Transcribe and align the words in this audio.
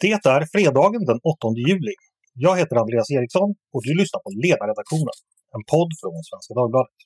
Det 0.00 0.12
är 0.12 0.44
fredagen 0.54 1.04
den 1.04 1.20
8 1.32 1.48
juli. 1.68 1.94
Jag 2.34 2.54
heter 2.58 2.76
Andreas 2.76 3.10
Eriksson 3.10 3.48
och 3.74 3.82
du 3.86 3.92
lyssnar 4.00 4.20
på 4.24 4.30
Ledarredaktionen, 4.44 5.16
en 5.56 5.64
podd 5.72 5.90
från 6.00 6.16
Svenska 6.28 6.52
Dagbladet. 6.58 6.98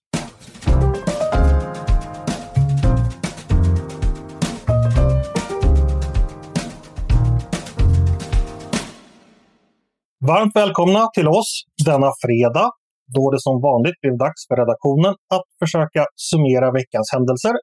Varmt 10.28 10.56
välkomna 10.56 11.02
till 11.16 11.28
oss 11.28 11.50
denna 11.86 12.10
fredag 12.24 12.68
då 13.16 13.30
det 13.30 13.40
som 13.46 13.54
vanligt 13.68 14.00
blev 14.02 14.14
dags 14.24 14.40
för 14.48 14.56
redaktionen 14.62 15.14
att 15.36 15.46
försöka 15.62 16.02
summera 16.30 16.68
veckans 16.78 17.08
händelser 17.14 17.54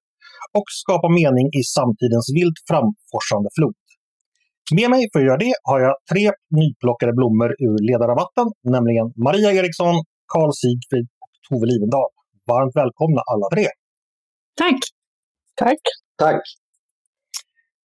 och 0.58 0.68
skapa 0.82 1.08
mening 1.20 1.48
i 1.60 1.62
samtidens 1.78 2.28
vilt 2.38 2.60
framforsande 2.70 3.50
flod. 3.58 3.76
Med 4.76 4.90
mig 4.90 5.02
för 5.12 5.20
att 5.20 5.26
göra 5.26 5.38
det 5.38 5.54
har 5.64 5.80
jag 5.80 5.96
tre 6.12 6.32
nyplockade 6.62 7.14
blommor 7.14 7.50
ur 7.68 7.78
ledarrabatten, 7.90 8.48
nämligen 8.76 9.06
Maria 9.26 9.52
Eriksson, 9.60 9.96
Karl 10.34 10.52
Sigfrid 10.62 11.08
och 11.24 11.34
Tove 11.46 11.66
Livendal. 11.72 12.10
Varmt 12.52 12.76
välkomna 12.82 13.22
alla 13.32 13.46
tre! 13.54 13.66
Tack! 14.62 14.80
Tack! 15.62 15.82
Tack! 16.24 16.42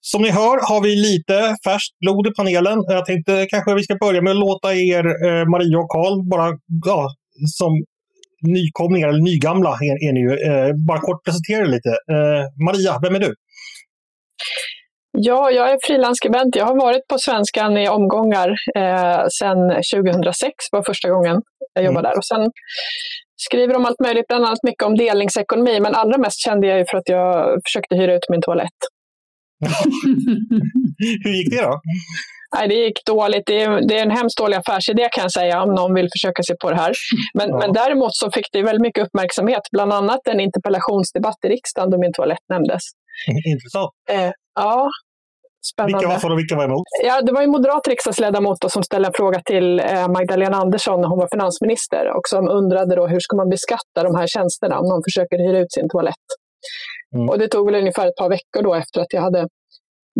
Som 0.00 0.22
ni 0.22 0.30
hör 0.30 0.56
har 0.70 0.80
vi 0.86 0.92
lite 1.08 1.36
färskt 1.64 1.94
blod 2.02 2.26
i 2.26 2.32
panelen. 2.38 2.78
Jag 2.96 3.04
tänkte 3.06 3.46
kanske 3.52 3.74
vi 3.74 3.82
ska 3.82 3.94
börja 4.04 4.22
med 4.22 4.30
att 4.30 4.44
låta 4.48 4.68
er, 4.74 5.04
eh, 5.26 5.44
Maria 5.52 5.78
och 5.78 5.90
Karl, 5.94 6.14
bara 6.32 6.48
ja, 6.86 7.08
som 7.58 7.72
nykomlingar, 8.56 9.08
eller 9.08 9.26
nygamla 9.30 9.72
är, 9.88 9.96
är 10.06 10.12
ni 10.16 10.20
ju, 10.28 10.32
eh, 10.48 10.70
bara 10.88 11.00
kort 11.00 11.24
presentera 11.24 11.62
er 11.66 11.70
lite. 11.76 11.92
Eh, 12.14 12.42
Maria, 12.66 12.92
vem 13.02 13.14
är 13.14 13.20
du? 13.26 13.34
Ja, 15.16 15.50
jag 15.50 15.70
är 15.70 15.78
frilansskribent. 15.86 16.56
Jag 16.56 16.66
har 16.66 16.80
varit 16.80 17.06
på 17.08 17.18
Svenskan 17.18 17.76
i 17.78 17.88
omgångar 17.88 18.48
eh, 18.76 19.24
sedan 19.38 19.58
2006 19.94 20.52
var 20.72 20.82
första 20.82 21.10
gången 21.10 21.36
jag 21.74 21.84
jobbade 21.84 22.08
mm. 22.08 22.10
där. 22.10 22.18
Och 22.18 22.24
sen 22.24 22.50
skriver 23.36 23.76
om 23.76 23.84
allt 23.86 24.00
möjligt, 24.00 24.28
bland 24.28 24.44
annat 24.44 24.62
mycket 24.62 24.82
om 24.82 24.96
delningsekonomi, 24.96 25.80
men 25.80 25.94
allra 25.94 26.18
mest 26.18 26.44
kände 26.44 26.66
jag 26.66 26.78
ju 26.78 26.84
för 26.90 26.98
att 26.98 27.08
jag 27.08 27.58
försökte 27.66 27.96
hyra 27.96 28.14
ut 28.14 28.28
min 28.28 28.42
toalett. 28.42 28.80
Hur 31.24 31.32
gick 31.32 31.50
det 31.50 31.62
då? 31.62 31.80
Nej, 32.56 32.68
det 32.68 32.74
gick 32.74 33.06
dåligt. 33.06 33.42
Det 33.46 33.62
är, 33.62 33.88
det 33.88 33.98
är, 33.98 34.02
en 34.02 34.10
hemskt 34.10 34.38
dålig 34.38 34.56
affärsidé 34.56 35.08
kan 35.12 35.22
jag 35.22 35.32
säga 35.32 35.62
om 35.62 35.74
någon 35.74 35.94
vill 35.94 36.08
försöka 36.16 36.42
sig 36.42 36.56
på 36.62 36.70
det 36.70 36.76
här. 36.76 36.92
Men, 37.38 37.48
ja. 37.48 37.58
men 37.58 37.72
däremot 37.72 38.14
så 38.14 38.30
fick 38.30 38.48
det 38.52 38.62
väldigt 38.62 38.82
mycket 38.82 39.04
uppmärksamhet, 39.06 39.62
bland 39.72 39.92
annat 39.92 40.20
en 40.30 40.40
interpellationsdebatt 40.40 41.40
i 41.46 41.48
riksdagen 41.48 41.90
då 41.90 41.98
min 41.98 42.12
toalett 42.12 42.44
nämndes. 42.48 42.82
Intressant. 43.52 43.90
Eh, 44.10 44.30
ja, 44.54 44.88
spännande. 45.72 45.98
Vilka 45.98 46.08
var 46.14 46.18
för 46.18 46.30
och 46.32 46.38
vilka 46.38 46.56
var 46.56 46.64
emot? 46.64 46.82
Ja, 47.08 47.22
det 47.26 47.32
var 47.32 47.42
en 47.42 47.50
moderat 47.50 47.88
riksdagsledamot 47.88 48.58
som 48.74 48.82
ställde 48.82 49.08
en 49.08 49.16
fråga 49.16 49.40
till 49.44 49.80
eh, 49.80 50.08
Magdalena 50.08 50.56
Andersson 50.56 51.00
när 51.00 51.08
hon 51.08 51.18
var 51.18 51.28
finansminister 51.36 52.02
och 52.16 52.24
som 52.28 52.48
undrade 52.48 52.96
då 52.96 53.06
hur 53.06 53.20
ska 53.20 53.36
man 53.36 53.48
beskatta 53.48 53.98
de 54.08 54.14
här 54.14 54.26
tjänsterna 54.26 54.78
om 54.80 54.86
någon 54.90 55.02
försöker 55.08 55.38
hyra 55.46 55.58
ut 55.58 55.72
sin 55.72 55.88
toalett. 55.88 56.26
Mm. 57.14 57.28
Och 57.28 57.38
det 57.38 57.48
tog 57.48 57.66
väl 57.66 57.80
ungefär 57.82 58.06
ett 58.06 58.16
par 58.16 58.30
veckor 58.36 58.62
då 58.62 58.74
efter 58.74 59.00
att 59.00 59.12
jag 59.16 59.22
hade 59.22 59.48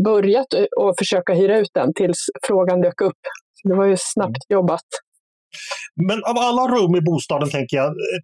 börjat 0.05 0.51
att 0.55 0.95
försöka 0.99 1.33
hyra 1.35 1.59
ut 1.59 1.73
den 1.75 1.95
tills 1.95 2.21
frågan 2.47 2.81
dök 2.81 3.01
upp. 3.01 3.23
Så 3.55 3.69
det 3.69 3.75
var 3.75 3.87
ju 3.87 3.97
snabbt 3.99 4.43
mm. 4.51 4.57
jobbat. 4.59 4.91
Men 6.09 6.19
av 6.31 6.37
alla 6.47 6.65
rum 6.75 6.93
i 7.01 7.03
bostaden 7.11 7.49
tänker 7.57 7.77
jag, 7.77 7.87
eh, 7.87 8.21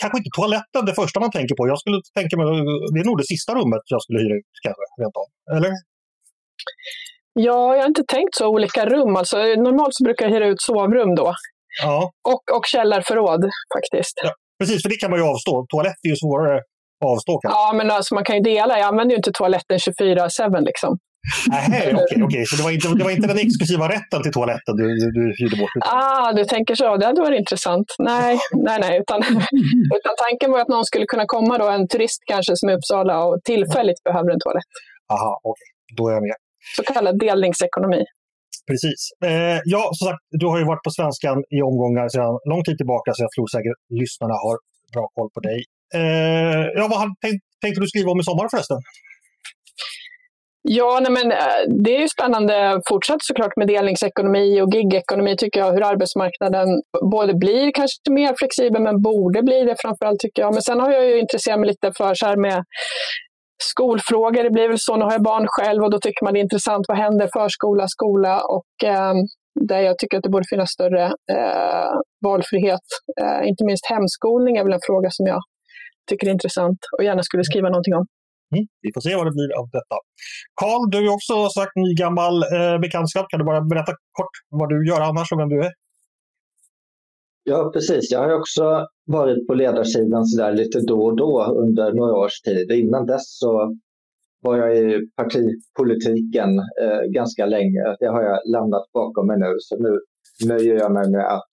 kanske 0.00 0.16
inte 0.18 0.32
toaletten 0.38 0.82
det 0.88 0.94
första 1.02 1.20
man 1.24 1.30
tänker 1.38 1.54
på. 1.58 1.62
Jag 1.72 1.78
skulle 1.82 1.98
tänka 2.18 2.32
mig, 2.36 2.44
det 2.92 3.00
är 3.04 3.08
nog 3.10 3.18
det 3.22 3.28
sista 3.34 3.50
rummet 3.58 3.82
jag 3.94 4.02
skulle 4.02 4.18
hyra 4.24 4.34
ut 4.40 4.54
kanske, 4.66 4.84
rent 5.00 5.16
av. 5.22 5.28
Eller? 5.56 5.72
Ja, 7.32 7.74
jag 7.74 7.82
har 7.82 7.88
inte 7.88 8.04
tänkt 8.08 8.34
så 8.34 8.48
olika 8.48 8.86
rum. 8.86 9.16
Alltså, 9.16 9.36
normalt 9.36 9.94
så 9.94 10.04
brukar 10.04 10.26
jag 10.26 10.32
hyra 10.32 10.46
ut 10.46 10.60
sovrum 10.60 11.14
då. 11.14 11.34
Ja. 11.82 12.12
Och, 12.28 12.56
och 12.56 12.66
källarförråd 12.66 13.44
faktiskt. 13.74 14.14
Ja, 14.22 14.32
precis, 14.60 14.82
för 14.82 14.88
det 14.88 14.96
kan 14.96 15.10
man 15.10 15.18
ju 15.18 15.26
avstå. 15.26 15.66
Toalett 15.68 15.98
är 16.02 16.08
ju 16.08 16.16
svårare 16.16 16.56
att 16.56 17.10
avstå. 17.12 17.38
Kanske. 17.38 17.58
Ja, 17.58 17.72
men 17.72 17.90
alltså, 17.90 18.14
man 18.14 18.24
kan 18.24 18.36
ju 18.36 18.42
dela. 18.42 18.78
Jag 18.78 18.88
använder 18.88 19.12
ju 19.12 19.16
inte 19.16 19.32
toaletten 19.32 19.78
24-7 19.78 20.60
liksom. 20.60 20.98
okej, 21.68 21.94
okay, 21.94 22.22
okay. 22.22 22.44
så 22.44 22.56
det 22.56 22.62
var, 22.62 22.70
inte, 22.70 22.88
det 22.88 23.04
var 23.04 23.10
inte 23.10 23.28
den 23.28 23.38
exklusiva 23.38 23.88
rätten 23.88 24.22
till 24.22 24.32
toaletten 24.32 24.76
du, 24.76 24.84
du, 25.02 25.06
du 25.18 25.22
hyrde 25.38 25.56
bort? 25.56 25.70
Utan... 25.76 25.88
Ah, 25.98 26.32
du 26.32 26.44
tänker 26.44 26.74
så. 26.74 26.96
Det 26.96 27.06
hade 27.06 27.20
varit 27.20 27.38
intressant. 27.38 27.88
Nej, 27.98 28.38
nej, 28.52 28.78
nej. 28.80 29.00
Utan, 29.00 29.18
utan 29.98 30.14
tanken 30.24 30.52
var 30.52 30.60
att 30.60 30.68
någon 30.68 30.84
skulle 30.84 31.06
kunna 31.06 31.24
komma 31.26 31.58
då, 31.58 31.68
en 31.68 31.88
turist 31.88 32.22
kanske 32.26 32.52
som 32.56 32.68
är 32.68 32.72
i 32.72 32.76
Uppsala 32.76 33.24
och 33.24 33.38
tillfälligt 33.44 34.02
behöver 34.04 34.30
en 34.30 34.40
toalett. 34.40 34.70
Aha, 35.12 35.40
okej. 35.42 35.68
Då 35.96 36.08
är 36.08 36.12
jag 36.12 36.22
med. 36.22 36.38
Så 36.76 36.82
kallad 36.82 37.18
delningsekonomi. 37.18 38.02
Precis. 38.70 39.00
Eh, 39.28 39.58
ja, 39.74 39.82
som 39.96 40.04
sagt, 40.08 40.22
du 40.40 40.46
har 40.46 40.58
ju 40.58 40.64
varit 40.72 40.84
på 40.86 40.90
Svenskan 40.90 41.38
i 41.56 41.58
omgångar 41.70 42.08
sedan 42.08 42.34
lång 42.50 42.62
tid 42.64 42.76
tillbaka, 42.82 43.08
så 43.14 43.22
jag 43.26 43.32
tror 43.34 43.46
säkert 43.56 43.78
lyssnarna 44.00 44.36
har 44.44 44.56
bra 44.94 45.04
koll 45.16 45.30
på 45.34 45.40
dig. 45.48 45.58
Eh, 46.00 46.64
ja, 46.78 46.84
vad 46.90 46.98
tänkt, 47.24 47.42
tänkte 47.62 47.80
du 47.80 47.86
skriva 47.86 48.10
om 48.10 48.20
i 48.20 48.24
sommar 48.30 48.48
förresten? 48.54 48.80
Ja, 50.62 51.00
nej 51.02 51.12
men, 51.12 51.32
eh, 51.32 51.60
det 51.84 51.96
är 51.96 52.00
ju 52.00 52.08
spännande 52.08 52.80
fortsatt 52.88 53.22
såklart 53.22 53.56
med 53.56 53.66
delningsekonomi 53.68 54.60
och 54.60 54.74
gigekonomi 54.74 55.36
tycker 55.36 55.60
jag, 55.60 55.72
hur 55.72 55.84
arbetsmarknaden 55.92 56.68
både 57.10 57.34
blir 57.34 57.72
kanske 57.74 58.10
mer 58.10 58.34
flexibel 58.38 58.82
men 58.82 59.02
borde 59.02 59.42
bli 59.42 59.64
det 59.64 59.76
framförallt 59.78 60.20
tycker 60.20 60.42
jag. 60.42 60.52
Men 60.54 60.62
sen 60.62 60.80
har 60.80 60.90
jag 60.92 61.04
ju 61.08 61.18
intresserat 61.18 61.60
mig 61.60 61.68
lite 61.68 61.92
för 61.96 62.14
så 62.14 62.26
här 62.26 62.36
med 62.36 62.64
skolfrågor. 63.62 64.42
Det 64.42 64.50
blir 64.50 64.68
väl 64.68 64.78
så, 64.78 64.96
nu 64.96 65.04
har 65.04 65.12
jag 65.12 65.22
barn 65.22 65.46
själv 65.48 65.82
och 65.82 65.90
då 65.90 65.98
tycker 65.98 66.24
man 66.24 66.32
det 66.34 66.40
är 66.40 66.48
intressant. 66.48 66.84
Vad 66.88 66.98
händer 66.98 67.28
förskola, 67.32 67.88
skola 67.88 68.40
och 68.56 68.88
eh, 68.88 69.14
där 69.60 69.80
jag 69.80 69.98
tycker 69.98 70.16
att 70.16 70.22
det 70.22 70.30
borde 70.30 70.48
finnas 70.50 70.70
större 70.70 71.04
eh, 71.06 71.92
valfrihet. 72.24 72.86
Eh, 73.20 73.48
inte 73.48 73.64
minst 73.64 73.86
hemskolning 73.86 74.56
är 74.56 74.64
väl 74.64 74.72
en 74.72 74.86
fråga 74.86 75.08
som 75.10 75.26
jag 75.26 75.40
tycker 76.10 76.26
är 76.26 76.30
intressant 76.30 76.78
och 76.98 77.04
gärna 77.04 77.22
skulle 77.22 77.44
skriva 77.44 77.68
någonting 77.68 77.94
om. 77.94 78.06
Mm, 78.54 78.66
vi 78.82 78.90
får 78.94 79.00
se 79.00 79.16
vad 79.16 79.26
det 79.26 79.36
blir 79.38 79.50
av 79.60 79.66
detta. 79.78 79.96
Karl, 80.60 80.82
du 80.92 80.98
är 81.06 81.12
också 81.18 81.34
sagt 81.58 81.74
ny 81.84 81.94
gammal 82.02 82.34
eh, 82.54 82.78
bekantskap. 82.84 83.26
Kan 83.28 83.38
du 83.40 83.44
bara 83.44 83.60
berätta 83.60 83.92
kort 84.18 84.34
vad 84.60 84.68
du 84.68 84.78
gör 84.88 85.00
annars 85.00 85.32
och 85.32 85.40
vem 85.40 85.48
du 85.48 85.58
är? 85.66 85.72
Ja, 87.44 87.70
precis. 87.74 88.10
Jag 88.12 88.20
har 88.20 88.34
också 88.34 88.86
varit 89.06 89.46
på 89.46 89.54
ledarsidan 89.54 90.24
så 90.26 90.42
där 90.42 90.52
lite 90.52 90.80
då 90.80 91.02
och 91.04 91.16
då 91.16 91.44
under 91.44 91.92
några 91.92 92.16
års 92.16 92.40
tid. 92.40 92.70
Innan 92.70 93.06
dess 93.06 93.38
så 93.38 93.76
var 94.42 94.56
jag 94.56 94.76
i 94.76 95.10
partipolitiken 95.16 96.58
eh, 96.58 97.02
ganska 97.14 97.46
länge. 97.46 97.96
Det 98.00 98.06
har 98.06 98.22
jag 98.22 98.38
lämnat 98.52 98.92
bakom 98.92 99.26
mig 99.26 99.38
nu. 99.38 99.56
Så 99.58 99.76
nu 99.76 100.00
nöjer 100.48 100.74
jag 100.74 100.92
mig 100.92 101.10
med 101.10 101.26
att 101.34 101.50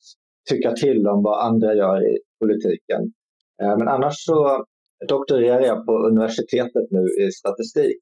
tycka 0.50 0.72
till 0.72 1.08
om 1.08 1.24
vad 1.24 1.46
andra 1.46 1.76
gör 1.76 2.08
i 2.12 2.18
politiken. 2.40 3.02
Eh, 3.62 3.78
men 3.78 3.88
annars 3.88 4.16
så 4.18 4.66
doktorerar 5.08 5.62
jag 5.62 5.86
på 5.86 5.92
universitetet 5.92 6.92
nu 6.92 7.26
i 7.26 7.32
statistik. 7.32 8.02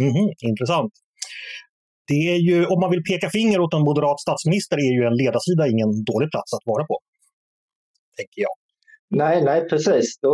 Mm 0.00 0.10
-hmm, 0.10 0.32
intressant. 0.50 0.92
Det 2.10 2.22
är 2.34 2.40
ju, 2.48 2.66
om 2.72 2.80
man 2.80 2.90
vill 2.90 3.04
peka 3.10 3.30
finger 3.30 3.60
åt 3.60 3.74
en 3.74 3.84
moderat 3.90 4.20
statsminister 4.20 4.76
är 4.76 4.92
ju 4.98 5.02
en 5.10 5.16
ledarsida 5.22 5.62
ingen 5.74 5.90
dålig 6.10 6.28
plats 6.34 6.50
att 6.56 6.66
vara 6.72 6.84
på. 6.90 6.96
Tänker 8.18 8.40
jag. 8.46 8.54
Nej, 9.22 9.44
nej 9.44 9.68
precis. 9.70 10.18
Då, 10.20 10.32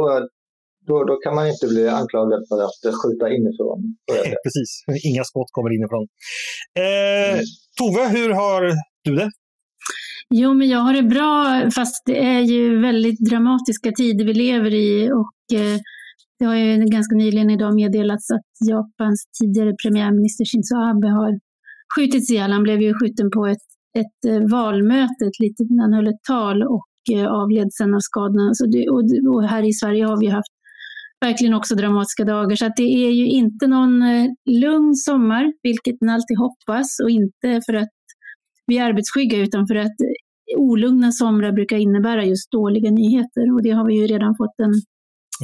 då, 0.87 1.05
då 1.05 1.15
kan 1.17 1.35
man 1.35 1.49
inte 1.49 1.67
bli 1.67 1.89
anklagad 1.89 2.41
för 2.49 2.59
att 2.67 2.81
skjuta 3.01 3.27
inifrån. 3.37 3.79
precis, 4.45 4.71
inga 5.11 5.25
skott 5.25 5.51
kommer 5.53 5.71
inifrån. 5.79 6.05
Eh, 6.79 7.33
mm. 7.33 7.45
Tove, 7.79 8.05
hur 8.17 8.31
har 8.31 8.61
du 9.05 9.17
det? 9.17 9.31
Jo, 10.35 10.55
men 10.55 10.69
jag 10.69 10.79
har 10.79 10.95
det 10.95 11.03
bra, 11.03 11.35
fast 11.75 12.03
det 12.07 12.19
är 12.19 12.41
ju 12.41 12.81
väldigt 12.81 13.21
dramatiska 13.31 13.93
tider 13.93 14.25
vi 14.25 14.35
lever 14.35 14.75
i 14.75 15.11
och 15.13 15.59
eh, 15.59 15.79
det 16.39 16.45
har 16.45 16.55
ju 16.55 16.85
ganska 16.85 17.15
nyligen 17.17 17.51
idag 17.51 17.75
meddelats 17.75 18.31
att 18.31 18.69
Japans 18.71 19.27
tidigare 19.41 19.73
premiärminister 19.83 20.45
Shinzo 20.45 20.75
Abe 20.91 21.09
har 21.09 21.41
skjutits 21.95 22.31
ihjäl. 22.31 22.53
Han 22.53 22.63
blev 22.63 22.81
ju 22.81 22.95
skjuten 22.95 23.31
på 23.31 23.47
ett, 23.47 23.67
ett 23.99 24.21
eh, 24.27 24.51
valmöte, 24.51 25.25
ett 25.27 25.41
litet, 25.41 25.67
han 25.81 25.93
höll 25.93 26.09
ett 26.09 26.25
tal 26.29 26.63
och 26.63 26.89
eh, 27.15 27.27
avled 27.27 27.73
sen 27.73 27.95
av 27.95 28.01
skadorna. 28.01 28.55
Så 28.55 28.67
det, 28.67 28.89
och, 28.89 29.35
och, 29.35 29.49
här 29.49 29.63
i 29.63 29.73
Sverige 29.73 30.05
har 30.05 30.21
vi 30.21 30.27
haft 30.27 30.55
verkligen 31.21 31.55
också 31.55 31.75
dramatiska 31.75 32.25
dagar. 32.25 32.57
Så 32.57 32.67
att 32.67 32.77
det 32.77 33.07
är 33.07 33.11
ju 33.11 33.27
inte 33.27 33.67
någon 33.67 34.03
lugn 34.51 34.95
sommar, 34.95 35.53
vilket 35.63 36.01
man 36.01 36.15
alltid 36.15 36.39
hoppas, 36.39 37.01
och 37.03 37.11
inte 37.11 37.61
för 37.67 37.75
att 37.75 37.95
vi 38.67 38.79
är 38.79 38.85
arbetsskygga 38.85 39.39
utan 39.39 39.67
för 39.67 39.75
att 39.75 39.97
olugna 40.57 41.13
somrar 41.13 41.53
brukar 41.53 41.77
innebära 41.77 42.25
just 42.25 42.51
dåliga 42.53 42.91
nyheter 42.91 43.55
och 43.55 43.63
det 43.63 43.71
har 43.71 43.87
vi 43.87 43.95
ju 44.01 44.07
redan 44.07 44.35
fått 44.37 44.57
en 44.59 44.75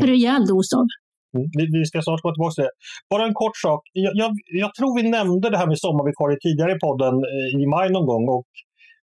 rejäl 0.07 0.47
dos 0.47 0.73
av. 0.73 0.87
Mm, 1.37 1.47
vi, 1.59 1.65
vi 1.79 1.85
ska 1.91 1.97
snart 2.03 2.23
gå 2.27 2.31
tillbaka 2.33 2.55
till 2.55 2.67
det. 2.69 2.75
Bara 3.13 3.25
en 3.29 3.37
kort 3.43 3.57
sak. 3.67 3.81
Jag, 4.05 4.13
jag, 4.23 4.31
jag 4.65 4.71
tror 4.79 4.91
vi 5.01 5.05
nämnde 5.17 5.47
det 5.51 5.59
här 5.61 5.69
med 5.73 5.79
sommarvikarier 5.85 6.39
tidigare 6.47 6.73
i 6.77 6.79
podden 6.87 7.15
eh, 7.33 7.49
i 7.63 7.63
maj 7.75 7.87
någon 7.97 8.07
gång. 8.13 8.25
Och, 8.37 8.51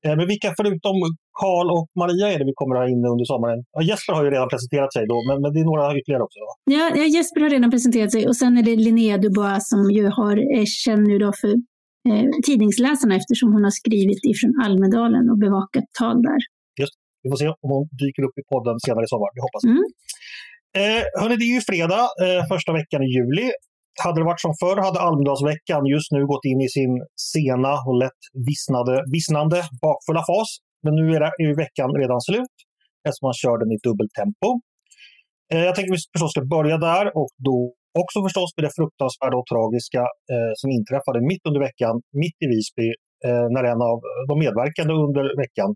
eh, 0.04 0.14
men 0.18 0.26
vilka 0.32 0.48
förutom 0.58 0.96
Karl 1.40 1.68
och 1.76 1.88
Maria 2.00 2.26
är 2.32 2.38
det 2.40 2.46
vi 2.50 2.56
kommer 2.60 2.74
att 2.76 2.82
ha 2.84 2.88
inne 2.94 3.06
under 3.14 3.26
sommaren? 3.32 3.58
Ja, 3.76 3.80
Jesper 3.90 4.12
har 4.16 4.22
ju 4.26 4.30
redan 4.36 4.48
presenterat 4.54 4.92
sig 4.96 5.04
då, 5.12 5.16
men, 5.28 5.36
men 5.42 5.50
det 5.52 5.60
är 5.64 5.68
några 5.72 5.84
ytterligare 5.98 6.24
också. 6.28 6.40
Ja, 6.76 6.84
ja, 7.00 7.04
Jesper 7.16 7.40
har 7.44 7.50
redan 7.56 7.70
presenterat 7.74 8.10
sig 8.16 8.22
och 8.30 8.36
sen 8.40 8.52
är 8.60 8.64
det 8.68 8.74
Linnea 8.86 9.16
Dubois 9.24 9.64
som 9.72 9.80
ju 9.96 10.04
har, 10.18 10.36
är 10.60 10.66
känd 10.84 11.02
nu 11.10 11.16
då 11.24 11.30
för 11.40 11.52
eh, 12.10 12.28
tidningsläsarna 12.48 13.14
eftersom 13.20 13.48
hon 13.54 13.64
har 13.68 13.74
skrivit 13.80 14.22
ifrån 14.32 14.52
Almedalen 14.64 15.24
och 15.32 15.38
bevakat 15.44 15.86
tal 15.98 16.16
där. 16.28 16.40
Just 16.80 16.94
Vi 17.22 17.26
får 17.30 17.38
se 17.42 17.48
om 17.64 17.70
hon 17.74 17.84
dyker 18.02 18.22
upp 18.26 18.36
i 18.42 18.44
podden 18.52 18.74
senare 18.86 19.04
i 19.08 19.10
sommar. 19.14 19.30
Vi 19.36 19.40
hoppas. 19.46 19.62
Mm. 19.72 19.84
Eh, 20.78 21.02
hörni, 21.20 21.36
det 21.36 21.46
är 21.50 21.54
ju 21.58 21.62
fredag, 21.70 22.04
eh, 22.24 22.42
första 22.52 22.72
veckan 22.80 23.00
i 23.06 23.08
juli. 23.16 23.46
Hade 24.04 24.20
det 24.20 24.28
varit 24.30 24.44
som 24.46 24.54
förr 24.62 24.78
hade 24.86 24.98
Almedalsveckan 25.06 25.82
just 25.94 26.10
nu 26.14 26.20
gått 26.32 26.44
in 26.50 26.60
i 26.66 26.68
sin 26.76 26.92
sena 27.32 27.72
och 27.88 27.96
lätt 28.02 28.20
vissnade, 28.48 28.94
vissnande 29.14 29.58
bakfulla 29.84 30.22
fas. 30.30 30.50
Men 30.84 30.92
nu 30.98 31.04
är, 31.16 31.20
det, 31.20 31.30
är 31.44 31.56
veckan 31.64 31.88
redan 32.02 32.20
slut 32.28 32.56
eftersom 33.06 33.26
man 33.28 33.38
kör 33.42 33.56
den 33.62 33.70
i 33.76 33.78
dubbeltempo. 33.86 34.48
Eh, 35.52 35.64
jag 35.68 35.74
tänker 35.74 35.90
att 35.92 35.98
vi 35.98 36.10
förstås 36.14 36.32
ska 36.34 36.42
börja 36.56 36.76
där 36.90 37.04
och 37.20 37.30
då 37.48 37.56
också 38.02 38.18
förstås 38.26 38.50
med 38.56 38.62
det 38.66 38.72
fruktansvärda 38.78 39.36
och 39.40 39.48
tragiska 39.52 40.02
eh, 40.32 40.52
som 40.60 40.68
inträffade 40.78 41.18
mitt 41.30 41.44
under 41.48 41.60
veckan, 41.68 41.94
mitt 42.22 42.38
i 42.44 42.46
Visby, 42.52 42.88
eh, 43.26 43.46
när 43.54 43.64
en 43.72 43.82
av 43.90 43.98
de 44.28 44.34
medverkande 44.44 44.92
under 45.06 45.24
veckan, 45.44 45.68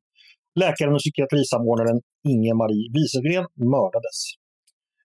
läkaren 0.62 0.94
och 0.96 1.02
psykiatrisamordnaren 1.04 1.98
Inge-Marie 2.32 2.86
Wieselgren, 2.94 3.46
mördades. 3.74 4.18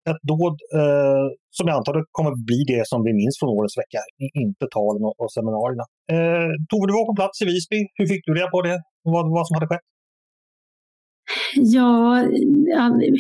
Ett 0.10 0.22
dåd 0.34 0.56
eh, 0.80 1.26
som 1.58 1.66
jag 1.70 1.76
antar 1.80 1.96
kommer 2.18 2.34
bli 2.50 2.60
det 2.74 2.84
som 2.92 3.00
vi 3.08 3.12
minns 3.20 3.36
från 3.40 3.50
årets 3.58 3.78
vecka, 3.82 4.00
inte 4.46 4.66
talen 4.76 5.04
och, 5.08 5.16
och 5.22 5.32
seminarierna. 5.38 5.86
Eh, 6.14 6.52
Tove, 6.70 6.86
du 6.88 6.94
var 7.00 7.06
på 7.12 7.16
plats 7.22 7.42
i 7.44 7.46
Visby. 7.52 7.80
Hur 7.98 8.08
fick 8.12 8.22
du 8.26 8.32
reda 8.34 8.50
på 8.56 8.62
det? 8.68 8.78
Vad, 9.14 9.24
vad 9.38 9.44
som 9.48 9.56
hade 9.58 9.70
skett? 9.72 9.86
Ja, 11.56 12.26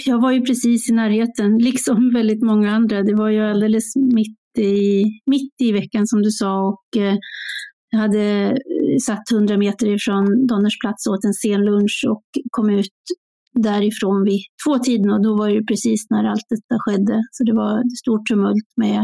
jag 0.05 0.21
var 0.21 0.31
ju 0.31 0.41
precis 0.41 0.89
i 0.89 0.93
närheten, 0.93 1.57
liksom 1.57 2.11
väldigt 2.19 2.43
många 2.43 2.71
andra. 2.71 3.03
Det 3.03 3.15
var 3.15 3.29
ju 3.29 3.41
alldeles 3.51 3.95
mitt 3.95 4.37
i, 4.57 5.03
mitt 5.25 5.53
i 5.61 5.71
veckan 5.71 6.07
som 6.07 6.21
du 6.21 6.31
sa 6.31 6.67
och 6.67 7.01
eh, 7.01 7.17
jag 7.91 7.99
hade 7.99 8.57
satt 9.05 9.31
100 9.31 9.57
meter 9.57 9.87
ifrån 9.87 10.47
Donners 10.47 10.79
plats 10.79 11.07
åt 11.07 11.25
en 11.25 11.33
sen 11.33 11.65
lunch 11.65 12.05
och 12.09 12.23
kom 12.51 12.69
ut 12.69 12.99
därifrån 13.53 14.23
vid 14.23 14.39
tvåtiden 14.65 15.11
och 15.11 15.23
då 15.23 15.37
var 15.37 15.49
det 15.49 15.65
precis 15.65 16.09
när 16.09 16.23
allt 16.23 16.45
detta 16.49 16.75
skedde. 16.79 17.21
Så 17.31 17.43
det 17.43 17.53
var 17.53 17.83
stort 18.01 18.27
tumult 18.27 18.69
med, 18.75 19.01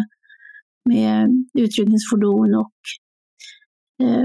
med 0.90 1.30
utryckningsfordon 1.54 2.56
och 2.56 2.74
eh, 4.04 4.24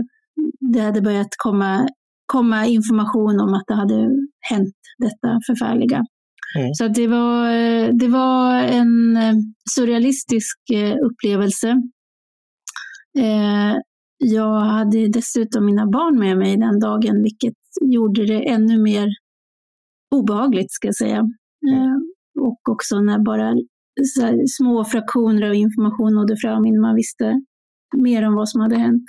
det 0.72 0.80
hade 0.80 1.00
börjat 1.02 1.34
komma 1.36 1.88
komma 2.30 2.66
information 2.66 3.40
om 3.40 3.54
att 3.54 3.64
det 3.66 3.74
hade 3.74 4.08
hänt 4.40 4.74
detta 4.98 5.40
förfärliga. 5.46 6.04
Mm. 6.58 6.74
Så 6.74 6.88
det, 6.88 7.06
var, 7.06 7.48
det 7.92 8.08
var 8.08 8.54
en 8.54 9.16
eh, 9.16 9.34
surrealistisk 9.70 10.58
eh, 10.72 10.96
upplevelse. 11.06 11.68
Eh, 13.18 13.76
jag 14.18 14.60
hade 14.60 15.08
dessutom 15.08 15.66
mina 15.66 15.86
barn 15.86 16.18
med 16.18 16.38
mig 16.38 16.56
den 16.56 16.80
dagen, 16.80 17.22
vilket 17.22 17.54
gjorde 17.80 18.26
det 18.26 18.48
ännu 18.48 18.82
mer 18.82 19.08
obehagligt, 20.10 20.72
ska 20.72 20.88
jag 20.88 20.96
säga. 20.96 21.20
Och 22.40 22.68
också 22.68 23.00
när 23.00 23.18
bara 23.18 23.54
små 24.56 24.84
fraktioner 24.84 25.48
av 25.48 25.54
information 25.54 26.14
nådde 26.14 26.36
fram 26.36 26.66
innan 26.66 26.80
man 26.80 26.94
visste 26.94 27.42
mer 27.96 28.26
om 28.26 28.34
vad 28.34 28.48
som 28.48 28.60
hade 28.60 28.76
hänt. 28.76 29.04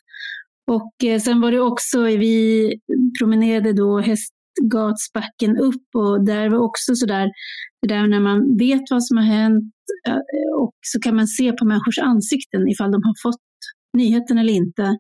Och 0.68 1.04
eh, 1.04 1.20
sen 1.20 1.42
var 1.42 1.52
det 1.52 1.60
också, 1.60 2.02
vi 2.04 2.74
promenerade 3.20 3.74
då 3.74 4.00
Hästgatsbacken 4.00 5.58
upp 5.58 5.96
och 5.96 6.26
där 6.26 6.50
var 6.50 6.58
också 6.58 6.96
sådär, 6.96 7.32
det 7.82 7.88
där 7.88 8.08
när 8.08 8.20
man 8.20 8.58
vet 8.58 8.82
vad 8.92 9.04
som 9.04 9.18
har 9.18 9.24
hänt 9.24 9.74
eh, 10.08 10.62
och 10.62 10.74
så 10.82 11.00
kan 11.00 11.16
man 11.16 11.28
se 11.28 11.52
på 11.52 11.66
människors 11.66 12.00
ansikten 12.00 12.68
ifall 12.68 12.92
de 12.92 13.02
har 13.04 13.16
fått 13.24 13.42
nyheten 13.98 14.38
eller 14.38 14.54
inte. 14.54 14.98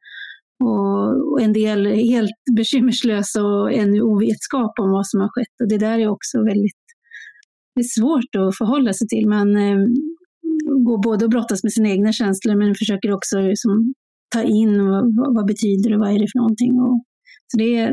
Och, 0.61 1.41
en 1.41 1.53
del 1.53 1.87
är 1.87 1.95
helt 1.95 2.31
bekymmerslösa 2.55 3.43
och 3.43 3.73
ännu 3.73 4.01
ovetskap 4.01 4.79
om 4.79 4.91
vad 4.91 5.07
som 5.07 5.19
har 5.19 5.29
skett. 5.29 5.55
Och 5.63 5.69
det 5.69 5.77
där 5.77 5.99
är 5.99 6.07
också 6.07 6.43
väldigt 6.43 6.81
det 7.75 7.81
är 7.81 8.01
svårt 8.01 8.35
att 8.35 8.57
förhålla 8.57 8.93
sig 8.93 9.07
till. 9.07 9.27
Man 9.27 9.55
eh, 9.55 9.77
går 10.85 11.03
både 11.03 11.25
och 11.25 11.31
brottas 11.31 11.63
med 11.63 11.73
sina 11.73 11.89
egna 11.89 12.11
känslor 12.13 12.55
men 12.55 12.75
försöker 12.75 13.11
också 13.11 13.39
liksom, 13.39 13.93
ta 14.35 14.43
in 14.43 14.87
vad, 14.87 15.35
vad 15.35 15.45
betyder 15.47 15.89
det, 15.89 15.97
vad 15.97 16.09
är 16.15 16.19
det 16.19 16.31
för 16.31 16.39
någonting. 16.39 16.71
Och, 16.79 17.03
så 17.47 17.57
det, 17.57 17.91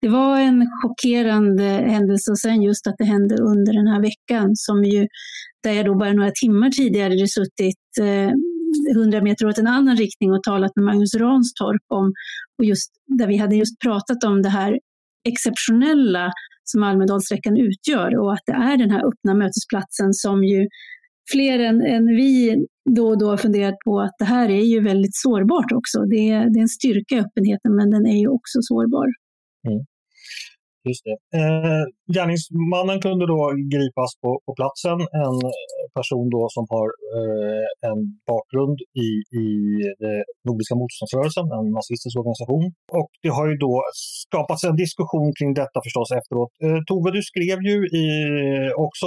det 0.00 0.08
var 0.08 0.40
en 0.40 0.66
chockerande 0.82 1.64
händelse 1.64 2.30
och 2.30 2.38
sen 2.38 2.62
just 2.62 2.86
att 2.86 2.94
det 2.98 3.04
hände 3.04 3.34
under 3.34 3.72
den 3.72 3.86
här 3.86 4.02
veckan 4.02 4.50
som 4.54 4.84
ju, 4.84 5.06
där 5.62 5.72
jag 5.72 5.86
då 5.86 5.94
bara 5.94 6.12
några 6.12 6.30
timmar 6.30 6.70
tidigare 6.70 7.12
hade 7.12 7.28
suttit 7.28 7.86
eh, 8.00 8.32
100 8.96 9.22
meter 9.22 9.46
åt 9.46 9.58
en 9.58 9.66
annan 9.66 9.96
riktning 9.96 10.32
och 10.32 10.42
talat 10.42 10.76
med 10.76 10.84
Magnus 10.84 11.14
Ranstorp 11.14 11.82
om, 11.88 12.12
och 12.58 12.64
just 12.64 12.92
där 13.18 13.26
vi 13.26 13.36
hade 13.36 13.56
just 13.56 13.80
pratat 13.80 14.24
om 14.24 14.42
det 14.42 14.48
här 14.48 14.78
exceptionella 15.28 16.32
som 16.64 16.82
Almedalsveckan 16.82 17.56
utgör 17.56 18.18
och 18.18 18.32
att 18.32 18.42
det 18.46 18.52
är 18.52 18.76
den 18.76 18.90
här 18.90 19.08
öppna 19.08 19.34
mötesplatsen 19.34 20.12
som 20.12 20.44
ju 20.44 20.68
fler 21.32 21.58
än, 21.58 21.80
än 21.82 22.06
vi 22.06 22.56
då 22.96 23.08
och 23.08 23.18
då 23.18 23.28
har 23.30 23.36
funderat 23.36 23.74
på 23.84 24.00
att 24.00 24.14
det 24.18 24.24
här 24.24 24.48
är 24.50 24.64
ju 24.64 24.80
väldigt 24.80 25.16
sårbart 25.16 25.72
också. 25.72 26.00
Det 26.00 26.30
är, 26.30 26.50
det 26.50 26.58
är 26.58 26.62
en 26.62 26.68
styrka 26.68 27.14
i 27.14 27.20
öppenheten, 27.20 27.76
men 27.76 27.90
den 27.90 28.06
är 28.06 28.20
ju 28.20 28.28
också 28.28 28.58
sårbar. 28.62 29.06
Mm. 29.68 29.84
Just 30.88 31.04
det. 31.08 31.16
Eh, 31.38 31.84
gärningsmannen 32.16 32.98
kunde 33.06 33.24
då 33.34 33.40
gripas 33.74 34.10
på, 34.22 34.30
på 34.46 34.52
platsen. 34.58 34.98
En 35.24 35.38
person 35.98 36.26
då 36.36 36.42
som 36.56 36.64
har 36.74 36.88
eh, 37.16 37.66
en 37.90 38.00
bakgrund 38.32 38.78
i, 39.06 39.08
i 39.42 39.46
den 40.02 40.18
Nordiska 40.46 40.74
motståndsrörelsen, 40.80 41.46
en 41.58 41.68
nazistisk 41.78 42.14
organisation. 42.20 42.64
Och 43.00 43.10
det 43.24 43.32
har 43.36 43.46
ju 43.50 43.56
då 43.66 43.74
skapats 44.24 44.62
en 44.70 44.76
diskussion 44.84 45.28
kring 45.38 45.50
detta 45.60 45.78
förstås 45.86 46.08
efteråt. 46.20 46.52
Eh, 46.64 46.80
Tove, 46.88 47.08
du 47.18 47.22
skrev 47.30 47.58
ju 47.70 47.76
i, 48.02 48.06
också 48.86 49.06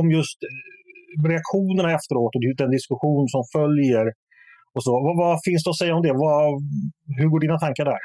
om 0.00 0.06
just 0.18 0.38
eh, 0.48 1.28
reaktionerna 1.32 1.90
efteråt 1.98 2.32
och 2.36 2.42
den 2.62 2.72
diskussion 2.78 3.24
som 3.34 3.42
följer. 3.56 4.06
Och 4.74 4.82
så. 4.86 4.92
Vad, 5.04 5.14
vad 5.22 5.36
finns 5.46 5.62
det 5.64 5.70
att 5.70 5.82
säga 5.82 5.94
om 5.98 6.02
det? 6.06 6.14
Vad, 6.24 6.44
hur 7.18 7.28
går 7.32 7.40
dina 7.40 7.58
tankar 7.64 7.84
där? 7.92 8.02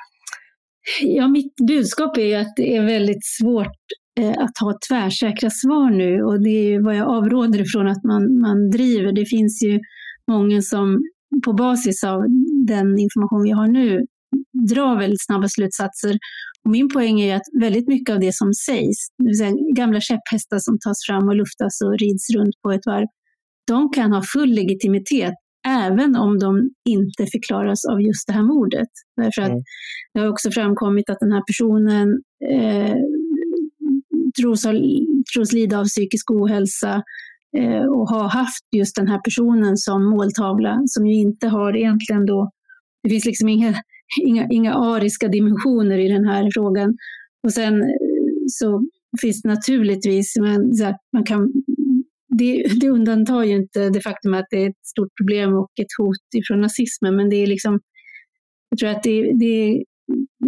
Ja, 1.02 1.28
mitt 1.28 1.56
budskap 1.68 2.18
är 2.18 2.40
att 2.40 2.56
det 2.56 2.76
är 2.76 2.86
väldigt 2.86 3.26
svårt 3.26 3.78
eh, 4.20 4.30
att 4.30 4.58
ha 4.60 4.80
tvärsäkra 4.90 5.50
svar 5.50 5.90
nu 5.90 6.24
och 6.24 6.44
det 6.44 6.74
är 6.74 6.82
vad 6.82 6.96
jag 6.96 7.08
avråder 7.08 7.62
ifrån 7.62 7.88
att 7.88 8.04
man, 8.04 8.40
man 8.40 8.70
driver. 8.70 9.12
Det 9.12 9.26
finns 9.26 9.64
ju 9.64 9.80
många 10.28 10.62
som 10.62 11.02
på 11.46 11.54
basis 11.54 12.04
av 12.04 12.22
den 12.68 13.00
information 13.00 13.44
vi 13.44 13.52
har 13.52 13.68
nu 13.68 14.06
drar 14.70 15.00
väldigt 15.00 15.26
snabba 15.26 15.48
slutsatser 15.48 16.18
och 16.66 16.72
min 16.72 16.90
poäng 16.90 17.22
är 17.22 17.36
att 17.36 17.48
väldigt 17.62 17.88
mycket 17.88 18.14
av 18.14 18.20
det 18.20 18.36
som 18.36 18.54
sägs, 18.54 18.98
det 19.18 19.26
vill 19.26 19.38
säga 19.38 19.54
gamla 19.76 20.00
käpphästar 20.02 20.60
som 20.60 20.80
tas 20.80 21.06
fram 21.08 21.28
och 21.28 21.36
luftas 21.36 21.82
och 21.82 22.00
rids 22.00 22.30
runt 22.36 22.62
på 22.64 22.72
ett 22.72 22.86
varv, 22.86 23.08
de 23.68 23.90
kan 23.90 24.14
ha 24.14 24.22
full 24.34 24.50
legitimitet 24.50 25.34
även 25.68 26.16
om 26.16 26.40
de 26.40 26.70
inte 26.90 27.26
förklaras 27.32 27.86
av 27.86 28.02
just 28.02 28.28
det 28.28 28.34
här 28.34 28.44
mordet. 28.44 28.88
Därför 29.18 29.42
att 29.42 29.50
mm. 29.50 29.64
det 30.14 30.20
har 30.20 30.28
också 30.28 30.52
framkommit 30.52 31.10
att 31.10 31.20
den 31.20 31.32
här 31.32 31.44
personen 31.48 32.22
eh, 32.52 32.96
tros, 34.42 34.66
ha, 34.66 34.74
tros 35.36 35.54
lida 35.54 35.80
av 35.80 35.86
psykisk 35.86 36.32
ohälsa 36.32 37.04
eh, 37.58 37.86
och 37.86 38.10
har 38.10 38.28
haft 38.28 38.64
just 38.76 38.96
den 38.96 39.08
här 39.08 39.20
personen 39.20 39.78
som 39.78 40.10
måltavla, 40.10 40.82
som 40.86 41.08
ju 41.08 41.16
inte 41.16 41.48
har 41.48 41.78
egentligen 41.78 42.26
då, 42.26 42.52
det 43.04 43.10
finns 43.10 43.26
liksom 43.26 43.50
inga 43.50 43.74
inga, 44.22 44.48
inga 44.52 44.74
ariska 44.74 45.28
dimensioner 45.28 45.98
i 45.98 46.08
den 46.08 46.26
här 46.26 46.50
frågan. 46.54 46.98
Och 47.44 47.54
sen 47.54 47.82
eh, 47.82 47.88
så 48.48 48.84
finns 49.22 49.42
det 49.42 49.50
naturligtvis, 49.50 50.36
men, 50.40 50.72
man 51.14 51.24
kan, 51.24 51.52
det, 52.38 52.66
det 52.82 52.90
undantar 52.90 53.44
ju 53.44 53.56
inte 53.56 53.90
det 53.90 54.02
faktum 54.02 54.34
att 54.34 54.46
det 54.50 54.64
är 54.64 54.70
ett 54.70 54.86
stort 54.86 55.10
problem 55.22 55.54
och 55.54 55.72
ett 55.82 55.94
hot 55.98 56.28
ifrån 56.36 56.62
nazismen, 56.62 57.16
men 57.16 57.30
det 57.30 57.36
är 57.36 57.48
liksom, 57.48 57.80
jag 58.70 58.80
tror 58.80 58.90
att 58.90 59.04
det, 59.04 59.32
det, 59.40 59.84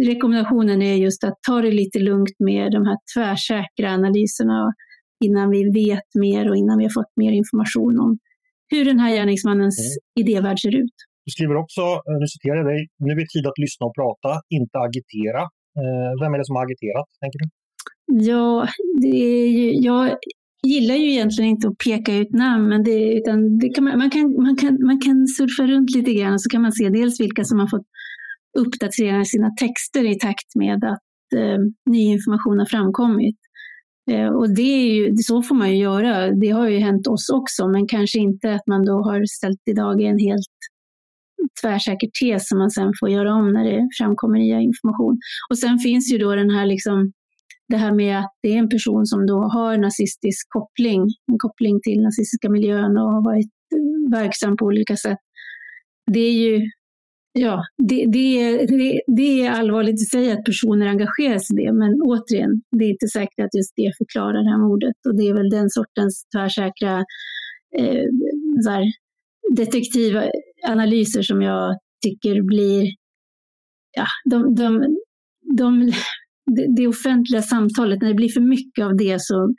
rekommendationen 0.06 0.82
är 0.82 0.94
just 0.94 1.24
att 1.24 1.38
ta 1.46 1.60
det 1.60 1.70
lite 1.70 1.98
lugnt 1.98 2.36
med 2.38 2.72
de 2.72 2.86
här 2.86 2.98
tvärsäkra 3.14 3.90
analyserna 3.90 4.72
innan 5.24 5.50
vi 5.50 5.70
vet 5.70 6.08
mer 6.14 6.50
och 6.50 6.56
innan 6.56 6.78
vi 6.78 6.84
har 6.84 6.90
fått 6.90 7.12
mer 7.16 7.32
information 7.32 8.00
om 8.00 8.18
hur 8.68 8.84
den 8.84 8.98
här 8.98 9.14
gärningsmannens 9.16 9.78
mm. 9.80 10.26
idévärld 10.26 10.60
ser 10.60 10.74
ut. 10.76 10.96
Du 11.24 11.30
skriver 11.30 11.56
också, 11.56 11.80
eh, 11.80 12.16
nu 12.20 12.26
citerar 12.26 12.56
jag 12.56 12.66
dig, 12.66 12.88
nu 12.98 13.10
är 13.12 13.16
det 13.16 13.28
tid 13.34 13.46
att 13.46 13.58
lyssna 13.64 13.86
och 13.86 13.94
prata, 14.00 14.30
inte 14.48 14.76
agitera. 14.88 15.42
Eh, 15.80 16.12
vem 16.20 16.34
är 16.34 16.38
det 16.38 16.46
som 16.46 16.56
har 16.56 16.64
agiterat, 16.68 17.08
tänker 17.22 17.38
du? 17.42 17.46
Ja, 18.30 18.68
det 19.02 19.16
är 19.42 19.48
ju, 19.58 19.72
jag 19.88 20.16
gillar 20.62 20.94
ju 20.94 21.10
egentligen 21.10 21.50
inte 21.50 21.68
att 21.68 21.78
peka 21.78 22.16
ut 22.16 22.30
namn, 22.30 22.68
men 22.68 22.82
det, 22.82 23.14
utan 23.14 23.58
det 23.58 23.68
kan 23.68 23.84
man, 23.84 23.98
man, 23.98 24.10
kan, 24.10 24.42
man, 24.42 24.56
kan, 24.56 24.78
man 24.86 25.00
kan 25.00 25.26
surfa 25.26 25.66
runt 25.66 25.90
lite 25.90 26.14
grann 26.14 26.32
och 26.32 26.42
så 26.42 26.50
kan 26.50 26.62
man 26.62 26.72
se 26.72 26.88
dels 26.88 27.20
vilka 27.20 27.44
som 27.44 27.58
har 27.58 27.66
fått 27.66 27.86
uppdatera 28.58 29.24
sina 29.24 29.50
texter 29.50 30.04
i 30.04 30.18
takt 30.18 30.54
med 30.54 30.84
att 30.84 31.38
eh, 31.38 31.58
ny 31.90 32.00
information 32.00 32.58
har 32.58 32.66
framkommit. 32.66 33.36
Eh, 34.10 34.28
och 34.28 34.54
det 34.54 34.62
är 34.62 34.94
ju, 34.94 35.16
så 35.16 35.42
får 35.42 35.54
man 35.54 35.70
ju 35.70 35.76
göra. 35.76 36.30
Det 36.30 36.50
har 36.50 36.68
ju 36.68 36.78
hänt 36.78 37.06
oss 37.06 37.28
också, 37.28 37.68
men 37.68 37.88
kanske 37.88 38.18
inte 38.18 38.54
att 38.54 38.66
man 38.66 38.84
då 38.84 38.92
har 38.92 39.24
ställt 39.24 39.62
i 39.70 39.72
dag 39.72 40.02
en 40.02 40.18
helt 40.18 40.56
tvärsäker 41.62 42.08
tes 42.20 42.48
som 42.48 42.58
man 42.58 42.70
sen 42.70 42.92
får 43.00 43.10
göra 43.10 43.34
om 43.34 43.52
när 43.52 43.64
det 43.64 43.88
framkommer 43.98 44.38
nya 44.38 44.60
information. 44.60 45.18
Och 45.50 45.58
sen 45.58 45.78
finns 45.78 46.12
ju 46.12 46.18
då 46.18 46.34
den 46.34 46.50
här 46.50 46.66
liksom, 46.66 47.12
det 47.68 47.76
här 47.76 47.92
med 47.92 48.18
att 48.18 48.32
det 48.42 48.48
är 48.48 48.58
en 48.58 48.68
person 48.68 49.06
som 49.06 49.26
då 49.26 49.38
har 49.38 49.76
nazistisk 49.76 50.46
koppling, 50.48 51.02
en 51.02 51.38
koppling 51.38 51.80
till 51.80 52.02
nazistiska 52.02 52.50
miljön 52.50 52.98
och 52.98 53.12
har 53.12 53.24
varit 53.24 53.50
eh, 53.74 54.18
verksam 54.18 54.56
på 54.56 54.64
olika 54.64 54.96
sätt. 54.96 55.18
Det 56.12 56.20
är 56.20 56.32
ju 56.32 56.70
Ja, 57.38 57.64
det, 57.88 58.06
det, 58.06 58.56
det, 58.66 59.00
det, 59.06 59.46
är 59.46 59.50
allvarligt 59.50 60.02
i 60.02 60.04
sig 60.04 60.32
att 60.32 60.44
personer 60.44 60.86
engagerar 60.86 61.38
sig 61.38 61.56
i 61.56 61.64
det, 61.64 61.72
men 61.72 62.02
återigen, 62.02 62.62
det 62.78 62.84
är 62.84 62.90
inte 62.90 63.08
säkert 63.08 63.44
att 63.44 63.54
just 63.54 63.72
det 63.76 63.92
förklarar 63.98 64.42
det 64.42 64.50
här 64.50 64.68
mordet. 64.68 64.96
Och 65.08 65.16
det 65.16 65.28
är 65.28 65.34
väl 65.34 65.50
den 65.50 65.70
sortens 65.70 66.24
tvärsäkra 66.34 67.04
eh, 67.78 68.08
så 68.64 68.70
här, 68.70 68.84
detektiva 69.56 70.30
analyser 70.68 71.22
som 71.22 71.42
jag 71.42 71.78
tycker 72.04 72.42
blir, 72.42 72.86
ja, 73.96 74.06
de, 74.30 74.54
de, 74.54 74.96
de, 75.56 75.92
det 76.76 76.86
offentliga 76.86 77.42
samtalet, 77.42 78.02
när 78.02 78.08
det 78.08 78.14
blir 78.14 78.28
för 78.28 78.40
mycket 78.40 78.84
av 78.84 78.96
det 78.96 79.16
så 79.20 79.54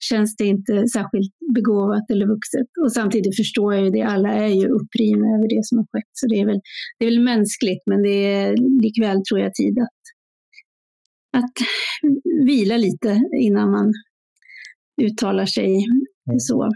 känns 0.00 0.36
det 0.36 0.44
inte 0.44 0.88
särskilt 0.88 1.32
begåvat 1.54 2.10
eller 2.10 2.26
vuxet. 2.26 2.66
Och 2.84 2.92
samtidigt 2.92 3.36
förstår 3.36 3.74
jag 3.74 3.84
ju 3.84 3.90
det, 3.90 4.02
alla 4.02 4.32
är 4.32 4.46
ju 4.60 4.66
upprivna 4.68 5.26
över 5.36 5.48
det 5.48 5.64
som 5.64 5.78
har 5.78 5.84
skett. 5.84 6.10
Så 6.12 6.26
det 6.26 6.40
är 6.40 6.46
väl, 6.46 6.60
det 6.98 7.04
är 7.04 7.10
väl 7.10 7.20
mänskligt, 7.20 7.82
men 7.86 8.02
det 8.02 8.08
är 8.34 8.56
likväl 8.82 9.22
tror 9.24 9.40
jag 9.40 9.54
tid 9.54 9.78
att, 9.78 10.00
att 11.42 11.56
vila 12.46 12.76
lite 12.76 13.20
innan 13.40 13.70
man 13.70 13.92
uttalar 15.02 15.46
sig 15.46 15.66
mm. 15.66 16.40
så 16.40 16.70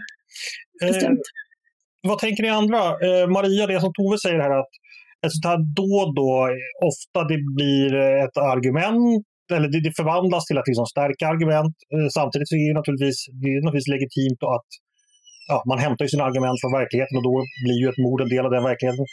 bestämt. 0.81 1.11
Eh, 1.11 2.07
vad 2.07 2.19
tänker 2.19 2.43
ni 2.43 2.49
andra? 2.49 2.79
Eh, 2.79 3.27
Maria, 3.27 3.67
det 3.67 3.81
som 3.81 3.93
Tove 3.93 4.17
säger 4.17 4.39
här 4.39 4.59
att 4.59 4.73
ett 5.25 5.31
sånt 5.31 5.45
här 5.45 5.59
då 5.75 5.91
och 6.03 6.15
då, 6.15 6.49
ofta 6.89 7.19
det 7.31 7.39
blir 7.55 7.95
ett 8.25 8.37
argument 8.37 9.25
eller 9.55 9.69
det, 9.73 9.79
det 9.87 9.93
förvandlas 10.01 10.43
till 10.45 10.59
att 10.59 10.69
liksom 10.69 10.87
stärka 10.95 11.23
argument. 11.33 11.75
Eh, 11.93 12.09
samtidigt 12.17 12.49
så 12.49 12.55
är 12.55 12.67
det 12.69 12.79
naturligtvis, 12.79 13.19
det 13.41 13.49
är 13.53 13.57
naturligtvis 13.65 13.93
legitimt 13.95 14.41
att 14.57 14.69
ja, 15.51 15.57
man 15.71 15.79
hämtar 15.85 16.05
sina 16.13 16.23
argument 16.29 16.57
från 16.61 16.77
verkligheten 16.79 17.17
och 17.19 17.25
då 17.29 17.35
blir 17.65 17.77
ju 17.81 17.87
ett 17.91 18.01
mord 18.05 18.19
en 18.21 18.31
del 18.35 18.45
av 18.47 18.51
den 18.55 18.63
verkligheten. 18.71 19.05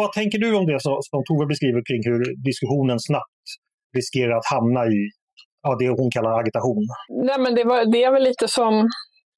Vad 0.00 0.10
tänker 0.18 0.38
du 0.44 0.50
om 0.60 0.66
det 0.70 0.80
som, 0.84 0.94
som 1.10 1.20
Tove 1.28 1.46
beskriver 1.52 1.80
kring 1.88 2.02
hur 2.10 2.20
diskussionen 2.48 2.98
snabbt 3.08 3.44
riskerar 3.98 4.34
att 4.38 4.48
hamna 4.54 4.82
i 4.86 4.98
ja, 5.62 5.70
det 5.80 5.88
hon 5.88 6.10
kallar 6.10 6.40
agitation? 6.40 6.84
Nej, 7.28 7.38
men 7.44 7.54
det, 7.54 7.64
var, 7.70 7.92
det 7.92 8.00
är 8.04 8.12
väl 8.12 8.22
lite 8.30 8.48
som 8.48 8.88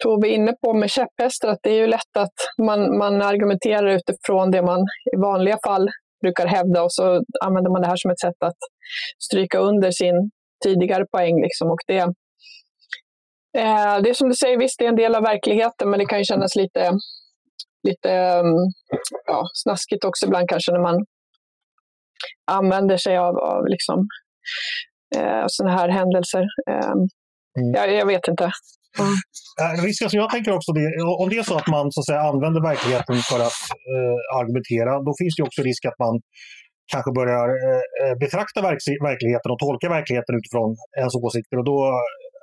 Tove 0.02 0.28
är 0.28 0.34
inne 0.38 0.52
på 0.62 0.74
med 0.74 0.90
käpphästar, 0.90 1.48
att 1.48 1.62
det 1.62 1.70
är 1.70 1.80
ju 1.84 1.86
lätt 1.86 2.14
att 2.18 2.38
man, 2.66 2.98
man 2.98 3.22
argumenterar 3.22 3.88
utifrån 3.98 4.50
det 4.50 4.62
man 4.62 4.80
i 5.14 5.16
vanliga 5.16 5.58
fall 5.66 5.88
brukar 6.20 6.46
hävda 6.46 6.82
och 6.82 6.92
så 6.92 7.22
använder 7.44 7.70
man 7.70 7.82
det 7.82 7.88
här 7.88 7.96
som 7.96 8.10
ett 8.10 8.20
sätt 8.20 8.42
att 8.44 8.58
stryka 9.18 9.58
under 9.58 9.90
sin 9.90 10.30
tidigare 10.64 11.04
poäng. 11.06 11.42
Liksom. 11.42 11.70
Och 11.70 11.80
det, 11.86 11.98
eh, 13.58 14.00
det 14.02 14.10
är 14.10 14.14
som 14.14 14.28
du 14.28 14.34
säger, 14.34 14.58
visst 14.58 14.78
det 14.78 14.84
är 14.84 14.88
en 14.88 14.96
del 14.96 15.14
av 15.14 15.22
verkligheten 15.22 15.90
men 15.90 15.98
det 15.98 16.06
kan 16.06 16.18
ju 16.18 16.24
kännas 16.24 16.56
lite, 16.56 16.90
lite 17.88 18.10
mm, 18.10 18.54
ja, 19.26 19.44
snaskigt 19.54 20.04
också 20.04 20.26
ibland 20.26 20.48
kanske 20.48 20.72
när 20.72 20.80
man 20.80 21.04
använder 22.50 22.96
sig 22.96 23.16
av, 23.16 23.38
av 23.38 23.66
liksom, 23.66 24.06
eh, 25.16 25.44
sådana 25.46 25.76
här 25.76 25.88
händelser. 25.88 26.44
Eh, 26.70 26.92
mm. 27.58 27.74
jag, 27.74 27.92
jag 27.92 28.06
vet 28.06 28.28
inte. 28.28 28.50
Mm. 28.98 29.16
Risken 29.88 30.10
som 30.10 30.18
jag 30.22 30.30
tänker 30.30 30.52
också, 30.58 30.70
det, 30.72 30.84
om 31.22 31.28
det 31.30 31.38
är 31.42 31.42
så 31.42 31.56
att 31.60 31.70
man 31.76 31.92
så 31.92 32.00
att 32.00 32.08
säga, 32.10 32.20
använder 32.32 32.60
verkligheten 32.70 33.16
för 33.30 33.40
att 33.48 33.60
eh, 33.92 34.18
argumentera, 34.38 34.92
då 35.06 35.12
finns 35.20 35.34
det 35.36 35.42
också 35.48 35.60
risk 35.70 35.82
att 35.90 35.98
man 36.04 36.14
kanske 36.92 37.10
börjar 37.18 37.48
eh, 37.64 37.82
eh 38.02 38.14
betrakta 38.22 38.58
verk 38.68 38.80
verkligheten 39.10 39.50
och 39.52 39.60
tolka 39.66 39.88
verkligheten 39.96 40.34
utifrån 40.40 40.70
ens 41.00 41.14
åsikter. 41.14 41.56
Och 41.60 41.66
då 41.72 41.78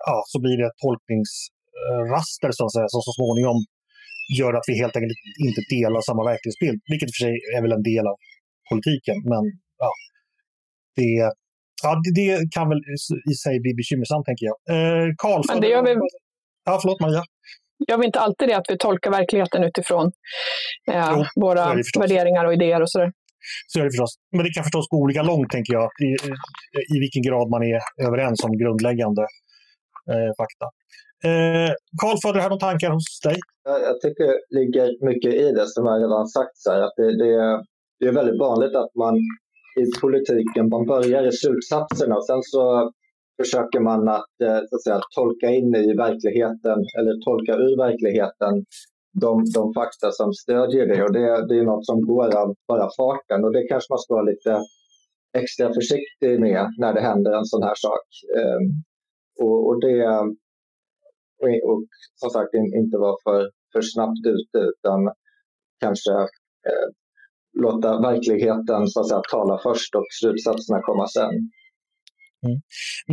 ja, 0.09 0.17
så 0.31 0.37
blir 0.43 0.57
det 0.61 0.69
tolkningsraster 0.83 2.49
så 2.57 2.61
att 2.65 2.73
säga, 2.75 2.87
som 2.93 3.01
så 3.07 3.13
småningom 3.19 3.59
gör 4.39 4.53
att 4.57 4.67
vi 4.69 4.75
helt 4.83 4.95
enkelt 4.97 5.19
inte 5.47 5.61
delar 5.75 6.01
samma 6.09 6.23
verklighetsbild. 6.31 6.79
Vilket 6.91 7.07
i 7.07 7.11
och 7.11 7.15
för 7.15 7.23
sig 7.27 7.35
är 7.55 7.61
väl 7.65 7.77
en 7.77 7.87
del 7.91 8.05
av 8.11 8.15
politiken. 8.69 9.17
Men 9.31 9.43
ja, 9.83 9.91
det, 10.97 11.11
ja, 11.83 11.91
det, 12.03 12.11
det 12.21 12.31
kan 12.55 12.65
väl 12.71 12.81
i 13.31 13.33
sig 13.43 13.55
bli 13.63 13.73
bekymmersamt, 13.81 14.25
tänker 14.29 14.45
jag. 14.51 14.57
Eh, 14.73 15.07
Karl, 15.23 15.41
Men 15.47 15.61
det 15.65 15.69
gör 15.75 15.83
vi 15.89 15.93
Ja, 16.67 16.79
förlåt 16.81 17.01
Maria. 17.05 17.23
Gör 17.87 17.97
vi 17.97 18.05
inte 18.05 18.19
alltid 18.19 18.47
det 18.49 18.57
att 18.57 18.69
vi 18.69 18.77
tolkar 18.77 19.11
verkligheten 19.11 19.63
utifrån 19.63 20.05
eh, 20.91 21.09
jo, 21.15 21.23
våra 21.45 21.65
värderingar 21.99 22.45
och 22.45 22.53
idéer 22.53 22.81
och 22.81 22.91
sådär? 22.91 23.11
Så 23.67 23.79
är 23.79 23.83
det 23.83 23.91
förstås. 23.95 24.13
Men 24.35 24.43
det 24.45 24.51
kan 24.55 24.63
förstås 24.63 24.87
gå 24.89 24.97
olika 24.97 25.23
långt, 25.31 25.49
tänker 25.49 25.73
jag, 25.73 25.89
i, 26.07 26.11
i 26.95 26.99
vilken 27.03 27.23
grad 27.27 27.47
man 27.49 27.63
är 27.63 27.79
överens 28.07 28.43
om 28.43 28.51
grundläggande 28.61 29.23
eh, 30.11 30.31
fakta. 30.39 30.65
Eh, 31.29 31.71
Karl, 32.01 32.15
eh, 32.15 32.21
föder 32.23 32.37
det 32.37 32.43
här 32.45 32.53
några 32.53 32.65
tankar 32.67 32.89
hos 32.97 33.09
dig? 33.27 33.37
Jag, 33.69 33.77
jag 33.87 33.95
tycker 34.01 34.25
det 34.25 34.39
ligger 34.59 34.87
mycket 35.09 35.33
i 35.43 35.45
det 35.57 35.67
som 35.67 35.85
jag 35.89 35.97
redan 36.03 36.27
sagt. 36.37 36.55
Så 36.63 36.71
här, 36.71 36.81
att 36.87 36.95
det, 36.99 37.09
det, 37.23 37.33
det 37.99 38.05
är 38.11 38.13
väldigt 38.21 38.39
vanligt 38.47 38.75
att 38.81 38.93
man 39.03 39.15
i 39.81 39.85
politiken 40.01 40.69
man 40.75 40.85
börjar 40.93 41.23
i 41.29 41.31
slutsatserna 41.31 42.15
och 42.19 42.25
sen 42.25 42.41
så 42.53 42.63
försöker 43.41 43.79
man 43.79 44.07
att, 44.07 44.41
eh, 44.43 44.59
så 44.69 44.75
att 44.75 44.83
säga, 44.83 45.01
tolka 45.15 45.49
in 45.49 45.75
i 45.75 45.93
verkligheten 45.93 46.79
eller 46.97 47.23
tolka 47.25 47.53
ur 47.53 47.77
verkligheten 47.77 48.65
de, 49.21 49.43
de 49.55 49.73
fakta 49.73 50.11
som 50.11 50.33
stödjer 50.33 50.85
det. 50.87 51.03
Och 51.03 51.13
det, 51.13 51.47
det 51.47 51.59
är 51.59 51.63
något 51.63 51.85
som 51.85 52.01
går 52.01 52.37
av 52.37 52.55
bara 52.67 52.89
farten 52.97 53.43
och 53.43 53.53
det 53.53 53.67
kanske 53.67 53.93
man 53.93 53.99
ska 53.99 54.13
vara 54.13 54.31
lite 54.33 54.61
extra 55.37 55.73
försiktig 55.73 56.39
med 56.39 56.65
när 56.77 56.93
det 56.93 57.01
händer 57.01 57.31
en 57.31 57.45
sån 57.45 57.63
här 57.63 57.75
sak. 57.75 58.07
Ehm, 58.37 58.65
och, 59.45 59.67
och, 59.67 59.81
det, 59.81 60.07
och, 61.41 61.49
och 61.69 61.83
som 62.15 62.29
sagt 62.29 62.53
inte 62.53 62.97
vara 62.97 63.17
för, 63.23 63.51
för 63.73 63.81
snabbt 63.81 64.25
ute 64.25 64.57
utan 64.71 64.99
kanske 65.79 66.13
eh, 66.69 66.87
låta 67.61 68.01
verkligheten 68.01 68.87
så 68.87 68.99
att 68.99 69.09
säga, 69.09 69.21
tala 69.31 69.59
först 69.63 69.95
och 69.95 70.05
slutsatserna 70.21 70.81
komma 70.81 71.07
sen. 71.07 71.33
Mm. 72.45 72.57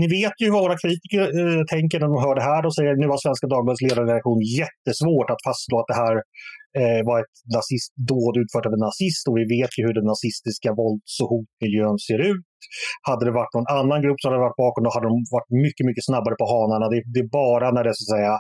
Ni 0.01 0.07
vet 0.19 0.37
ju 0.43 0.47
vad 0.55 0.63
våra 0.67 0.79
kritiker 0.85 1.23
eh, 1.41 1.63
tänker 1.75 1.97
när 2.01 2.09
de 2.13 2.19
hör 2.27 2.37
det 2.39 2.47
här. 2.51 2.61
De 2.67 2.71
säger 2.79 2.93
nu 3.03 3.07
har 3.13 3.19
Svenska 3.27 3.47
Dagbladets 3.53 3.85
ledarredaktion 3.87 4.41
jättesvårt 4.61 5.29
att 5.33 5.45
fastslå 5.47 5.77
att 5.81 5.91
det 5.93 5.99
här 6.05 6.17
eh, 6.81 7.01
var 7.09 7.17
ett 7.25 7.37
nazistdåd 7.57 8.35
utfört 8.43 8.67
av 8.69 8.73
en 8.77 8.85
nazist 8.89 9.25
och 9.29 9.37
vi 9.41 9.45
vet 9.57 9.73
ju 9.77 9.83
hur 9.87 9.97
den 10.01 10.09
nazistiska 10.13 10.71
vålds 10.81 11.13
och 11.23 11.31
hotmiljön 11.35 11.99
ser 12.09 12.21
ut. 12.33 12.51
Hade 13.09 13.25
det 13.29 13.35
varit 13.41 13.55
någon 13.57 13.71
annan 13.79 14.01
grupp 14.05 14.19
som 14.21 14.29
hade 14.29 14.47
varit 14.47 14.63
bakom 14.65 14.83
då 14.85 14.91
hade 14.97 15.09
de 15.13 15.19
varit 15.37 15.51
mycket, 15.65 15.85
mycket 15.89 16.05
snabbare 16.09 16.35
på 16.41 16.47
hanarna. 16.55 16.87
Det, 16.93 17.01
det 17.15 17.21
är 17.27 17.31
bara 17.43 17.67
när 17.75 17.85
det 17.85 17.93
så 17.99 18.03
att 18.05 18.15
säga 18.17 18.35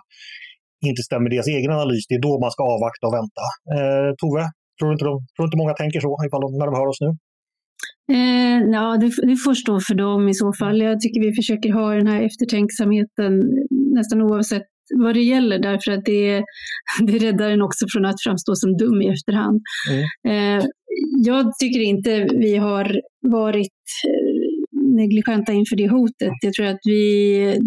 inte 0.91 1.03
stämmer 1.09 1.29
deras 1.31 1.49
egen 1.57 1.73
analys, 1.76 2.05
det 2.09 2.14
är 2.21 2.25
då 2.29 2.33
man 2.45 2.55
ska 2.55 2.62
avvakta 2.75 3.05
och 3.09 3.17
vänta. 3.21 3.45
Eh, 3.75 4.11
Tove, 4.21 4.45
tror 4.76 4.88
du 4.88 4.93
inte, 4.97 5.07
de, 5.11 5.14
tror 5.35 5.47
inte 5.49 5.61
många 5.62 5.75
tänker 5.83 6.00
så 6.05 6.11
ifall 6.26 6.45
de, 6.45 6.50
när 6.59 6.67
de 6.71 6.75
hör 6.81 6.88
oss 6.93 7.00
nu? 7.07 7.11
Eh, 8.12 8.71
ja, 8.73 8.97
det, 8.97 9.26
det 9.26 9.37
får 9.37 9.54
stå 9.54 9.81
för 9.81 9.95
dem 9.95 10.28
i 10.28 10.35
så 10.35 10.52
fall. 10.52 10.81
Jag 10.81 11.00
tycker 11.00 11.21
vi 11.21 11.35
försöker 11.35 11.73
ha 11.73 11.95
den 11.95 12.07
här 12.07 12.23
eftertänksamheten 12.23 13.43
nästan 13.95 14.23
oavsett 14.23 14.62
vad 14.95 15.14
det 15.14 15.23
gäller, 15.23 15.59
därför 15.59 15.93
att 15.93 16.04
det, 16.04 16.45
det 17.07 17.19
räddar 17.19 17.50
en 17.50 17.62
också 17.62 17.87
från 17.93 18.04
att 18.04 18.23
framstå 18.25 18.57
som 18.57 18.76
dum 18.76 19.02
i 19.02 19.09
efterhand. 19.09 19.62
Mm. 19.90 20.59
Eh, 20.59 20.66
jag 21.25 21.52
tycker 21.59 21.81
inte 21.81 22.28
vi 22.33 22.57
har 22.57 23.00
varit 23.21 23.83
eh, 24.07 24.75
negligenta 24.97 25.52
inför 25.52 25.76
det 25.76 25.88
hotet. 25.88 26.33
Jag 26.43 26.52
tror 26.52 26.66
att 26.66 26.81
vi, 26.85 27.59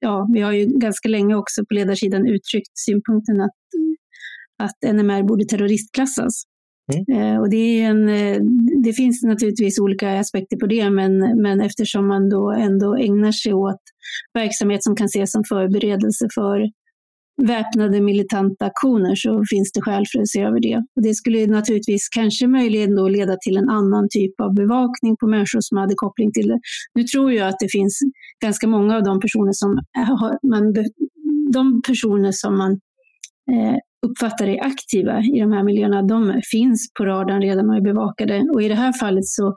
ja, 0.00 0.28
vi 0.34 0.40
har 0.40 0.52
ju 0.52 0.66
ganska 0.66 1.08
länge 1.08 1.34
också 1.34 1.64
på 1.64 1.74
ledarsidan 1.74 2.26
uttryckt 2.26 2.78
synpunkten 2.78 3.40
att, 3.40 3.58
att 4.58 4.94
NMR 4.94 5.22
borde 5.22 5.44
terroristklassas. 5.44 6.42
Mm. 6.92 7.22
Eh, 7.22 7.40
och 7.40 7.50
det, 7.50 7.56
är 7.56 7.90
en, 7.90 8.08
eh, 8.08 8.40
det 8.84 8.92
finns 8.92 9.22
naturligtvis 9.22 9.78
olika 9.78 10.18
aspekter 10.18 10.56
på 10.56 10.66
det, 10.66 10.90
men, 10.90 11.42
men 11.42 11.60
eftersom 11.60 12.08
man 12.08 12.28
då 12.28 12.50
ändå 12.50 12.96
ägnar 12.96 13.32
sig 13.32 13.52
åt 13.54 13.80
verksamhet 14.34 14.82
som 14.82 14.96
kan 14.96 15.06
ses 15.06 15.32
som 15.32 15.44
förberedelse 15.48 16.28
för 16.34 16.70
väpnade 17.42 18.00
militanta 18.00 18.66
aktioner 18.66 19.14
så 19.14 19.42
finns 19.50 19.72
det 19.72 19.80
skäl 19.80 20.04
för 20.12 20.20
att 20.20 20.28
se 20.28 20.40
över 20.40 20.60
det. 20.60 20.76
Och 20.96 21.02
det 21.02 21.14
skulle 21.14 21.46
naturligtvis 21.46 22.08
kanske 22.08 22.46
möjligen 22.46 22.94
då 22.94 23.08
leda 23.08 23.36
till 23.36 23.56
en 23.56 23.68
annan 23.68 24.08
typ 24.10 24.40
av 24.40 24.54
bevakning 24.54 25.16
på 25.16 25.26
människor 25.26 25.60
som 25.60 25.78
hade 25.78 25.94
koppling 25.94 26.32
till 26.32 26.48
det. 26.48 26.60
Nu 26.94 27.02
tror 27.02 27.32
jag 27.32 27.48
att 27.48 27.58
det 27.60 27.72
finns 27.72 28.00
ganska 28.44 28.66
många 28.66 28.96
av 28.96 29.02
de 29.02 29.20
personer 29.20 29.52
som, 29.52 29.78
har, 29.92 30.48
man, 30.50 30.74
de 31.52 31.82
personer 31.82 32.32
som 32.32 32.58
man 32.58 32.72
eh, 33.52 33.76
uppfattar 34.06 34.46
är 34.48 34.64
aktiva 34.64 35.20
i 35.20 35.40
de 35.40 35.52
här 35.52 35.62
miljöerna, 35.62 36.02
de 36.02 36.40
finns 36.50 36.92
på 36.98 37.04
radarn 37.04 37.42
redan 37.42 37.70
och 37.70 37.76
är 37.76 37.80
bevakade. 37.80 38.44
Och 38.54 38.62
i 38.62 38.68
det 38.68 38.74
här 38.74 38.92
fallet 38.92 39.26
så, 39.26 39.54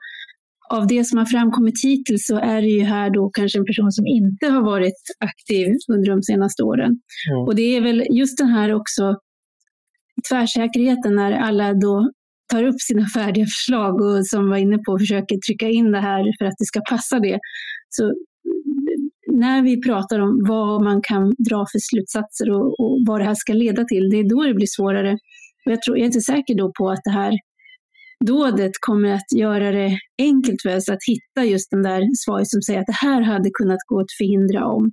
av 0.69 0.87
det 0.87 1.05
som 1.05 1.17
har 1.17 1.25
framkommit 1.25 1.83
hittills 1.83 2.25
så 2.25 2.37
är 2.37 2.61
det 2.61 2.67
ju 2.67 2.83
här 2.83 3.09
då 3.09 3.29
kanske 3.29 3.59
en 3.59 3.65
person 3.65 3.91
som 3.91 4.07
inte 4.07 4.47
har 4.47 4.61
varit 4.61 5.01
aktiv 5.19 5.67
under 5.93 6.09
de 6.09 6.23
senaste 6.23 6.63
åren. 6.63 6.99
Mm. 7.31 7.43
Och 7.47 7.55
det 7.55 7.77
är 7.77 7.81
väl 7.81 8.03
just 8.09 8.37
den 8.37 8.47
här 8.47 8.73
också 8.73 9.15
tvärsäkerheten 10.29 11.15
när 11.15 11.31
alla 11.31 11.73
då 11.73 12.11
tar 12.51 12.63
upp 12.63 12.81
sina 12.81 13.05
färdiga 13.15 13.45
förslag 13.45 14.01
och 14.01 14.27
som 14.27 14.49
var 14.49 14.57
inne 14.57 14.77
på 14.77 14.99
försöker 14.99 15.37
trycka 15.47 15.69
in 15.69 15.91
det 15.91 16.01
här 16.01 16.23
för 16.37 16.45
att 16.45 16.55
det 16.59 16.65
ska 16.65 16.81
passa 16.89 17.19
det. 17.19 17.39
Så 17.89 18.13
när 19.35 19.61
vi 19.61 19.81
pratar 19.81 20.19
om 20.19 20.39
vad 20.47 20.83
man 20.83 21.01
kan 21.01 21.33
dra 21.49 21.65
för 21.71 21.79
slutsatser 21.79 22.51
och, 22.51 22.79
och 22.79 22.99
vad 23.07 23.19
det 23.19 23.25
här 23.25 23.35
ska 23.35 23.53
leda 23.53 23.83
till, 23.83 24.09
det 24.09 24.17
är 24.17 24.29
då 24.29 24.43
det 24.43 24.53
blir 24.53 24.67
svårare. 24.67 25.11
Och 25.65 25.71
jag, 25.71 25.81
tror, 25.81 25.97
jag 25.97 26.01
är 26.01 26.05
inte 26.05 26.21
säker 26.21 26.55
då 26.55 26.71
på 26.77 26.89
att 26.89 27.01
det 27.03 27.11
här 27.11 27.33
dådet 28.25 28.71
kommer 28.79 29.09
att 29.09 29.31
göra 29.35 29.71
det 29.71 29.97
enkelt 30.17 30.61
för 30.61 30.75
oss 30.77 30.89
att 30.89 31.03
hitta 31.07 31.51
just 31.51 31.71
den 31.71 31.83
där 31.83 32.01
svaret 32.25 32.47
som 32.47 32.61
säger 32.61 32.79
att 32.79 32.85
det 32.93 33.07
här 33.07 33.21
hade 33.21 33.49
kunnat 33.53 33.79
gå 33.87 33.99
att 33.99 34.11
förhindra 34.17 34.65
om. 34.65 34.91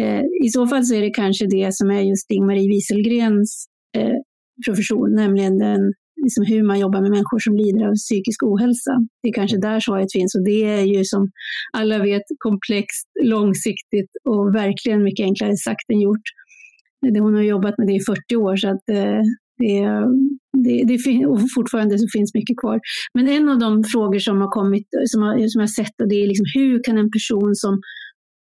Eh, 0.00 0.22
I 0.44 0.48
så 0.48 0.66
fall 0.66 0.84
så 0.84 0.94
är 0.94 1.00
det 1.00 1.10
kanske 1.10 1.46
det 1.46 1.74
som 1.74 1.90
är 1.90 2.00
just 2.00 2.30
Ingmarie 2.30 2.68
Wieselgrens 2.68 3.66
eh, 3.96 4.18
profession, 4.66 5.14
nämligen 5.14 5.58
den, 5.58 5.80
liksom 6.24 6.44
hur 6.44 6.62
man 6.62 6.80
jobbar 6.80 7.00
med 7.00 7.10
människor 7.10 7.38
som 7.38 7.56
lider 7.56 7.84
av 7.88 7.94
psykisk 7.94 8.42
ohälsa. 8.42 8.94
Det 9.22 9.28
är 9.28 9.32
kanske 9.32 9.58
där 9.58 9.80
svaret 9.80 10.12
finns 10.12 10.34
och 10.34 10.44
det 10.44 10.64
är 10.64 10.84
ju 10.94 11.04
som 11.04 11.30
alla 11.72 11.98
vet 11.98 12.22
komplext, 12.38 13.08
långsiktigt 13.22 14.10
och 14.24 14.54
verkligen 14.54 15.02
mycket 15.02 15.24
enklare 15.24 15.56
sagt 15.56 15.90
än 15.92 16.00
gjort. 16.00 16.26
Hon 17.18 17.34
har 17.34 17.42
jobbat 17.42 17.78
med 17.78 17.86
det 17.86 17.92
i 17.92 18.00
40 18.00 18.36
år 18.36 18.56
så 18.56 18.68
att 18.68 18.88
eh, 18.88 19.20
det, 19.58 19.84
det, 20.64 20.84
det, 20.84 21.26
och 21.26 21.40
fortfarande 21.54 21.98
så 21.98 22.06
finns 22.12 22.34
mycket 22.34 22.56
kvar. 22.60 22.80
Men 23.14 23.28
en 23.28 23.48
av 23.48 23.58
de 23.58 23.84
frågor 23.84 24.18
som 24.18 24.40
har 24.40 24.48
kommit, 24.48 24.88
som, 25.06 25.22
har, 25.22 25.48
som 25.48 25.60
jag 25.60 25.70
sett, 25.70 26.00
och 26.02 26.08
det 26.08 26.14
är 26.14 26.26
liksom, 26.26 26.46
hur 26.54 26.82
kan 26.82 26.98
en 26.98 27.10
person 27.10 27.54
som 27.54 27.80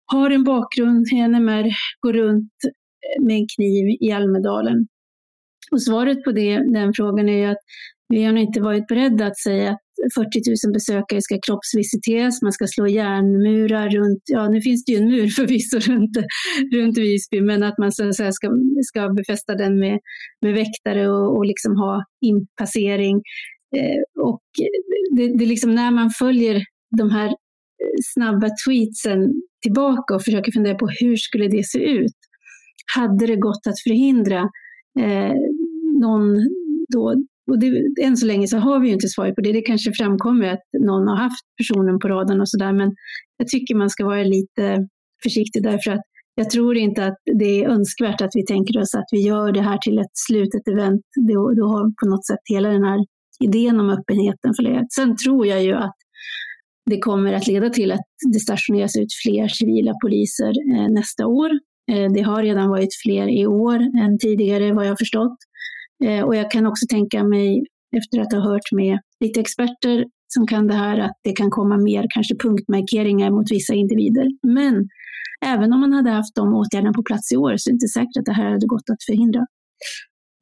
har 0.06 0.32
en 0.32 0.44
bakgrund 0.44 1.08
i 1.14 1.28
NMR 1.28 1.70
gå 2.00 2.12
runt 2.12 2.54
med 3.22 3.36
en 3.36 3.48
kniv 3.56 3.98
i 4.02 4.12
Almedalen? 4.12 4.88
Och 5.72 5.84
svaret 5.84 6.24
på 6.24 6.32
det, 6.32 6.74
den 6.74 6.94
frågan 6.94 7.30
är 7.30 7.38
ju 7.38 7.46
att 7.46 7.64
vi 8.08 8.24
har 8.24 8.38
inte 8.38 8.62
varit 8.62 8.88
beredda 8.88 9.26
att 9.26 9.40
säga 9.40 9.72
att 9.72 9.80
40 10.16 10.68
000 10.68 10.74
besökare 10.74 11.22
ska 11.22 11.40
kroppsvisiteras, 11.48 12.42
man 12.42 12.52
ska 12.52 12.68
slå 12.68 12.88
järnmurar 12.88 13.90
runt, 13.90 14.24
ja 14.26 14.50
nu 14.50 14.62
finns 14.62 14.86
det 14.86 14.92
ju 14.92 14.98
en 14.98 15.10
mur 15.10 15.28
förvisso 15.40 15.80
runt, 15.80 16.18
runt 16.74 16.98
Visby, 16.98 17.42
men 17.42 17.64
att 17.64 17.78
man 17.78 17.92
så 17.92 18.14
säga, 18.14 18.32
ska, 18.32 18.50
ska 18.84 19.10
befästa 19.10 19.56
den 19.56 19.80
med, 19.80 20.00
med 20.42 20.54
väktare 20.54 21.10
och, 21.10 21.38
och 21.38 21.46
liksom 21.46 21.76
ha 21.76 22.04
inpassering. 22.22 23.16
Eh, 23.78 24.24
och 24.24 24.44
det, 25.18 25.38
det 25.38 25.46
liksom 25.46 25.76
när 25.76 25.92
man 25.92 26.10
följer 26.20 26.64
de 26.98 27.10
här 27.10 27.28
eh, 27.28 27.98
snabba 28.14 28.50
tweetsen 28.68 29.34
tillbaka 29.62 30.16
och 30.16 30.24
försöker 30.24 30.52
fundera 30.52 30.76
på 30.76 30.88
hur 31.00 31.16
skulle 31.16 31.48
det 31.48 31.64
se 31.64 31.80
ut? 31.80 32.18
Hade 32.96 33.28
det 33.28 33.36
gått 33.36 33.68
att 33.68 33.80
förhindra 33.84 34.40
eh, 35.00 35.36
någon 36.02 36.36
då 36.94 37.16
och 37.52 37.60
det, 37.60 37.86
än 38.02 38.18
så 38.18 38.26
länge 38.26 38.48
så 38.48 38.58
har 38.58 38.80
vi 38.80 38.88
ju 38.88 38.94
inte 38.94 39.08
svaret 39.08 39.36
på 39.36 39.42
det. 39.42 39.52
Det 39.52 39.62
kanske 39.62 39.92
framkommer 39.94 40.48
att 40.48 40.64
någon 40.80 41.08
har 41.08 41.16
haft 41.16 41.46
personen 41.58 42.00
på 42.00 42.08
radarn 42.08 42.42
och 42.42 42.50
sådär, 42.50 42.74
men 42.74 42.96
jag 43.38 43.48
tycker 43.48 43.76
man 43.76 43.90
ska 43.90 44.06
vara 44.06 44.24
lite 44.24 44.88
försiktig 45.24 45.64
därför 45.64 45.92
att 45.92 46.02
jag 46.36 46.50
tror 46.50 46.78
inte 46.78 47.06
att 47.06 47.18
det 47.40 47.64
är 47.64 47.70
önskvärt 47.70 48.22
att 48.22 48.32
vi 48.34 48.46
tänker 48.46 48.82
oss 48.82 48.96
att 48.96 49.08
vi 49.12 49.22
gör 49.22 49.52
det 49.52 49.62
här 49.62 49.78
till 49.78 50.00
ett 50.00 50.18
slutet 50.28 50.68
event. 50.68 51.02
Då, 51.30 51.52
då 51.52 51.68
har 51.68 51.94
på 52.04 52.10
något 52.10 52.26
sätt 52.26 52.40
hela 52.54 52.70
den 52.70 52.84
här 52.84 53.00
idén 53.44 53.80
om 53.80 53.90
öppenheten 53.90 54.54
förlegat. 54.56 54.92
Sen 54.92 55.16
tror 55.16 55.48
jag 55.48 55.64
ju 55.64 55.74
att 55.74 55.96
det 56.90 57.00
kommer 57.00 57.34
att 57.34 57.48
leda 57.48 57.70
till 57.70 57.92
att 57.92 58.06
det 58.34 58.40
stationeras 58.40 58.98
ut 58.98 59.14
fler 59.24 59.48
civila 59.48 59.94
poliser 60.04 60.54
eh, 60.76 60.90
nästa 60.90 61.28
år. 61.28 61.50
Eh, 61.92 62.12
det 62.14 62.22
har 62.22 62.44
redan 62.44 62.70
varit 62.70 62.96
fler 63.04 63.28
i 63.40 63.46
år 63.48 63.76
än 63.76 64.20
tidigare 64.20 64.74
vad 64.74 64.88
jag 64.88 65.00
förstått. 65.00 65.38
Eh, 66.04 66.24
och 66.24 66.36
jag 66.36 66.52
kan 66.52 66.66
också 66.66 66.86
tänka 66.90 67.24
mig, 67.24 67.64
efter 67.98 68.20
att 68.20 68.34
ha 68.34 68.40
hört 68.40 68.72
med 68.72 69.00
lite 69.20 69.40
experter 69.40 70.06
som 70.28 70.48
kan 70.48 70.68
det 70.68 70.74
här, 70.74 71.00
att 71.00 71.20
det 71.24 71.32
kan 71.32 71.50
komma 71.50 71.78
mer 71.78 72.06
kanske 72.10 72.36
punktmarkeringar 72.36 73.32
mot 73.32 73.52
vissa 73.52 73.74
individer. 73.74 74.28
Men 74.44 74.88
även 75.46 75.74
om 75.74 75.80
man 75.80 75.94
hade 75.94 76.10
haft 76.10 76.36
de 76.36 76.54
åtgärderna 76.54 76.94
på 76.94 77.04
plats 77.04 77.32
i 77.32 77.38
år 77.38 77.58
så 77.58 77.70
är 77.70 77.72
det 77.72 77.76
inte 77.76 77.88
säkert 77.88 78.18
att 78.20 78.26
det 78.26 78.34
här 78.34 78.52
hade 78.52 78.68
gått 78.68 78.90
att 78.90 79.04
förhindra. 79.08 79.46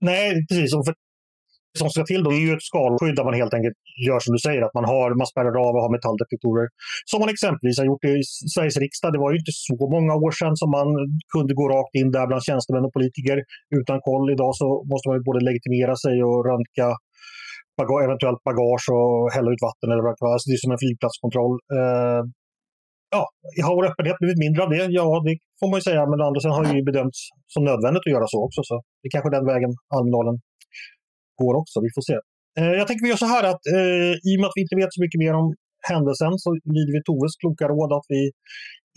Nej, 0.02 0.46
precis. 0.50 0.76
Och 0.76 0.86
för 0.86 0.96
som 1.80 1.88
ska 1.90 2.02
till 2.12 2.24
då 2.24 2.30
är 2.38 2.42
ju 2.48 2.54
ett 2.58 2.70
skalskydd 2.70 3.16
där 3.18 3.28
man 3.30 3.40
helt 3.42 3.56
enkelt 3.58 3.78
gör 4.08 4.20
som 4.24 4.32
du 4.36 4.40
säger, 4.48 4.62
att 4.68 4.76
man, 4.80 4.86
har, 4.94 5.08
man 5.22 5.28
spärrar 5.34 5.56
av 5.68 5.74
och 5.76 5.84
har 5.86 5.92
metalldetektorer. 5.98 6.68
Som 7.10 7.20
man 7.22 7.30
exempelvis 7.36 7.78
har 7.80 7.88
gjort 7.92 8.06
i 8.12 8.16
Sveriges 8.54 8.78
riksdag. 8.84 9.10
Det 9.14 9.22
var 9.24 9.32
ju 9.34 9.38
inte 9.42 9.56
så 9.70 9.76
många 9.96 10.14
år 10.26 10.34
sedan 10.40 10.56
som 10.62 10.70
man 10.78 10.90
kunde 11.34 11.54
gå 11.60 11.66
rakt 11.76 11.96
in 12.00 12.10
där 12.16 12.26
bland 12.30 12.44
tjänstemän 12.50 12.86
och 12.88 12.94
politiker 12.98 13.38
utan 13.80 13.98
koll. 14.08 14.26
Idag 14.36 14.52
så 14.60 14.68
måste 14.92 15.06
man 15.10 15.16
ju 15.18 15.24
både 15.30 15.40
legitimera 15.50 15.96
sig 16.04 16.16
och 16.28 16.40
röntga 16.50 16.88
baga 17.78 18.06
eventuellt 18.08 18.42
bagage 18.50 18.86
och 18.98 19.16
hälla 19.36 19.50
ut 19.54 19.66
vatten. 19.70 19.88
Eller 19.92 20.04
vad 20.06 20.14
det, 20.14 20.34
alltså 20.36 20.48
det 20.50 20.56
är 20.58 20.64
som 20.66 20.74
en 20.76 20.84
flygplatskontroll. 20.84 21.56
Uh, 21.78 22.22
ja, 23.16 23.24
har 23.66 23.76
vår 23.78 23.88
öppenhet 23.90 24.18
blivit 24.22 24.44
mindre 24.46 24.60
av 24.64 24.70
det? 24.74 24.84
Ja, 25.00 25.08
det 25.26 25.36
får 25.60 25.68
man 25.70 25.78
ju 25.80 25.86
säga. 25.90 26.02
Men 26.12 26.20
andra 26.28 26.40
sidan 26.40 26.58
har 26.58 26.66
ju 26.80 26.84
bedömts 26.92 27.20
som 27.54 27.62
nödvändigt 27.70 28.06
att 28.06 28.16
göra 28.16 28.28
så 28.34 28.40
också. 28.48 28.62
Så 28.70 28.76
det 29.00 29.06
är 29.08 29.14
kanske 29.16 29.36
den 29.38 29.46
vägen 29.52 29.72
Almedalen 29.96 30.36
går 31.42 31.54
också. 31.62 31.78
Vi 31.86 31.92
får 31.96 32.04
se. 32.10 32.18
Eh, 32.60 32.74
jag 32.80 32.86
tänker 32.88 33.04
vi 33.06 33.12
gör 33.14 33.24
så 33.26 33.32
här 33.36 33.44
att 33.52 33.64
eh, 33.78 34.14
i 34.30 34.32
och 34.36 34.40
med 34.42 34.48
att 34.50 34.58
vi 34.58 34.62
inte 34.66 34.80
vet 34.82 34.94
så 34.98 35.02
mycket 35.06 35.20
mer 35.24 35.34
om 35.42 35.48
händelsen 35.92 36.34
så 36.44 36.50
lyder 36.76 36.92
vi 36.96 37.02
Toves 37.08 37.36
kloka 37.42 37.66
råd 37.74 37.92
att 37.98 38.08
vi 38.16 38.22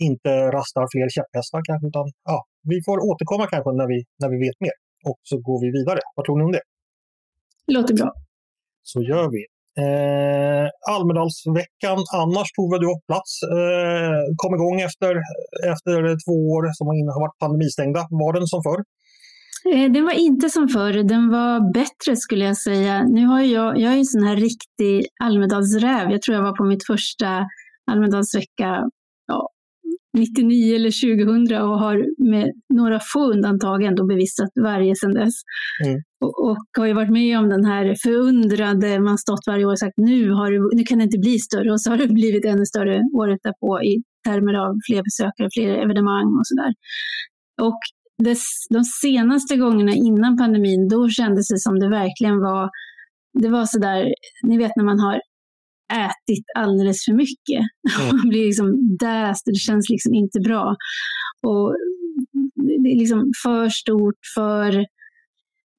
inte 0.09 0.31
rastar 0.57 0.83
fler 0.93 1.09
käpphästar 1.17 1.61
kanske, 1.69 1.85
utan 1.91 2.05
ja, 2.31 2.37
vi 2.71 2.77
får 2.87 2.97
återkomma 3.09 3.45
kanske 3.53 3.69
när 3.81 3.87
vi, 3.93 3.97
när 4.21 4.29
vi 4.33 4.37
vet 4.45 4.57
mer. 4.65 4.75
Och 5.09 5.19
så 5.29 5.35
går 5.47 5.59
vi 5.63 5.69
vidare. 5.77 5.99
Vad 6.15 6.23
tror 6.25 6.37
ni 6.37 6.43
om 6.49 6.53
det? 6.57 6.65
Låter 7.75 7.93
bra. 7.99 8.09
Så 8.91 8.99
gör 9.11 9.27
vi. 9.35 9.41
Eh, 9.85 10.67
Almedalsveckan 10.95 11.99
annars, 12.21 12.49
Tove, 12.55 12.75
du 12.83 12.87
har 12.91 12.99
plats. 13.09 13.31
Eh, 13.57 14.23
kom 14.41 14.53
igång 14.57 14.77
efter, 14.89 15.13
efter 15.73 15.97
två 16.23 16.37
år 16.55 16.63
som 16.77 16.85
har 17.13 17.21
varit 17.25 17.39
pandemistängda. 17.43 18.01
Var 18.21 18.33
den 18.37 18.47
som 18.53 18.61
förr? 18.67 18.81
Eh, 19.65 19.91
den 19.91 20.03
var 20.03 20.13
inte 20.13 20.49
som 20.49 20.67
förr, 20.67 21.03
den 21.03 21.29
var 21.29 21.73
bättre 21.73 22.15
skulle 22.15 22.45
jag 22.45 22.57
säga. 22.57 23.03
Nu 23.03 23.25
har 23.25 23.41
jag, 23.41 23.79
jag 23.79 23.93
är 23.93 23.97
en 23.97 24.05
sån 24.05 24.23
här 24.23 24.35
riktig 24.35 25.07
Almedalsräv. 25.23 26.11
Jag 26.11 26.21
tror 26.21 26.35
jag 26.35 26.43
var 26.43 26.55
på 26.55 26.63
mitt 26.63 26.85
första 26.85 27.45
Almedalsvecka 27.91 28.89
ja, 29.27 29.49
99 30.17 30.75
eller 30.75 31.17
2000 31.17 31.61
och 31.61 31.79
har 31.79 32.05
med 32.31 32.51
några 32.73 32.99
få 33.13 33.31
undantag 33.31 33.83
ändå 33.83 34.05
bevisat 34.05 34.49
varje 34.63 34.95
sedan 34.95 35.13
dess. 35.13 35.33
Mm. 35.85 36.01
Och, 36.21 36.49
och, 36.49 36.57
har 36.77 36.85
ju 36.85 36.93
varit 36.93 37.11
med 37.11 37.39
om 37.39 37.49
den 37.49 37.65
här 37.65 37.95
förundrade, 38.03 38.99
man 38.99 39.17
stått 39.17 39.47
varje 39.47 39.65
år 39.65 39.71
och 39.71 39.79
sagt 39.79 39.97
nu, 39.97 40.31
har 40.31 40.51
det, 40.51 40.77
nu 40.77 40.83
kan 40.83 40.97
det 40.97 41.03
inte 41.03 41.17
bli 41.17 41.39
större 41.39 41.71
och 41.71 41.81
så 41.81 41.89
har 41.89 41.97
det 41.97 42.07
blivit 42.07 42.45
ännu 42.45 42.65
större 42.65 43.03
året 43.13 43.39
därpå 43.43 43.81
i 43.83 44.03
termer 44.27 44.53
av 44.53 44.71
fler 44.87 45.03
besökare, 45.03 45.49
fler 45.53 45.69
evenemang 45.83 46.27
och 46.39 46.47
sådär. 46.47 46.73
Och 47.61 47.79
det, 48.23 48.37
de 48.69 48.83
senaste 48.83 49.55
gångerna 49.55 49.91
innan 49.91 50.37
pandemin, 50.37 50.87
då 50.87 51.09
kändes 51.09 51.47
det 51.47 51.59
som 51.59 51.79
det 51.79 51.89
verkligen 51.89 52.39
var, 52.39 52.69
det 53.33 53.49
var 53.49 53.65
sådär, 53.65 54.13
ni 54.43 54.57
vet 54.57 54.71
när 54.75 54.83
man 54.83 54.99
har 54.99 55.21
ätit 55.93 56.45
alldeles 56.55 57.05
för 57.05 57.13
mycket. 57.13 57.61
Mm. 57.99 58.17
Man 58.17 58.29
blir 58.29 58.45
liksom 58.45 58.97
däst, 58.99 59.45
det 59.45 59.55
känns 59.55 59.89
liksom 59.89 60.13
inte 60.13 60.39
bra. 60.39 60.75
Och 61.47 61.75
det 62.83 62.89
är 62.89 62.99
liksom 62.99 63.31
för 63.43 63.69
stort, 63.69 64.19
för 64.35 64.85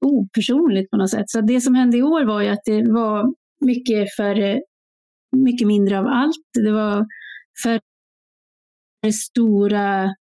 opersonligt 0.06 0.90
på 0.90 0.96
något 0.96 1.10
sätt. 1.10 1.30
Så 1.30 1.40
det 1.40 1.60
som 1.60 1.74
hände 1.74 1.96
i 1.96 2.02
år 2.02 2.24
var 2.24 2.42
ju 2.42 2.48
att 2.48 2.64
det 2.64 2.92
var 2.92 3.34
mycket, 3.60 4.14
för, 4.16 4.60
mycket 5.36 5.66
mindre 5.66 5.98
av 5.98 6.06
allt. 6.06 6.50
Det 6.64 6.72
var 6.72 7.06
för 7.62 7.80
stora 9.12 10.14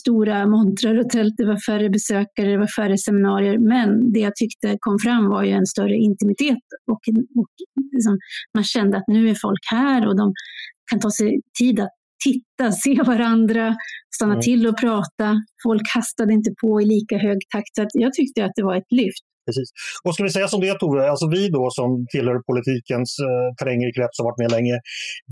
stora 0.00 0.46
montrar 0.46 0.98
och 0.98 1.10
tält, 1.10 1.34
det 1.36 1.46
var 1.46 1.58
färre 1.66 1.90
besökare, 1.90 2.50
det 2.50 2.58
var 2.58 2.82
färre 2.82 2.98
seminarier. 2.98 3.58
Men 3.58 4.12
det 4.12 4.20
jag 4.20 4.36
tyckte 4.36 4.76
kom 4.80 4.98
fram 4.98 5.28
var 5.28 5.42
ju 5.44 5.50
en 5.50 5.66
större 5.66 5.96
intimitet 5.96 6.64
och, 6.90 7.00
och 7.40 7.48
liksom, 7.92 8.18
man 8.54 8.64
kände 8.64 8.96
att 8.96 9.08
nu 9.08 9.30
är 9.30 9.34
folk 9.34 9.60
här 9.70 10.08
och 10.08 10.16
de 10.16 10.32
kan 10.90 11.00
ta 11.00 11.10
sig 11.10 11.40
tid 11.58 11.80
att 11.80 11.94
titta, 12.24 12.72
se 12.84 13.02
varandra, 13.02 13.76
stanna 14.14 14.32
mm. 14.32 14.42
till 14.42 14.66
och 14.66 14.80
prata. 14.80 15.42
Folk 15.62 15.82
kastade 15.94 16.32
inte 16.32 16.50
på 16.60 16.80
i 16.80 16.84
lika 16.84 17.18
hög 17.18 17.38
takt. 17.54 17.74
Så 17.74 17.86
jag 17.92 18.12
tyckte 18.12 18.44
att 18.44 18.52
det 18.56 18.62
var 18.62 18.76
ett 18.76 18.92
lyft. 18.92 19.24
Precis. 19.46 19.68
Och 20.04 20.14
ska 20.14 20.22
vi 20.24 20.30
säga 20.36 20.48
som 20.48 20.60
det 20.60 20.74
Tove, 20.78 21.10
alltså 21.10 21.26
vi 21.36 21.42
då 21.48 21.64
som 21.78 21.90
tillhör 22.12 22.38
politikens 22.50 23.10
eh, 23.26 23.48
terränger 23.58 23.88
i 23.90 23.94
krets 23.96 24.18
och 24.18 24.26
varit 24.28 24.42
med 24.42 24.50
länge, 24.56 24.76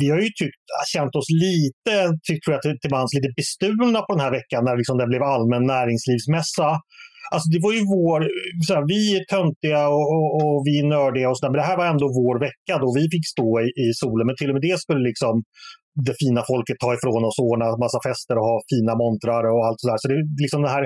vi 0.01 0.07
har 0.11 0.21
ju 0.25 0.31
tyckt, 0.41 0.63
känt 0.95 1.15
oss 1.19 1.31
lite, 1.47 1.95
tror 2.43 2.53
jag 2.57 2.63
till, 2.63 2.79
till 2.83 2.95
mans, 2.97 3.15
lite 3.15 3.33
bestulna 3.41 4.01
på 4.07 4.11
den 4.15 4.25
här 4.25 4.35
veckan 4.39 4.61
när 4.65 4.77
liksom 4.81 4.97
det 4.99 5.07
blev 5.13 5.23
allmän 5.23 5.65
näringslivsmässa. 5.75 6.71
Alltså 7.33 7.47
det 7.55 7.61
var 7.67 7.73
ju 7.79 7.83
vår, 7.97 8.21
såhär, 8.67 8.85
vi 8.95 9.01
är 9.17 9.23
töntiga 9.35 9.83
och, 9.97 10.07
och, 10.15 10.29
och, 10.41 10.57
vi 10.67 10.73
är 10.83 10.87
nördiga 10.97 11.27
och 11.31 11.37
sådär, 11.39 11.53
men 11.53 11.61
det 11.63 11.71
här 11.71 11.81
var 11.81 11.87
ändå 11.95 12.07
vår 12.23 12.37
vecka 12.47 12.75
då 12.83 12.89
vi 12.99 13.05
fick 13.15 13.27
stå 13.35 13.51
i, 13.65 13.69
i 13.85 13.87
solen. 14.03 14.27
Men 14.27 14.37
till 14.37 14.51
och 14.51 14.57
med 14.57 14.67
det 14.69 14.79
skulle 14.85 15.05
liksom 15.11 15.35
det 16.07 16.15
fina 16.23 16.43
folket 16.51 16.79
ta 16.85 16.91
ifrån 16.97 17.23
oss 17.29 17.39
och 17.41 17.49
ordna 17.53 17.67
massa 17.85 18.01
fester 18.07 18.35
och 18.39 18.47
ha 18.51 18.57
fina 18.73 18.93
montrar 19.03 19.43
och 19.53 19.63
allt 19.67 19.81
sådär. 19.81 19.99
Så 20.01 20.09
det 20.09 20.15
är 20.21 20.25
liksom 20.45 20.61
den 20.67 20.75
här 20.77 20.85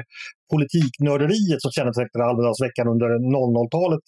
politiknörderiet 0.54 1.60
som 1.64 1.70
kännetecknade 1.76 2.24
Almedalsveckan 2.30 2.86
under 2.94 3.08
00-talet 3.36 4.04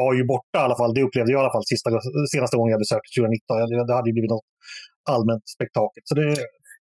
var 0.00 0.12
ju 0.18 0.22
borta 0.34 0.58
i 0.60 0.66
alla 0.66 0.78
fall. 0.80 0.94
Det 0.94 1.02
upplevde 1.06 1.32
jag 1.32 1.40
i 1.40 1.44
alla 1.44 1.56
fall 1.56 1.66
sista, 1.72 1.88
senaste 2.34 2.56
gången 2.56 2.70
jag 2.76 2.82
besökte 2.86 3.10
2019. 3.20 3.86
Det, 3.88 3.94
hade 3.98 4.10
ju 4.10 4.16
blivit 4.16 4.34
något 4.36 4.48
allmänt 5.14 5.44
spektakel. 5.56 6.02
Så 6.08 6.14
det, 6.14 6.36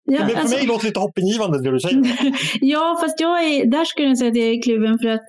Ja, 0.05 0.27
för, 0.27 0.35
alltså, 0.35 0.55
mig 0.55 0.67
låter 0.67 0.83
det 0.83 0.89
lite 0.89 0.99
hoppingivande 0.99 1.63
det 1.63 1.71
du 1.71 1.79
säger. 1.79 2.03
ja, 2.61 2.97
fast 3.01 3.19
jag 3.19 3.43
är, 3.43 3.65
där 3.65 3.85
skulle 3.85 4.07
jag 4.07 4.17
säga 4.17 4.31
att 4.31 4.37
jag 4.37 4.47
är 4.47 4.61
kluven 4.61 4.99
för 4.99 5.09
att 5.09 5.25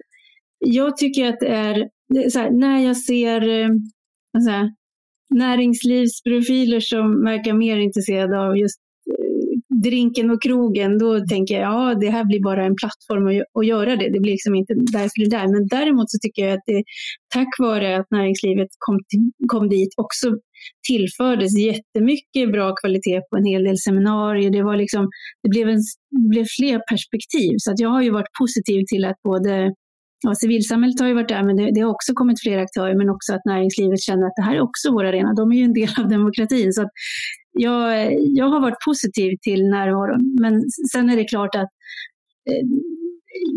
jag 0.59 0.97
tycker 0.97 1.29
att 1.29 1.41
det 1.41 1.49
är, 1.49 1.89
det 2.09 2.19
är 2.25 2.39
här, 2.39 2.51
när 2.51 2.79
jag 2.79 2.97
ser 2.97 3.41
alltså, 4.37 4.71
näringslivsprofiler 5.35 6.81
som 6.81 7.25
verkar 7.25 7.53
mer 7.53 7.77
intresserade 7.77 8.41
av 8.41 8.59
just 8.59 8.81
drinken 9.85 10.31
och 10.31 10.43
krogen, 10.43 10.99
då 10.99 11.27
tänker 11.27 11.55
jag 11.55 11.63
ja, 11.63 11.95
det 12.01 12.11
här 12.11 12.25
blir 12.25 12.43
bara 12.43 12.65
en 12.65 12.77
plattform 12.77 13.25
att, 13.27 13.59
att 13.59 13.67
göra 13.67 13.97
det. 13.97 14.09
Det 14.15 14.21
blir 14.21 14.33
liksom 14.33 14.55
inte 14.55 14.75
därför 14.99 15.19
det 15.25 15.37
där. 15.37 15.49
Men 15.55 15.67
däremot 15.77 16.11
så 16.11 16.19
tycker 16.23 16.43
jag 16.47 16.53
att 16.59 16.67
det 16.67 16.83
tack 17.35 17.53
vare 17.59 17.97
att 17.99 18.11
näringslivet 18.11 18.69
kom, 18.79 18.99
till, 19.09 19.31
kom 19.53 19.69
dit 19.69 19.93
också 19.97 20.27
tillfördes 20.89 21.53
jättemycket 21.59 22.53
bra 22.53 22.75
kvalitet 22.81 23.21
på 23.31 23.37
en 23.37 23.45
hel 23.45 23.65
del 23.65 23.79
seminarier. 23.79 24.51
Det, 24.51 24.63
var 24.63 24.77
liksom, 24.77 25.09
det, 25.43 25.49
blev, 25.49 25.69
en, 25.69 25.81
det 26.23 26.29
blev 26.29 26.47
fler 26.59 26.79
perspektiv. 26.91 27.53
Så 27.59 27.71
att 27.73 27.81
jag 27.81 27.89
har 27.89 28.03
ju 28.03 28.11
varit 28.11 28.33
positiv 28.41 28.85
till 28.93 29.05
att 29.05 29.23
både 29.23 29.75
Ja, 30.27 30.35
civilsamhället 30.35 31.01
har 31.01 31.09
ju 31.09 31.15
varit 31.15 31.29
där, 31.29 31.43
men 31.43 31.57
det, 31.57 31.71
det, 31.75 31.81
har 31.81 31.91
också 31.91 32.13
kommit 32.15 32.43
fler 32.43 32.59
aktörer, 32.59 32.95
men 32.95 33.11
också 33.11 33.35
att 33.35 33.45
näringslivet 33.45 34.01
känner 34.01 34.27
att 34.27 34.37
det 34.37 34.43
här 34.43 34.55
är 34.57 34.61
också 34.61 34.93
vår 34.93 35.05
arena. 35.05 35.35
De 35.35 35.53
är 35.53 35.57
ju 35.57 35.65
en 35.65 35.73
del 35.73 35.89
av 36.01 36.09
demokratin. 36.09 36.73
Så 36.73 36.83
jag, 37.55 38.13
jag 38.21 38.49
har 38.49 38.61
varit 38.61 38.85
positiv 38.87 39.37
till 39.43 39.69
närvaron, 39.69 40.37
men 40.41 40.65
sen 40.93 41.11
är 41.11 41.17
det 41.17 41.25
klart 41.25 41.55
att 41.55 41.69
eh, 42.51 42.67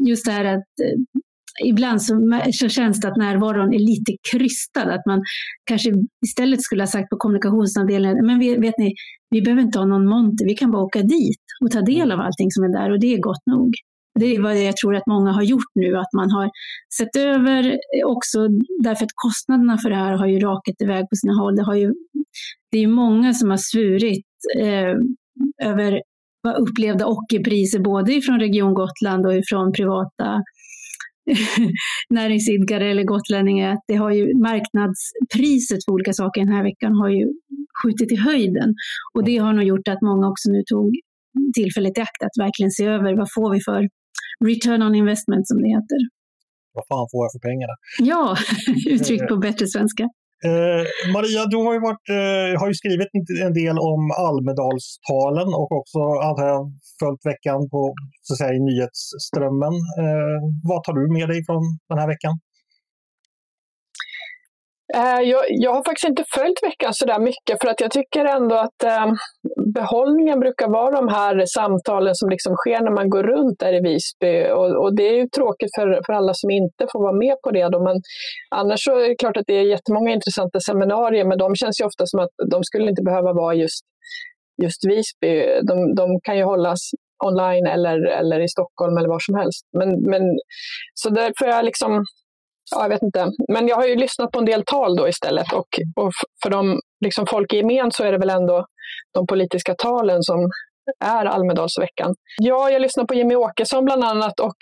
just 0.08 0.26
det 0.26 0.32
här 0.32 0.46
att 0.46 0.80
eh, 0.84 1.22
ibland 1.66 2.02
så, 2.02 2.42
så 2.54 2.70
känns 2.70 3.02
det 3.02 3.08
att 3.08 3.18
närvaron 3.18 3.74
är 3.74 3.80
lite 3.80 4.12
krystad. 4.32 4.94
Att 4.94 5.06
man 5.06 5.22
kanske 5.64 5.92
istället 6.26 6.62
skulle 6.62 6.82
ha 6.82 6.88
sagt 6.88 7.10
på 7.10 7.18
kommunikationsavdelningen, 7.18 8.26
men 8.26 8.40
vet 8.40 8.78
ni, 8.78 8.94
vi 9.30 9.42
behöver 9.42 9.62
inte 9.62 9.80
ha 9.80 9.86
någon 9.86 10.10
monter, 10.10 10.46
vi 10.46 10.56
kan 10.56 10.72
bara 10.72 10.84
åka 10.84 11.02
dit 11.02 11.42
och 11.62 11.72
ta 11.72 11.82
del 11.82 12.12
av 12.12 12.20
allting 12.20 12.52
som 12.52 12.64
är 12.64 12.70
där 12.70 12.92
och 12.92 13.00
det 13.00 13.14
är 13.14 13.20
gott 13.20 13.46
nog. 13.46 13.72
Det 14.20 14.36
är 14.36 14.42
vad 14.42 14.58
jag 14.58 14.78
tror 14.78 14.96
att 14.96 15.08
många 15.08 15.32
har 15.32 15.44
gjort 15.44 15.72
nu, 15.76 15.98
att 15.98 16.14
man 16.14 16.32
har 16.32 16.50
sett 16.98 17.16
över 17.16 17.78
också, 18.06 18.48
därför 18.84 19.06
att 19.06 19.12
kostnaderna 19.16 19.78
för 19.78 19.90
det 19.90 19.96
här 19.96 20.14
har 20.14 20.28
ju 20.28 20.40
rakat 20.40 20.82
iväg 20.82 21.02
på 21.10 21.16
sina 21.16 21.34
håll. 21.34 21.56
Det, 21.56 21.64
har 21.64 21.76
ju, 21.76 21.94
det 22.72 22.78
är 22.84 22.88
många 22.88 23.34
som 23.34 23.50
har 23.50 23.58
svurit 23.58 24.26
eh, 24.60 24.96
över 25.70 26.02
vad 26.42 26.56
upplevda 26.56 27.06
ockerpriser, 27.06 27.80
både 27.80 28.22
från 28.22 28.40
Region 28.40 28.74
Gotland 28.74 29.26
och 29.26 29.34
från 29.50 29.72
privata 29.72 30.44
näringsidkare 32.10 32.92
eller 32.92 33.04
gotlänningar. 33.04 33.78
Det 33.88 33.96
har 33.96 34.12
ju, 34.12 34.38
marknadspriset 34.38 35.86
för 35.86 35.92
olika 35.92 36.14
saker 36.14 36.42
den 36.42 36.54
här 36.54 36.64
veckan 36.64 36.94
har 36.94 37.10
ju 37.10 37.26
skjutit 37.84 38.12
i 38.12 38.16
höjden. 38.16 38.76
Och 39.14 39.24
det 39.24 39.38
har 39.38 39.54
nog 39.54 39.64
gjort 39.64 39.88
att 39.88 40.02
många 40.02 40.28
också 40.28 40.50
nu 40.52 40.64
tog 40.64 40.96
tillfället 41.54 41.98
i 41.98 42.02
akt 42.02 42.24
att 42.24 42.44
verkligen 42.44 42.72
se 42.72 42.86
över 42.86 43.18
vad 43.18 43.28
får 43.36 43.54
vi 43.54 43.60
för 43.62 43.88
return 44.46 44.82
on 44.82 44.96
investment 44.96 45.48
som 45.48 45.58
det 45.62 45.70
heter. 45.70 46.00
Vad 46.74 46.86
fan 46.88 47.08
får 47.12 47.22
jag 47.26 47.32
för 47.36 47.44
pengarna? 47.50 47.76
Ja, 48.12 48.24
uttryckt 48.96 49.28
på 49.28 49.38
bättre 49.38 49.68
svenska. 49.68 50.04
Eh, 50.50 50.84
Maria, 51.16 51.42
du 51.54 51.58
har 51.66 51.74
ju, 51.78 51.82
varit, 51.90 52.08
eh, 52.20 52.60
har 52.60 52.68
ju 52.72 52.76
skrivit 52.82 53.12
en 53.48 53.54
del 53.62 53.78
om 53.92 54.02
Almedalstalen 54.28 55.50
och 55.62 55.72
också 55.80 56.00
antar 56.28 56.48
jag 56.54 56.64
följt 57.02 57.24
veckan 57.32 57.60
på 57.74 57.82
så 58.26 58.34
att 58.34 58.38
säga, 58.42 58.54
i 58.60 58.62
nyhetsströmmen. 58.70 59.76
Eh, 60.04 60.40
vad 60.70 60.80
tar 60.84 60.94
du 61.00 61.04
med 61.18 61.28
dig 61.30 61.40
från 61.48 61.64
den 61.90 61.98
här 62.02 62.08
veckan? 62.14 62.34
Eh, 64.96 65.22
jag, 65.22 65.44
jag, 65.50 65.74
har 65.74 65.84
faktiskt 65.84 66.10
inte 66.10 66.24
följt 66.36 66.64
veckan 66.64 66.94
så 66.94 67.06
där 67.06 67.20
mycket 67.20 67.62
för 67.62 67.68
att 67.68 67.82
jag 67.82 67.92
tycker 67.92 68.26
ändå 68.26 68.56
att 68.56 68.84
eh, 68.84 69.08
behållningen 69.74 70.40
brukar 70.40 70.68
vara 70.68 70.92
de 70.92 71.08
här 71.08 71.46
samtalen 71.46 72.16
som 72.16 72.30
liksom 72.30 72.56
sker 72.56 72.82
när 72.82 72.92
man 72.92 73.10
går 73.10 73.24
runt 73.24 73.60
där 73.60 73.74
i 73.74 73.82
Visby. 73.82 74.52
Och, 74.52 74.84
och 74.84 74.96
det 74.96 75.04
är 75.04 75.16
ju 75.16 75.28
tråkigt 75.28 75.70
för, 75.78 76.02
för 76.06 76.14
alla 76.14 76.34
som 76.34 76.50
inte 76.50 76.88
får 76.92 77.02
vara 77.02 77.18
med 77.26 77.36
på 77.44 77.52
det. 77.52 77.70
Då. 77.70 77.84
Men 77.84 77.98
annars 78.50 78.84
så 78.84 78.92
är 79.00 79.10
det 79.10 79.16
klart 79.16 79.38
att 79.38 79.48
det 79.48 79.54
är 79.54 79.64
jättemånga 79.76 80.12
intressanta 80.12 80.60
seminarier 80.60 81.26
men 81.26 81.38
de 81.38 81.56
känns 81.56 81.82
ju 81.82 81.86
ofta 81.86 82.06
som 82.06 82.20
att 82.20 82.34
de 82.52 82.64
skulle 82.64 82.90
inte 82.90 83.04
behöva 83.04 83.34
vara 83.34 83.54
just, 83.54 83.84
just 84.64 84.82
Visby. 84.90 85.34
De, 85.70 85.96
de 85.96 86.20
kan 86.24 86.38
ju 86.38 86.44
hållas 86.44 86.80
online 87.26 87.68
eller, 87.68 87.98
eller 88.20 88.40
i 88.40 88.48
Stockholm 88.48 88.98
eller 88.98 89.10
var 89.10 89.20
som 89.20 89.36
helst. 89.36 89.64
Men, 89.78 89.90
men, 90.12 90.22
så 90.94 91.10
därför 91.10 91.46
är 91.46 91.56
jag 91.56 91.66
liksom 91.66 92.04
ja, 92.76 92.82
jag 92.82 92.90
vet 92.90 93.02
inte. 93.02 93.32
Men 93.54 93.68
jag 93.68 93.76
har 93.76 93.86
ju 93.86 93.96
lyssnat 93.96 94.32
på 94.32 94.40
en 94.40 94.46
del 94.46 94.64
tal 94.66 94.96
då 94.96 95.08
istället 95.08 95.54
och, 95.54 95.68
och 95.96 96.12
för 96.44 96.50
de, 96.50 96.80
liksom 97.06 97.26
folk 97.28 97.54
i 97.54 97.58
gemen 97.58 97.92
så 97.92 98.04
är 98.04 98.12
det 98.12 98.18
väl 98.18 98.30
ändå 98.30 98.66
de 99.14 99.28
politiska 99.28 99.76
talen 99.76 100.24
som 100.24 100.50
är 101.06 101.26
Almedalsveckan. 101.26 102.16
Ja, 102.38 102.70
jag 102.70 102.82
lyssnar 102.82 103.06
på 103.06 103.14
Jimmy 103.14 103.36
Åkesson 103.36 103.86
bland 103.86 104.04
annat 104.04 104.40
och 104.40 104.58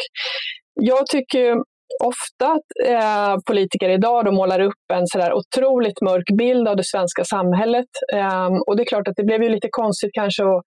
jag 0.73 1.07
tycker 1.07 1.55
ofta 2.03 2.51
att 2.51 2.87
eh, 2.87 3.35
politiker 3.47 3.89
idag 3.89 4.25
då 4.25 4.31
målar 4.31 4.59
upp 4.59 4.91
en 4.93 5.07
sådär 5.07 5.33
otroligt 5.33 6.01
mörk 6.01 6.37
bild 6.37 6.67
av 6.67 6.75
det 6.75 6.83
svenska 6.83 7.23
samhället. 7.23 7.89
Eh, 8.13 8.49
och 8.67 8.75
det 8.75 8.83
är 8.83 8.85
klart 8.85 9.07
att 9.07 9.15
det 9.15 9.23
blev 9.23 9.43
ju 9.43 9.49
lite 9.49 9.67
konstigt 9.71 10.13
kanske 10.13 10.43
att 10.43 10.63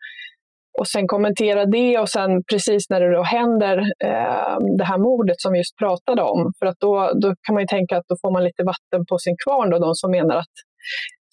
och 0.79 0.89
sen 0.89 1.07
kommentera 1.07 1.65
det 1.65 1.99
och 1.99 2.09
sen 2.09 2.31
precis 2.51 2.91
när 2.91 3.01
det 3.01 3.13
då 3.17 3.23
händer 3.23 3.79
eh, 3.79 4.57
det 4.79 4.85
här 4.85 4.99
mordet 4.99 5.41
som 5.41 5.53
vi 5.53 5.59
just 5.59 5.77
pratade 5.77 6.23
om, 6.23 6.53
för 6.59 6.67
att 6.67 6.81
då, 6.81 7.13
då 7.23 7.35
kan 7.43 7.55
man 7.55 7.63
ju 7.63 7.67
tänka 7.67 7.97
att 7.97 8.09
då 8.09 8.17
får 8.23 8.31
man 8.31 8.45
lite 8.45 8.63
vatten 8.65 9.07
på 9.11 9.19
sin 9.19 9.37
kvarn, 9.45 9.71
då, 9.71 9.79
de 9.79 9.95
som 9.95 10.11
menar 10.11 10.37
att 10.37 10.57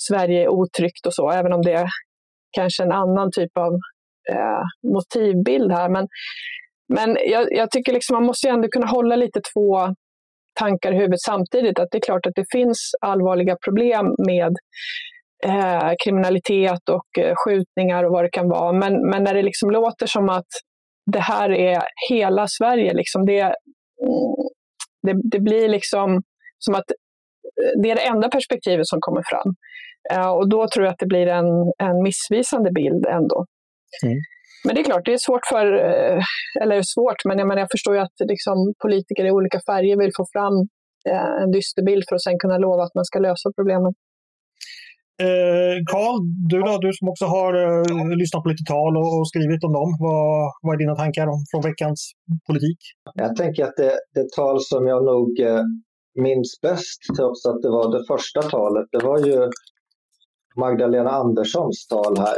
Sverige 0.08 0.43
är 0.43 0.49
otryggt 0.49 1.05
och 1.05 1.13
så, 1.13 1.31
även 1.31 1.53
om 1.53 1.62
det 1.62 1.73
är 1.73 1.88
kanske 2.51 2.84
en 2.84 2.91
annan 2.91 3.29
typ 3.31 3.58
av 3.58 3.73
eh, 4.31 4.63
motivbild 4.93 5.71
här. 5.71 5.89
Men, 5.89 6.08
men 6.93 7.17
jag, 7.25 7.47
jag 7.51 7.71
tycker 7.71 7.93
liksom 7.93 8.13
man 8.13 8.25
måste 8.25 8.49
ändå 8.49 8.67
kunna 8.67 8.88
hålla 8.88 9.15
lite 9.15 9.41
två 9.53 9.95
tankar 10.60 10.91
i 10.91 10.95
huvudet 10.95 11.21
samtidigt. 11.21 11.79
Att 11.79 11.88
det 11.91 11.97
är 11.97 12.08
klart 12.10 12.25
att 12.25 12.36
det 12.36 12.45
finns 12.51 12.91
allvarliga 13.01 13.58
problem 13.65 14.05
med 14.27 14.53
eh, 15.45 15.91
kriminalitet 16.03 16.89
och 16.89 17.23
eh, 17.23 17.34
skjutningar 17.36 18.03
och 18.03 18.12
vad 18.12 18.23
det 18.23 18.29
kan 18.29 18.49
vara. 18.49 18.71
Men, 18.71 19.10
men 19.10 19.23
när 19.23 19.34
det 19.34 19.41
liksom 19.41 19.71
låter 19.71 20.08
som 20.08 20.29
att 20.29 20.47
det 21.12 21.19
här 21.19 21.51
är 21.51 21.81
hela 22.10 22.47
Sverige, 22.47 22.93
liksom 22.93 23.25
det, 23.25 23.55
det, 25.03 25.13
det 25.31 25.39
blir 25.39 25.69
liksom 25.69 26.21
som 26.60 26.75
att 26.75 26.91
eh, 26.91 27.81
det 27.81 27.91
är 27.91 27.95
det 27.95 28.08
enda 28.08 28.29
perspektivet 28.29 28.88
som 28.88 28.99
kommer 29.01 29.21
fram. 29.25 29.55
Eh, 30.13 30.29
och 30.29 30.49
då 30.49 30.67
tror 30.67 30.86
jag 30.86 30.93
att 30.93 30.99
det 30.99 31.05
blir 31.05 31.27
en, 31.27 31.45
en 31.77 32.03
missvisande 32.03 32.71
bild 32.71 33.05
ändå. 33.05 33.45
Mm. 34.05 34.17
Men 34.65 34.75
det 34.75 34.81
är 34.81 34.84
klart, 34.84 35.05
det 35.05 35.13
är 35.13 35.17
svårt 35.17 35.45
för, 35.49 35.65
eller 36.62 36.81
svårt, 36.81 37.25
men 37.25 37.39
jag, 37.39 37.47
menar, 37.47 37.62
jag 37.62 37.71
förstår 37.71 37.95
ju 37.95 38.01
att 38.01 38.17
liksom, 38.19 38.73
politiker 38.84 39.25
i 39.25 39.31
olika 39.31 39.60
färger 39.67 39.97
vill 39.97 40.12
få 40.17 40.25
fram 40.34 40.53
en 41.41 41.51
dyster 41.51 41.84
bild 41.84 42.03
för 42.10 42.15
att 42.15 42.23
sen 42.23 42.39
kunna 42.39 42.58
lova 42.58 42.84
att 42.84 42.95
man 42.95 43.05
ska 43.05 43.19
lösa 43.19 43.51
problemen. 43.58 43.93
Karl, 45.91 46.15
eh, 46.15 46.21
du 46.49 46.60
då, 46.60 46.78
du 46.82 46.93
som 46.93 47.10
också 47.10 47.25
har 47.25 47.54
eh, 47.54 48.17
lyssnat 48.17 48.43
på 48.43 48.49
lite 48.49 48.63
tal 48.73 48.97
och, 48.97 49.19
och 49.19 49.28
skrivit 49.28 49.63
om 49.63 49.73
dem. 49.73 49.91
Vad, 49.99 50.51
vad 50.62 50.73
är 50.75 50.80
dina 50.80 50.95
tankar 50.95 51.28
om, 51.28 51.39
från 51.51 51.62
veckans 51.69 52.12
politik? 52.47 52.80
Jag 53.13 53.36
tänker 53.36 53.63
att 53.63 53.78
det, 53.78 53.93
det 54.13 54.30
tal 54.36 54.58
som 54.62 54.88
jag 54.88 55.06
nog 55.06 55.39
eh, 55.39 55.63
minns 56.15 56.60
bäst, 56.62 56.99
trots 57.17 57.45
att 57.45 57.62
det 57.62 57.69
var 57.69 57.91
det 57.97 58.04
första 58.13 58.41
talet, 58.41 58.86
det 58.91 59.04
var 59.10 59.19
ju 59.28 59.49
Magdalena 60.56 61.10
Anderssons 61.10 61.88
tal 61.88 62.17
här. 62.17 62.38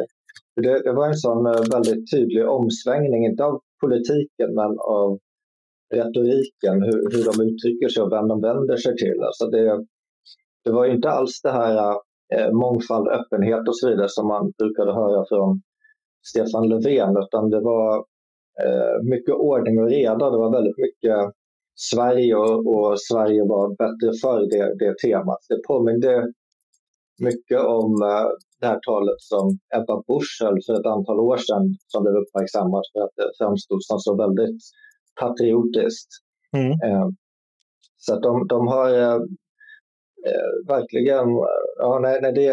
Det, 0.55 0.83
det 0.83 0.93
var 0.93 1.07
en 1.07 1.17
sån 1.25 1.45
eh, 1.45 1.61
väldigt 1.75 2.11
tydlig 2.11 2.49
omsvängning, 2.49 3.25
inte 3.25 3.43
av 3.43 3.59
politiken 3.81 4.49
men 4.59 4.71
av 4.79 5.19
retoriken, 5.93 6.75
hur, 6.87 6.99
hur 7.11 7.23
de 7.29 7.33
uttrycker 7.47 7.89
sig 7.89 8.03
och 8.03 8.11
vem 8.11 8.27
de 8.27 8.41
vänder 8.41 8.77
sig 8.77 8.95
till. 8.95 9.19
Alltså 9.27 9.45
det, 9.47 9.85
det 10.65 10.71
var 10.71 10.85
inte 10.85 11.09
alls 11.09 11.41
det 11.41 11.51
här 11.51 11.97
eh, 12.35 12.51
mångfald, 12.51 13.07
öppenhet 13.07 13.67
och 13.67 13.77
så 13.77 13.89
vidare 13.89 14.09
som 14.09 14.27
man 14.27 14.51
brukade 14.57 14.93
höra 14.93 15.25
från 15.29 15.61
Stefan 16.29 16.69
Löfven, 16.69 17.17
utan 17.17 17.49
det 17.49 17.61
var 17.61 17.97
eh, 18.63 19.03
mycket 19.03 19.35
ordning 19.35 19.79
och 19.81 19.89
reda. 19.89 20.29
Det 20.29 20.37
var 20.37 20.51
väldigt 20.51 20.77
mycket 20.77 21.33
Sverige 21.75 22.35
och, 22.35 22.75
och 22.75 23.01
Sverige 23.01 23.43
var 23.43 23.69
bättre 23.69 24.17
för 24.21 24.39
det, 24.39 24.75
det 24.79 24.99
temat. 24.99 25.39
Det 25.49 25.59
påminde 25.67 26.33
mycket 27.23 27.59
om 27.59 28.01
eh, 28.01 28.27
det 28.59 28.67
här 28.67 28.79
talet 28.87 29.15
som 29.17 29.57
Ebba 29.75 30.03
Busch 30.07 30.37
höll 30.43 30.59
för 30.65 30.73
ett 30.79 30.85
antal 30.85 31.19
år 31.19 31.37
sedan 31.37 31.75
som 31.87 32.03
blev 32.03 32.15
uppmärksammat 32.15 32.83
för 32.93 32.99
att 32.99 33.15
det 33.15 33.31
framstod 33.37 33.83
som 33.83 33.99
så 33.99 34.15
väldigt 34.15 34.61
patriotiskt. 35.21 36.09
Mm. 36.57 36.71
Eh, 36.71 37.07
så 37.97 38.13
att 38.13 38.21
de, 38.21 38.47
de 38.47 38.67
har 38.67 38.89
eh, 40.27 40.37
eh, 40.37 40.75
verkligen, 40.75 41.27
ja, 41.83 41.99
nej, 42.05 42.19
nej, 42.21 42.33
det, 42.33 42.47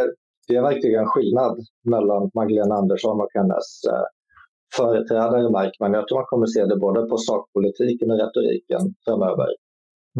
det 0.49 0.55
är 0.57 0.63
verkligen 0.63 1.07
skillnad 1.07 1.57
mellan 1.93 2.31
Magdalena 2.35 2.75
Andersson 2.75 3.21
och 3.21 3.33
hennes 3.39 3.67
eh, 3.93 4.07
företrädare 4.77 5.51
märker 5.59 5.79
man. 5.81 5.93
Jag 5.93 6.09
tror 6.09 6.19
man 6.19 6.31
kommer 6.33 6.47
se 6.47 6.65
det 6.65 6.77
både 6.87 7.01
på 7.11 7.17
sakpolitiken 7.29 8.11
och 8.11 8.19
retoriken 8.23 8.83
framöver. 9.05 9.49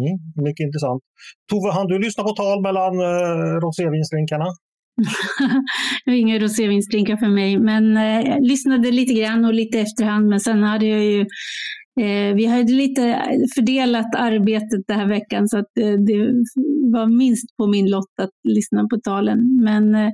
Mm, 0.01 0.17
mycket 0.47 0.65
intressant. 0.67 1.01
Tove, 1.49 1.69
han 1.77 1.87
du 1.87 1.99
lyssna 1.99 2.23
på 2.23 2.33
tal 2.41 2.61
mellan 2.61 2.93
eh, 3.09 3.53
rosévinsdrinkarna? 3.63 4.47
det 6.05 6.11
var 6.11 6.17
inga 6.17 6.39
rosévinsdrinkar 6.39 7.17
för 7.17 7.31
mig, 7.39 7.59
men 7.59 7.97
eh, 7.97 8.39
lyssnade 8.41 8.91
lite 8.91 9.13
grann 9.13 9.45
och 9.45 9.53
lite 9.53 9.79
efterhand. 9.79 10.27
Men 10.27 10.39
sen 10.39 10.63
hade 10.63 10.85
jag 10.85 11.03
ju 11.03 11.25
Eh, 11.99 12.35
vi 12.35 12.45
hade 12.45 12.73
lite 12.73 13.03
eh, 13.03 13.39
fördelat 13.55 14.15
arbetet 14.15 14.87
den 14.87 14.99
här 14.99 15.07
veckan 15.07 15.47
så 15.47 15.57
att 15.57 15.77
eh, 15.79 15.93
det 15.93 16.17
var 16.93 17.17
minst 17.17 17.57
på 17.57 17.67
min 17.67 17.89
lott 17.89 18.13
att 18.21 18.31
lyssna 18.43 18.87
på 18.87 18.97
talen. 19.03 19.39
Men 19.63 19.95
eh, 19.95 20.09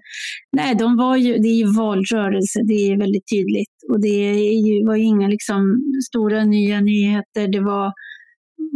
nej, 0.52 0.76
de 0.76 0.98
var 0.98 1.16
ju, 1.16 1.38
det 1.38 1.48
är 1.48 1.58
ju 1.58 1.74
valrörelse, 1.78 2.60
det 2.68 2.74
är 2.74 2.98
väldigt 2.98 3.28
tydligt. 3.34 3.76
Och 3.90 4.02
det 4.02 4.34
ju, 4.68 4.86
var 4.86 4.96
ju 4.96 5.04
inga 5.04 5.28
liksom, 5.28 5.82
stora 6.10 6.46
nya 6.46 6.82
nyheter. 6.82 7.48
Det 7.48 7.60
var 7.60 7.94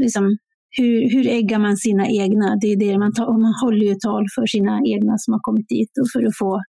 liksom, 0.01 0.37
hur, 0.77 1.09
hur 1.09 1.27
äggar 1.27 1.59
man 1.59 1.77
sina 1.77 2.07
egna? 2.07 2.57
Det 2.61 2.67
är 2.67 2.79
det 2.79 2.97
man, 2.97 3.13
tar, 3.13 3.41
man 3.41 3.53
håller 3.63 3.85
ju 3.85 3.95
tal 3.95 4.25
för 4.35 4.45
sina 4.45 4.81
egna 4.85 5.17
som 5.17 5.33
har 5.33 5.39
kommit 5.39 5.69
dit 5.69 5.91
och 6.01 6.07
för 6.13 6.27
att 6.27 6.37
få 6.37 6.61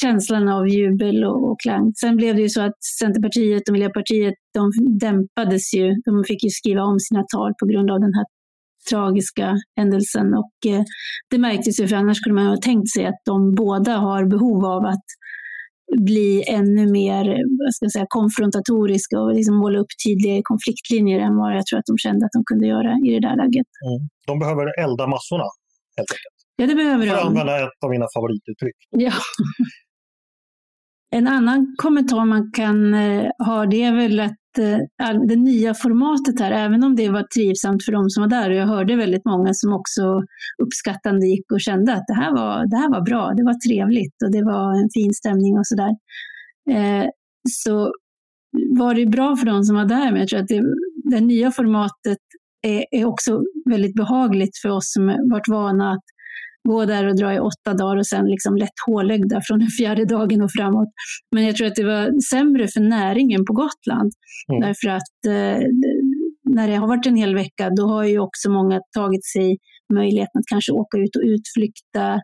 känslan 0.00 0.48
av 0.48 0.68
jubel 0.68 1.24
och, 1.24 1.50
och 1.50 1.60
klang. 1.60 1.92
Sen 2.00 2.16
blev 2.16 2.34
det 2.36 2.42
ju 2.42 2.48
så 2.48 2.62
att 2.62 2.78
Centerpartiet 3.00 3.68
och 3.68 3.72
Miljöpartiet, 3.72 4.34
de 4.54 4.70
dämpades 5.06 5.74
ju. 5.74 5.86
De 6.04 6.24
fick 6.28 6.44
ju 6.44 6.50
skriva 6.50 6.82
om 6.82 6.98
sina 7.00 7.22
tal 7.34 7.52
på 7.60 7.66
grund 7.66 7.90
av 7.90 8.00
den 8.00 8.14
här 8.14 8.26
tragiska 8.90 9.56
händelsen. 9.76 10.26
Och 10.34 10.70
eh, 10.72 10.82
det 11.30 11.38
märktes 11.38 11.80
ju, 11.80 11.88
för 11.88 11.96
annars 11.96 12.16
skulle 12.16 12.34
man 12.34 12.46
ha 12.46 12.56
tänkt 12.56 12.90
sig 12.94 13.06
att 13.06 13.20
de 13.24 13.54
båda 13.54 13.96
har 13.96 14.24
behov 14.24 14.64
av 14.64 14.84
att 14.84 15.08
bli 16.00 16.44
ännu 16.48 16.86
mer 16.98 17.24
vad 17.60 17.74
ska 17.74 17.84
jag 17.84 17.92
säga, 17.92 18.06
konfrontatoriska 18.08 19.20
och 19.20 19.34
liksom 19.34 19.56
måla 19.56 19.78
upp 19.78 19.92
tydliga 20.06 20.40
konfliktlinjer 20.44 21.20
än 21.20 21.36
vad 21.36 21.56
jag 21.56 21.66
tror 21.66 21.78
att 21.78 21.90
de 21.92 21.98
kände 21.98 22.26
att 22.26 22.32
de 22.32 22.42
kunde 22.50 22.66
göra 22.66 22.92
i 23.06 23.08
det 23.14 23.20
där 23.28 23.36
läget. 23.42 23.70
Mm. 23.88 24.00
De 24.26 24.38
behöver 24.38 24.64
elda 24.84 25.06
massorna, 25.06 25.48
helt 25.96 26.10
enkelt. 26.16 26.41
Ja, 26.62 26.68
det 26.68 26.74
behöver 26.74 27.06
de. 27.06 27.10
För 27.10 27.18
att 27.18 27.26
använda 27.26 27.62
ett 27.62 27.84
av 27.84 27.90
mina 27.90 28.06
favorituttryck. 28.14 28.76
Ja. 28.90 29.12
En 31.10 31.26
annan 31.26 31.74
kommentar 31.76 32.24
man 32.24 32.52
kan 32.52 32.94
eh, 32.94 33.30
ha 33.46 33.66
det 33.66 33.82
är 33.82 33.94
väl 33.94 34.20
att 34.20 34.58
eh, 34.58 35.20
det 35.28 35.36
nya 35.36 35.74
formatet 35.74 36.40
här, 36.40 36.50
även 36.50 36.84
om 36.84 36.96
det 36.96 37.08
var 37.08 37.22
trivsamt 37.22 37.84
för 37.84 37.92
de 37.92 38.10
som 38.10 38.20
var 38.20 38.28
där, 38.30 38.50
och 38.50 38.56
jag 38.56 38.66
hörde 38.66 38.96
väldigt 38.96 39.24
många 39.24 39.54
som 39.54 39.72
också 39.72 40.22
uppskattande 40.62 41.26
gick 41.26 41.52
och 41.52 41.60
kände 41.60 41.94
att 41.94 42.06
det 42.06 42.14
här 42.14 42.32
var, 42.32 42.66
det 42.70 42.76
här 42.76 42.90
var 42.90 43.00
bra, 43.00 43.32
det 43.36 43.44
var 43.44 43.68
trevligt 43.68 44.22
och 44.24 44.32
det 44.32 44.44
var 44.44 44.82
en 44.82 44.88
fin 44.94 45.14
stämning 45.14 45.58
och 45.58 45.66
sådär. 45.66 45.92
Eh, 46.70 47.06
så 47.48 47.92
var 48.78 48.94
det 48.94 49.06
bra 49.06 49.36
för 49.36 49.46
de 49.46 49.64
som 49.64 49.76
var 49.76 49.84
där, 49.84 50.10
men 50.10 50.20
jag 50.20 50.28
tror 50.28 50.40
att 50.40 50.48
det, 50.48 50.62
det 51.10 51.20
nya 51.20 51.50
formatet 51.50 52.18
är, 52.62 52.84
är 52.90 53.04
också 53.04 53.42
väldigt 53.70 53.94
behagligt 53.94 54.58
för 54.62 54.68
oss 54.68 54.92
som 54.92 55.06
varit 55.06 55.48
vana 55.48 55.92
att 55.92 56.04
gå 56.68 56.84
där 56.84 57.06
och 57.06 57.16
dra 57.16 57.34
i 57.34 57.38
åtta 57.38 57.74
dagar 57.74 57.96
och 57.96 58.06
sen 58.06 58.26
liksom 58.26 58.56
lätt 58.56 58.78
hålögda 58.86 59.40
från 59.46 59.58
den 59.58 59.68
fjärde 59.68 60.04
dagen 60.04 60.42
och 60.42 60.50
framåt. 60.56 60.88
Men 61.34 61.44
jag 61.44 61.56
tror 61.56 61.66
att 61.66 61.74
det 61.74 61.84
var 61.84 62.20
sämre 62.30 62.68
för 62.68 62.80
näringen 62.80 63.44
på 63.44 63.52
Gotland. 63.52 64.12
Mm. 64.52 64.60
Därför 64.60 64.88
att 64.88 65.26
eh, 65.26 65.62
när 66.54 66.68
det 66.68 66.76
har 66.76 66.88
varit 66.88 67.06
en 67.06 67.16
hel 67.16 67.34
vecka, 67.34 67.70
då 67.70 67.86
har 67.86 68.04
ju 68.04 68.18
också 68.18 68.50
många 68.50 68.80
tagit 68.96 69.26
sig 69.26 69.58
möjligheten 69.94 70.38
att 70.38 70.50
kanske 70.50 70.72
åka 70.72 70.98
ut 70.98 71.16
och 71.16 71.22
utflykta 71.24 72.14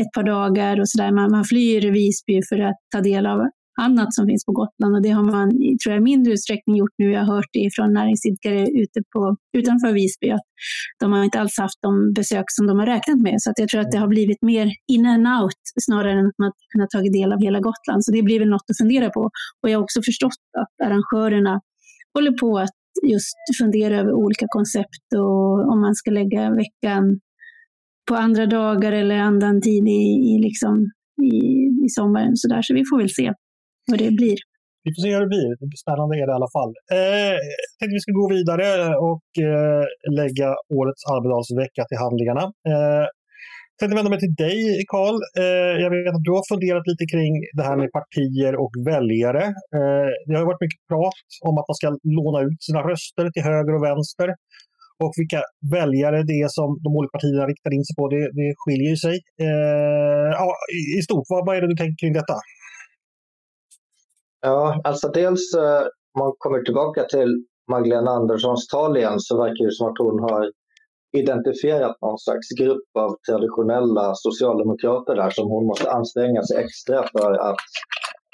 ett 0.00 0.12
par 0.14 0.22
dagar 0.22 0.80
och 0.80 0.88
sådär. 0.88 1.12
Man, 1.12 1.30
man 1.30 1.44
flyr 1.44 1.92
Visby 1.92 2.40
för 2.48 2.58
att 2.58 2.76
ta 2.92 3.00
del 3.00 3.26
av 3.26 3.40
annat 3.80 4.14
som 4.14 4.26
finns 4.26 4.44
på 4.44 4.52
Gotland 4.52 4.94
och 4.96 5.02
det 5.02 5.10
har 5.10 5.24
man 5.24 5.50
tror 5.50 5.92
jag, 5.94 5.96
i 5.96 6.00
mindre 6.00 6.32
utsträckning 6.32 6.76
gjort 6.76 6.94
nu. 6.98 7.10
Jag 7.10 7.24
har 7.24 7.34
hört 7.34 7.50
det 7.52 7.68
från 7.76 7.92
näringsidkare 7.92 8.60
ute 8.82 9.00
på, 9.12 9.36
utanför 9.58 9.92
Visby 9.92 10.30
att 10.30 10.46
de 11.00 11.12
har 11.12 11.24
inte 11.24 11.40
alls 11.40 11.58
haft 11.58 11.78
de 11.82 12.12
besök 12.12 12.44
som 12.48 12.66
de 12.66 12.78
har 12.78 12.86
räknat 12.86 13.20
med. 13.22 13.34
Så 13.38 13.50
att 13.50 13.58
jag 13.58 13.68
tror 13.68 13.80
att 13.80 13.92
det 13.92 13.98
har 13.98 14.08
blivit 14.08 14.42
mer 14.42 14.66
in 14.92 15.06
and 15.06 15.26
out 15.26 15.62
snarare 15.80 16.12
än 16.12 16.26
att 16.26 16.38
man 16.38 16.52
kunnat 16.72 16.90
tagit 16.90 17.12
del 17.12 17.32
av 17.32 17.40
hela 17.40 17.60
Gotland. 17.60 18.04
Så 18.04 18.12
det 18.12 18.22
blir 18.22 18.38
väl 18.38 18.48
något 18.48 18.70
att 18.70 18.78
fundera 18.82 19.10
på. 19.10 19.30
Och 19.60 19.70
jag 19.70 19.78
har 19.78 19.82
också 19.82 20.00
förstått 20.02 20.42
att 20.58 20.86
arrangörerna 20.86 21.60
håller 22.14 22.32
på 22.32 22.58
att 22.58 22.76
just 23.08 23.36
fundera 23.58 24.00
över 24.00 24.12
olika 24.12 24.46
koncept 24.48 25.06
och 25.16 25.72
om 25.72 25.80
man 25.80 25.94
ska 25.94 26.10
lägga 26.10 26.50
veckan 26.50 27.20
på 28.08 28.14
andra 28.14 28.46
dagar 28.46 28.92
eller 28.92 29.18
annan 29.18 29.60
tid 29.60 29.88
i, 29.88 30.02
i, 30.30 30.38
liksom, 30.38 30.90
i, 31.22 31.36
i 31.84 31.88
sommaren. 31.88 32.36
Så, 32.36 32.48
där. 32.48 32.62
så 32.62 32.74
vi 32.74 32.82
får 32.90 32.98
väl 32.98 33.10
se 33.10 33.32
vad 33.90 33.98
det 33.98 34.10
blir. 34.20 34.38
Vi 34.84 34.90
får 34.94 35.02
se 35.02 35.10
hur 35.14 35.24
det 35.26 35.32
blir. 35.34 35.50
Det 35.60 35.66
blir 35.70 35.82
spännande 35.84 36.12
är 36.20 36.26
det 36.28 36.34
i 36.34 36.38
alla 36.40 36.54
fall. 36.56 36.72
Eh, 36.98 37.36
jag 37.70 37.74
tänkte 37.78 37.96
vi 37.98 38.04
ska 38.06 38.12
gå 38.22 38.26
vidare 38.36 38.68
och 39.10 39.28
eh, 39.48 39.84
lägga 40.20 40.48
årets 40.78 41.02
Almedalsvecka 41.12 41.82
till 41.88 42.02
handlingarna. 42.04 42.44
Eh, 42.70 43.04
jag 43.72 43.78
tänkte 43.78 43.98
vända 43.98 44.14
mig 44.14 44.22
till 44.24 44.38
dig, 44.46 44.60
Karl. 44.92 45.16
Eh, 45.42 45.74
jag 45.84 45.90
vet 45.94 46.14
att 46.16 46.26
du 46.28 46.32
har 46.38 46.44
funderat 46.52 46.84
lite 46.90 47.04
kring 47.12 47.32
det 47.58 47.64
här 47.68 47.76
med 47.82 47.90
partier 47.98 48.54
och 48.64 48.74
väljare. 48.90 49.44
Eh, 49.76 50.10
det 50.26 50.34
har 50.38 50.50
varit 50.50 50.64
mycket 50.66 50.82
prat 50.90 51.26
om 51.48 51.54
att 51.58 51.68
man 51.70 51.78
ska 51.80 51.88
låna 52.18 52.40
ut 52.48 52.60
sina 52.68 52.80
röster 52.90 53.24
till 53.30 53.44
höger 53.50 53.74
och 53.76 53.84
vänster. 53.90 54.28
Och 55.02 55.12
vilka 55.20 55.40
väljare 55.76 56.18
det 56.28 56.36
är 56.44 56.50
som 56.58 56.68
de 56.84 56.90
olika 56.98 57.14
partierna 57.16 57.46
riktar 57.52 57.72
in 57.76 57.84
sig 57.88 57.94
på, 58.00 58.04
det, 58.12 58.24
det 58.38 58.48
skiljer 58.62 58.96
sig. 59.06 59.16
Eh, 59.46 60.28
ja, 60.40 60.48
i, 60.78 60.80
I 60.98 61.00
stort, 61.06 61.26
vad, 61.32 61.40
vad 61.46 61.56
är 61.56 61.60
det 61.62 61.72
du 61.72 61.78
tänker 61.82 61.98
kring 62.02 62.16
detta? 62.20 62.36
Ja, 64.46 64.80
alltså 64.84 65.08
dels 65.08 65.54
eh, 65.54 65.82
om 66.14 66.18
man 66.18 66.32
kommer 66.38 66.62
tillbaka 66.62 67.04
till 67.04 67.44
Magdalena 67.70 68.10
Anderssons 68.10 68.68
tal 68.68 68.96
igen 68.96 69.20
så 69.20 69.36
verkar 69.38 69.64
det 69.64 69.72
som 69.72 69.88
att 69.88 69.98
hon 69.98 70.20
har 70.20 70.52
identifierat 71.16 71.96
någon 72.02 72.18
slags 72.18 72.48
grupp 72.60 72.88
av 72.98 73.16
traditionella 73.30 74.14
socialdemokrater 74.14 75.14
där 75.14 75.30
som 75.30 75.50
hon 75.50 75.66
måste 75.66 75.90
anstränga 75.90 76.42
sig 76.42 76.56
extra 76.64 77.02
för 77.12 77.32
att 77.32 77.56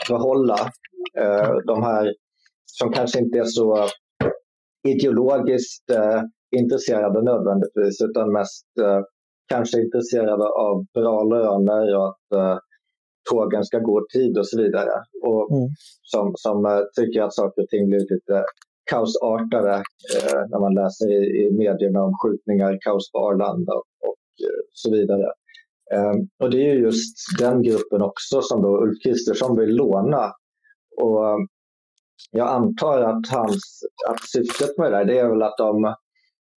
behålla. 0.08 0.58
Eh, 1.18 1.52
de 1.66 1.82
här 1.82 2.14
som 2.66 2.92
kanske 2.92 3.18
inte 3.18 3.38
är 3.38 3.44
så 3.44 3.86
ideologiskt 4.88 5.90
eh, 5.90 6.22
intresserade 6.56 7.22
nödvändigtvis 7.22 8.00
utan 8.02 8.32
mest 8.32 8.66
eh, 8.80 9.00
kanske 9.48 9.80
intresserade 9.80 10.44
av 10.44 10.84
bra 10.94 11.22
löner 11.22 11.96
och 11.96 12.08
att 12.08 12.32
eh, 12.34 12.58
tågen 13.30 13.64
ska 13.64 13.78
gå 13.78 14.06
tid 14.12 14.38
och 14.38 14.48
så 14.48 14.62
vidare. 14.62 14.94
Och 15.22 15.50
mm. 15.52 15.68
som, 16.02 16.32
som 16.36 16.66
uh, 16.66 16.82
tycker 16.96 17.22
att 17.22 17.34
saker 17.34 17.62
och 17.62 17.68
ting 17.68 17.88
blivit 17.88 18.10
lite 18.10 18.44
kaosartade 18.90 19.76
uh, 20.16 20.40
när 20.50 20.60
man 20.60 20.74
läser 20.74 21.06
i, 21.18 21.20
i 21.42 21.50
medierna 21.62 22.00
om 22.04 22.14
skjutningar, 22.22 22.78
kaos 22.80 23.12
på 23.12 23.18
Arlanda 23.18 23.72
och, 23.72 24.08
och 24.08 24.22
uh, 24.46 24.60
så 24.72 24.90
vidare. 24.90 25.28
Um, 25.94 26.28
och 26.42 26.50
det 26.50 26.70
är 26.70 26.74
just 26.74 27.16
den 27.38 27.62
gruppen 27.62 28.02
också 28.02 28.42
som 28.42 28.62
då 28.62 28.82
Ulf 28.82 29.02
Kristersson 29.02 29.58
vill 29.58 29.76
låna. 29.76 30.32
Och 30.96 31.24
um, 31.24 31.48
jag 32.30 32.48
antar 32.48 33.02
att, 33.02 33.28
hans, 33.30 33.82
att 34.08 34.28
syftet 34.28 34.78
med 34.78 34.92
det 34.92 34.98
där 34.98 35.04
det 35.04 35.18
är 35.18 35.28
väl 35.28 35.42
att 35.42 35.56
de, 35.58 35.94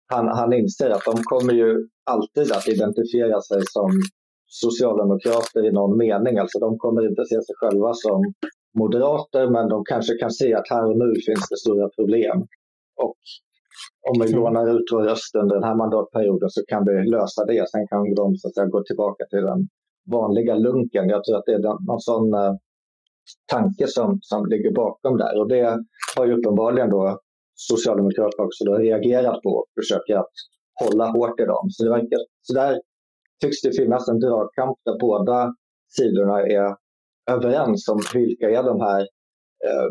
han, 0.08 0.28
han 0.28 0.54
inser 0.54 0.90
att 0.90 1.06
de 1.06 1.24
kommer 1.24 1.54
ju 1.54 1.88
alltid 2.04 2.52
att 2.52 2.68
identifiera 2.68 3.42
sig 3.42 3.62
som 3.66 3.90
socialdemokrater 4.62 5.66
i 5.66 5.72
någon 5.72 5.98
mening. 5.98 6.38
Alltså 6.38 6.60
de 6.60 6.78
kommer 6.78 7.10
inte 7.10 7.26
se 7.26 7.36
sig 7.48 7.56
själva 7.62 7.92
som 7.94 8.20
moderater, 8.82 9.50
men 9.50 9.70
de 9.70 9.84
kanske 9.86 10.14
kan 10.18 10.32
se 10.32 10.54
att 10.54 10.70
här 10.70 10.86
och 10.90 10.98
nu 10.98 11.10
finns 11.28 11.46
det 11.50 11.58
stora 11.58 11.90
problem. 11.98 12.38
Och 13.04 13.18
om 14.10 14.16
vi 14.22 14.34
lånar 14.34 14.66
ut 14.76 14.88
vår 14.92 15.04
röst 15.04 15.36
under 15.36 15.56
den 15.56 15.64
här 15.64 15.76
mandatperioden 15.76 16.50
så 16.50 16.62
kan 16.68 16.86
vi 16.86 16.94
lösa 17.16 17.46
det. 17.46 17.70
Sen 17.72 17.88
kan 17.88 18.14
de 18.16 18.36
så 18.36 18.48
att 18.48 18.54
säga, 18.56 18.66
gå 18.66 18.84
tillbaka 18.84 19.24
till 19.30 19.44
den 19.52 19.60
vanliga 20.12 20.56
lunken. 20.56 21.10
Jag 21.10 21.24
tror 21.24 21.38
att 21.38 21.46
det 21.46 21.54
är 21.54 21.88
någon 21.90 22.00
sån 22.00 22.34
uh, 22.34 22.54
tanke 23.52 23.86
som, 23.88 24.18
som 24.22 24.46
ligger 24.46 24.72
bakom 24.72 25.18
där. 25.18 25.40
Och 25.40 25.48
det 25.48 25.80
har 26.16 26.26
ju 26.26 26.34
uppenbarligen 26.38 26.90
då 26.90 27.20
Socialdemokraterna 27.56 28.44
också 28.46 28.66
då 28.66 28.74
reagerat 28.78 29.42
på 29.44 29.50
och 29.50 29.66
försöker 29.80 30.16
att 30.16 30.36
hålla 30.82 31.06
hårt 31.12 31.40
i 31.40 31.46
dem. 31.46 31.66
Så 31.70 31.84
det 31.84 31.90
verkar, 31.90 32.20
så 32.42 32.54
där 32.54 32.82
tycks 33.44 33.62
det 33.62 33.74
finnas 33.82 34.10
en 34.10 34.20
dragkamp 34.20 34.78
där 34.86 34.98
båda 35.00 35.54
sidorna 35.98 36.38
är 36.42 36.76
överens 37.32 37.88
om 37.88 38.00
vilka 38.14 38.46
är 38.50 38.64
de 38.64 38.82
här 38.82 39.02
eh, 39.68 39.90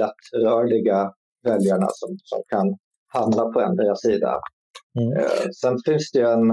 lättrörliga 0.00 1.12
väljarna 1.48 1.88
som, 1.90 2.10
som 2.22 2.42
kan 2.48 2.66
hamna 3.16 3.44
på 3.52 3.60
endera 3.60 3.96
sida. 3.96 4.32
Mm. 5.00 5.12
Eh, 5.18 5.46
sen 5.60 5.76
finns 5.86 6.10
det 6.12 6.22
en 6.22 6.46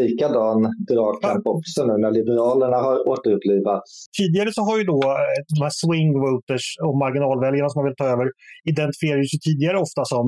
likadan 0.00 0.58
dragkamp 0.90 1.46
också 1.46 1.86
nu 1.86 1.94
när 2.02 2.10
Liberalerna 2.10 2.76
har 2.76 3.08
återupplivats. 3.08 3.90
Tidigare 4.18 4.50
så 4.52 4.62
har 4.62 4.78
ju 4.78 4.84
då 4.84 5.00
eh, 5.02 5.38
de 5.54 5.58
här 5.64 5.74
swing 5.82 6.12
voters 6.26 6.66
och 6.86 6.96
marginalväljarna 7.04 7.68
som 7.68 7.78
man 7.80 7.88
vill 7.88 8.00
ta 8.02 8.08
över 8.14 8.26
identifierades 8.72 9.34
ju 9.34 9.38
tidigare 9.48 9.78
ofta 9.86 10.02
som 10.04 10.24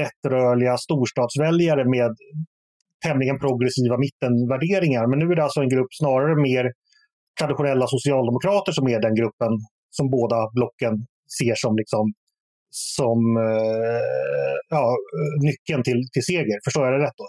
lättrörliga 0.00 0.76
storstadsväljare 0.86 1.84
med 1.96 2.12
tämligen 3.06 3.38
progressiva 3.44 3.96
mittenvärderingar. 4.04 5.04
Men 5.10 5.18
nu 5.18 5.26
är 5.32 5.36
det 5.36 5.44
alltså 5.44 5.60
en 5.60 5.74
grupp 5.74 5.92
snarare 6.00 6.36
mer 6.48 6.64
traditionella 7.40 7.86
socialdemokrater 7.86 8.72
som 8.72 8.88
är 8.94 9.00
den 9.06 9.14
gruppen 9.20 9.52
som 9.90 10.10
båda 10.10 10.38
blocken 10.56 10.94
ser 11.38 11.54
som 11.54 11.76
liksom 11.76 12.04
som 12.70 13.18
eh, 13.36 14.56
ja, 14.68 14.84
nyckeln 15.48 15.82
till, 15.82 16.00
till 16.12 16.24
seger. 16.30 16.58
Förstår 16.64 16.84
jag 16.84 16.92
det 16.94 17.04
rätt 17.06 17.18
då? 17.22 17.26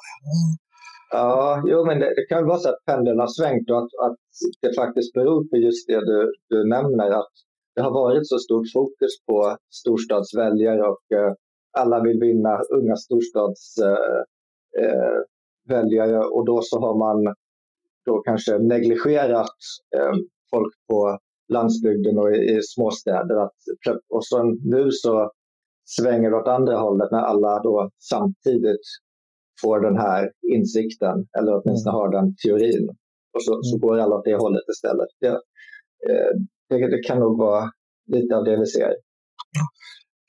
Ja, 1.11 1.63
jo, 1.71 1.85
men 1.85 1.99
det, 1.99 2.09
det 2.17 2.25
kan 2.29 2.45
vara 2.45 2.57
så 2.57 2.69
att 2.69 2.85
pendeln 2.85 3.19
har 3.19 3.31
svängt 3.39 3.69
och 3.71 3.77
att, 3.77 3.93
att 4.05 4.21
det 4.61 4.73
faktiskt 4.81 5.13
beror 5.13 5.49
på 5.49 5.57
just 5.57 5.87
det 5.87 6.01
du, 6.11 6.33
du 6.49 6.57
nämner. 6.75 7.09
Att 7.21 7.33
det 7.75 7.81
har 7.81 7.93
varit 8.03 8.27
så 8.27 8.37
stort 8.39 8.67
fokus 8.73 9.13
på 9.27 9.57
storstadsväljare 9.81 10.81
och 10.81 11.05
eh, 11.17 11.33
alla 11.77 12.03
vill 12.03 12.19
vinna 12.19 12.53
unga 12.77 12.95
storstads... 12.95 13.77
eh, 13.77 14.21
eh 14.83 15.19
eh, 15.69 16.19
och 16.19 16.45
då 16.45 16.61
så 16.63 16.79
har 16.79 16.97
man 16.97 17.35
då 18.05 18.21
kanske 18.21 18.57
negligerat 18.57 19.57
eh, 19.95 20.13
folk 20.51 20.73
på 20.89 21.19
landsbygden 21.53 22.17
och 22.17 22.35
i, 22.35 22.37
i 22.37 22.59
småstäder. 22.61 23.35
Att, 23.43 23.55
och 24.09 24.25
så 24.25 24.43
nu 24.43 24.91
så 24.91 25.31
svänger 25.85 26.31
det 26.31 26.37
åt 26.37 26.47
andra 26.47 26.77
hållet 26.77 27.11
när 27.11 27.21
alla 27.21 27.63
då 27.63 27.89
samtidigt 27.99 28.85
får 29.61 29.79
den 29.79 29.97
här 29.97 30.31
insikten, 30.55 31.27
eller 31.39 31.61
åtminstone 31.61 31.93
mm. 31.93 31.99
har 31.99 32.11
den 32.11 32.35
teorin. 32.35 32.89
Och 33.33 33.43
så, 33.43 33.59
så 33.63 33.75
mm. 33.75 33.81
går 33.81 33.99
alla 33.99 34.15
åt 34.15 34.25
det 34.25 34.35
hållet 34.35 34.63
istället. 34.73 35.07
Det, 35.19 35.27
eh, 36.09 36.31
det, 36.69 36.87
det 36.87 37.03
kan 37.07 37.19
nog 37.19 37.37
vara 37.37 37.71
lite 38.07 38.35
av 38.35 38.43
det 38.43 38.57
vi 38.59 38.65
ser. 38.65 38.93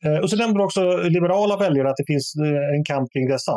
Eh, 0.04 0.18
och 0.22 0.30
så 0.30 0.36
nämnde 0.36 0.58
du 0.58 0.64
också 0.64 0.82
liberala 1.16 1.56
väljare, 1.56 1.90
att 1.90 1.96
det 1.96 2.12
finns 2.12 2.34
eh, 2.44 2.76
en 2.76 2.84
kamp 2.84 3.12
kring 3.12 3.28
dessa. 3.28 3.56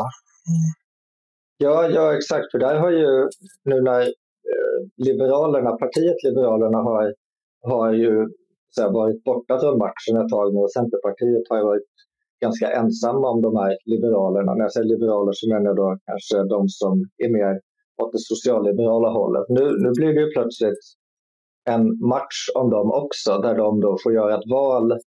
Ja, 1.58 1.90
ja, 1.90 2.18
exakt. 2.18 2.52
För 2.52 2.60
där 2.60 2.76
har 2.76 2.92
ju 2.92 3.30
nu 3.64 3.82
när 3.82 4.02
eh, 4.02 4.80
Liberalerna, 4.98 5.72
partiet 5.72 6.24
Liberalerna 6.24 6.78
har, 6.78 7.14
har 7.62 7.94
ju 7.94 8.28
så 8.70 8.82
här, 8.82 8.92
varit 8.92 9.24
borta 9.24 9.60
från 9.60 9.78
matchen 9.78 10.18
ett 10.18 10.30
tag 10.30 10.54
nu 10.54 10.60
och 10.60 10.72
Centerpartiet 10.72 11.44
har 11.50 11.64
varit 11.64 11.84
ganska 12.42 12.72
ensamma 12.72 13.30
om 13.30 13.42
de 13.42 13.56
här 13.56 13.78
liberalerna. 13.86 14.54
När 14.54 14.64
jag 14.64 14.74
säger 14.74 14.88
liberaler 14.88 15.32
så 15.36 15.50
menar 15.50 15.66
jag 15.66 15.76
då 15.76 15.98
kanske 16.06 16.38
de 16.56 16.70
som 16.70 16.94
är 17.18 17.30
mer 17.30 17.60
åt 18.02 18.12
det 18.12 18.20
socialliberala 18.20 19.10
hållet. 19.10 19.46
Nu, 19.50 19.64
nu 19.84 19.90
blir 19.98 20.14
det 20.14 20.22
ju 20.22 20.32
plötsligt 20.32 20.84
en 21.70 21.84
match 22.14 22.40
om 22.56 22.70
dem 22.70 22.92
också, 22.92 23.38
där 23.38 23.56
de 23.56 23.82
då 23.82 23.98
får 24.04 24.14
göra 24.14 24.38
ett 24.38 24.50
val 24.52 25.00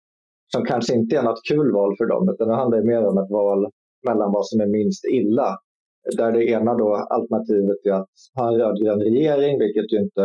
som 0.53 0.65
kanske 0.65 0.93
inte 0.95 1.17
är 1.17 1.23
något 1.23 1.43
kul 1.49 1.73
val 1.73 1.95
för 1.97 2.05
dem, 2.05 2.29
utan 2.29 2.47
det 2.47 2.55
handlar 2.55 2.81
mer 2.81 3.05
om 3.05 3.17
ett 3.17 3.31
val 3.31 3.67
mellan 4.07 4.31
vad 4.31 4.45
som 4.47 4.61
är 4.61 4.67
minst 4.67 5.05
illa. 5.05 5.57
Där 6.15 6.31
det 6.31 6.45
ena 6.49 6.73
då 6.73 6.95
alternativet 6.95 7.85
är 7.85 7.91
att 7.91 8.09
ha 8.35 8.47
en 8.47 8.59
rödgrön 8.59 8.99
regering, 8.99 9.59
vilket 9.59 9.93
ju 9.93 9.97
inte 9.97 10.23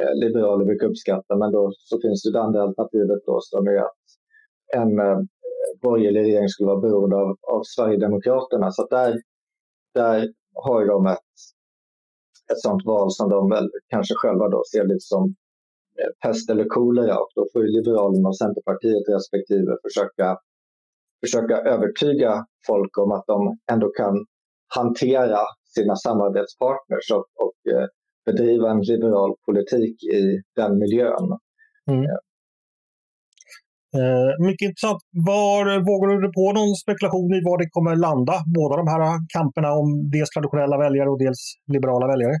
eh, 0.00 0.14
liberaler 0.14 0.64
brukar 0.64 0.86
uppskatta, 0.86 1.36
men 1.36 1.52
då 1.52 1.72
så 1.74 2.00
finns 2.00 2.22
det, 2.22 2.32
det 2.32 2.40
andra 2.40 2.62
alternativet 2.62 3.18
då 3.26 3.40
som 3.40 3.66
är 3.66 3.76
att 3.76 3.96
en 4.76 4.98
eh, 4.98 5.18
borgerlig 5.82 6.20
regering 6.20 6.48
skulle 6.48 6.66
vara 6.66 6.80
beroende 6.80 7.16
av, 7.16 7.36
av 7.42 7.62
Sverigedemokraterna. 7.64 8.70
Så 8.70 8.86
där, 8.86 9.22
där 9.94 10.32
har 10.54 10.86
de 10.86 11.06
ett, 11.06 11.18
ett 12.52 12.60
sånt 12.60 12.86
val 12.86 13.10
som 13.10 13.30
de 13.30 13.50
väl 13.50 13.70
kanske 13.88 14.14
själva 14.14 14.48
då 14.48 14.62
ser 14.72 14.84
lite 14.84 15.00
som 15.00 15.34
eh, 16.00 16.28
pest 16.28 16.50
eller 16.50 16.64
kolera 16.64 17.18
och 17.18 17.30
då 17.34 17.46
får 17.52 17.62
ju 17.62 17.68
Liberalerna 17.68 18.28
och 18.28 18.38
Centerpartiet 18.38 19.08
respektive 19.08 19.76
försöka, 19.82 20.38
försöka 21.24 21.56
övertyga 21.56 22.46
folk 22.66 22.98
om 22.98 23.12
att 23.12 23.26
de 23.26 23.58
ändå 23.72 23.88
kan 23.88 24.26
hantera 24.76 25.40
sina 25.74 25.96
samarbetspartners 25.96 27.10
och, 27.12 27.26
och 27.44 27.72
eh, 27.72 27.86
bedriva 28.26 28.70
en 28.70 28.80
liberal 28.80 29.34
politik 29.46 30.02
i 30.02 30.42
den 30.56 30.78
miljön. 30.78 31.38
Mm. 31.90 32.02
Eh, 32.02 32.18
Eh, 34.00 34.46
mycket 34.46 34.66
intressant. 34.68 35.02
Var, 35.30 35.64
vågar 35.90 36.08
du 36.24 36.32
på 36.40 36.46
någon 36.58 36.74
spekulation 36.84 37.30
i 37.38 37.40
var 37.48 37.58
det 37.58 37.68
kommer 37.70 37.96
landa? 37.96 38.36
Båda 38.56 38.76
de 38.76 38.86
här 38.88 39.02
kamperna 39.34 39.70
om 39.80 40.10
dels 40.14 40.30
traditionella 40.30 40.76
väljare 40.78 41.08
och 41.10 41.18
dels 41.18 41.42
liberala 41.72 42.06
väljare? 42.06 42.36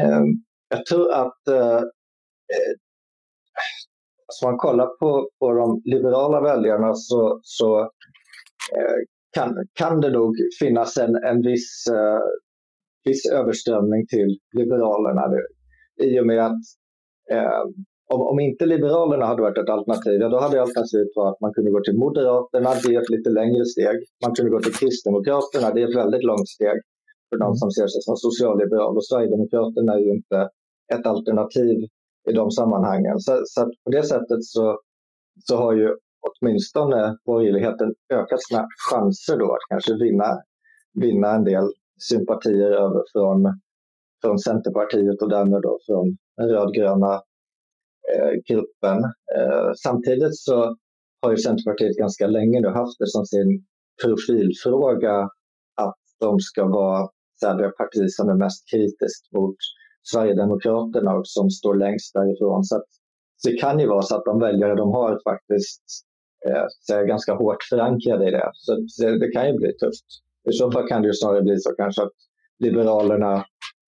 Eh, 0.00 0.24
jag 0.68 0.86
tror 0.86 1.12
att 1.12 1.42
eh, 1.48 1.80
eh 2.54 2.72
alltså 4.26 4.46
man 4.48 4.56
kollar 4.56 4.86
på, 4.86 5.28
på 5.38 5.52
de 5.52 5.82
liberala 5.84 6.40
väljarna 6.40 6.94
så, 6.94 7.40
så 7.42 7.80
eh, 8.76 8.98
kan, 9.30 9.66
kan 9.72 10.00
det 10.00 10.10
nog 10.10 10.36
finnas 10.60 10.96
en, 10.96 11.16
en 11.16 11.42
viss, 11.42 11.86
eh, 11.90 12.20
viss 13.04 13.26
överströmning 13.32 14.06
till 14.06 14.38
Liberalerna 14.58 15.22
i 16.02 16.20
och 16.20 16.26
med 16.26 16.46
att 16.46 16.62
eh, 17.30 17.62
om, 18.14 18.20
om 18.22 18.40
inte 18.40 18.66
Liberalerna 18.66 19.26
hade 19.26 19.42
varit 19.42 19.58
ett 19.58 19.68
alternativ, 19.68 20.20
ja, 20.20 20.28
då 20.28 20.38
hade 20.38 20.62
alternativet 20.62 21.12
varit 21.16 21.34
att 21.34 21.40
man 21.40 21.54
kunde 21.54 21.70
gå 21.70 21.80
till 21.80 21.98
Moderaterna, 21.98 22.70
det 22.82 22.94
är 22.94 23.00
ett 23.02 23.10
lite 23.16 23.30
längre 23.30 23.64
steg. 23.64 23.96
Man 24.24 24.34
kunde 24.34 24.50
gå 24.50 24.60
till 24.60 24.74
Kristdemokraterna, 24.80 25.66
det 25.74 25.80
är 25.82 25.88
ett 25.88 26.02
väldigt 26.04 26.24
långt 26.30 26.48
steg 26.48 26.78
för 27.28 27.38
de 27.44 27.54
som 27.60 27.70
ser 27.70 27.86
sig 27.86 28.02
som 28.02 28.16
socialliberal. 28.16 28.96
Och 28.96 29.06
Sverigedemokraterna 29.06 29.92
är 29.94 30.02
ju 30.06 30.10
inte 30.18 30.38
ett 30.94 31.06
alternativ 31.06 31.76
i 32.30 32.32
de 32.32 32.50
sammanhangen. 32.50 33.18
Så, 33.18 33.32
så 33.44 33.60
på 33.84 33.90
det 33.90 34.02
sättet 34.02 34.44
så, 34.54 34.78
så 35.46 35.56
har 35.56 35.72
ju 35.74 35.88
åtminstone 36.20 37.16
borgerligheten 37.24 37.94
ökat 38.12 38.42
sina 38.42 38.66
chanser 38.90 39.36
då 39.38 39.52
att 39.52 39.68
kanske 39.68 39.94
vinna, 39.94 40.42
vinna 40.94 41.34
en 41.34 41.44
del 41.44 41.72
sympatier 42.08 42.70
över 42.70 43.02
från, 43.12 43.60
från 44.22 44.38
Centerpartiet 44.38 45.22
och 45.22 45.28
därmed 45.28 45.62
då 45.62 45.78
från 45.86 46.16
den 46.36 46.48
rödgröna 46.48 47.22
Eh, 48.14 48.32
gruppen. 48.48 48.98
Eh, 49.36 49.70
samtidigt 49.82 50.36
så 50.38 50.76
har 51.22 51.30
ju 51.30 51.36
Centerpartiet 51.36 51.96
ganska 51.96 52.26
länge 52.26 52.60
nu 52.60 52.68
haft 52.68 52.98
det 52.98 53.06
som 53.06 53.26
sin 53.26 53.64
profilfråga 54.04 55.28
att 55.74 56.00
de 56.20 56.40
ska 56.40 56.66
vara 56.66 57.08
det 57.40 57.70
parti 57.70 58.04
som 58.08 58.28
är 58.28 58.34
mest 58.34 58.70
kritiskt 58.70 59.32
mot 59.36 59.56
Sverigedemokraterna 60.02 61.14
och 61.14 61.28
som 61.28 61.50
står 61.50 61.74
längst 61.74 62.14
därifrån. 62.14 62.64
Så, 62.64 62.76
att, 62.76 62.86
så 63.36 63.50
det 63.50 63.56
kan 63.56 63.78
ju 63.78 63.86
vara 63.86 64.02
så 64.02 64.16
att 64.16 64.24
de 64.24 64.40
väljare 64.40 64.74
de 64.74 64.92
har 64.92 65.20
faktiskt 65.24 65.82
eh, 66.46 66.66
är 66.96 67.04
ganska 67.04 67.34
hårt 67.34 67.62
förankrade 67.70 68.28
i 68.28 68.30
det. 68.30 68.50
Så 68.54 68.76
det, 69.02 69.30
kan 69.32 69.46
ju 69.46 69.52
bli 69.52 69.72
tufft. 69.72 70.04
I 70.50 70.52
så 70.52 70.72
fall 70.72 70.88
kan 70.88 71.02
det 71.02 71.08
ju 71.08 71.14
snarare 71.14 71.42
bli 71.42 71.58
så 71.58 71.74
kanske 71.74 72.02
att 72.02 72.12
Liberalerna 72.58 73.44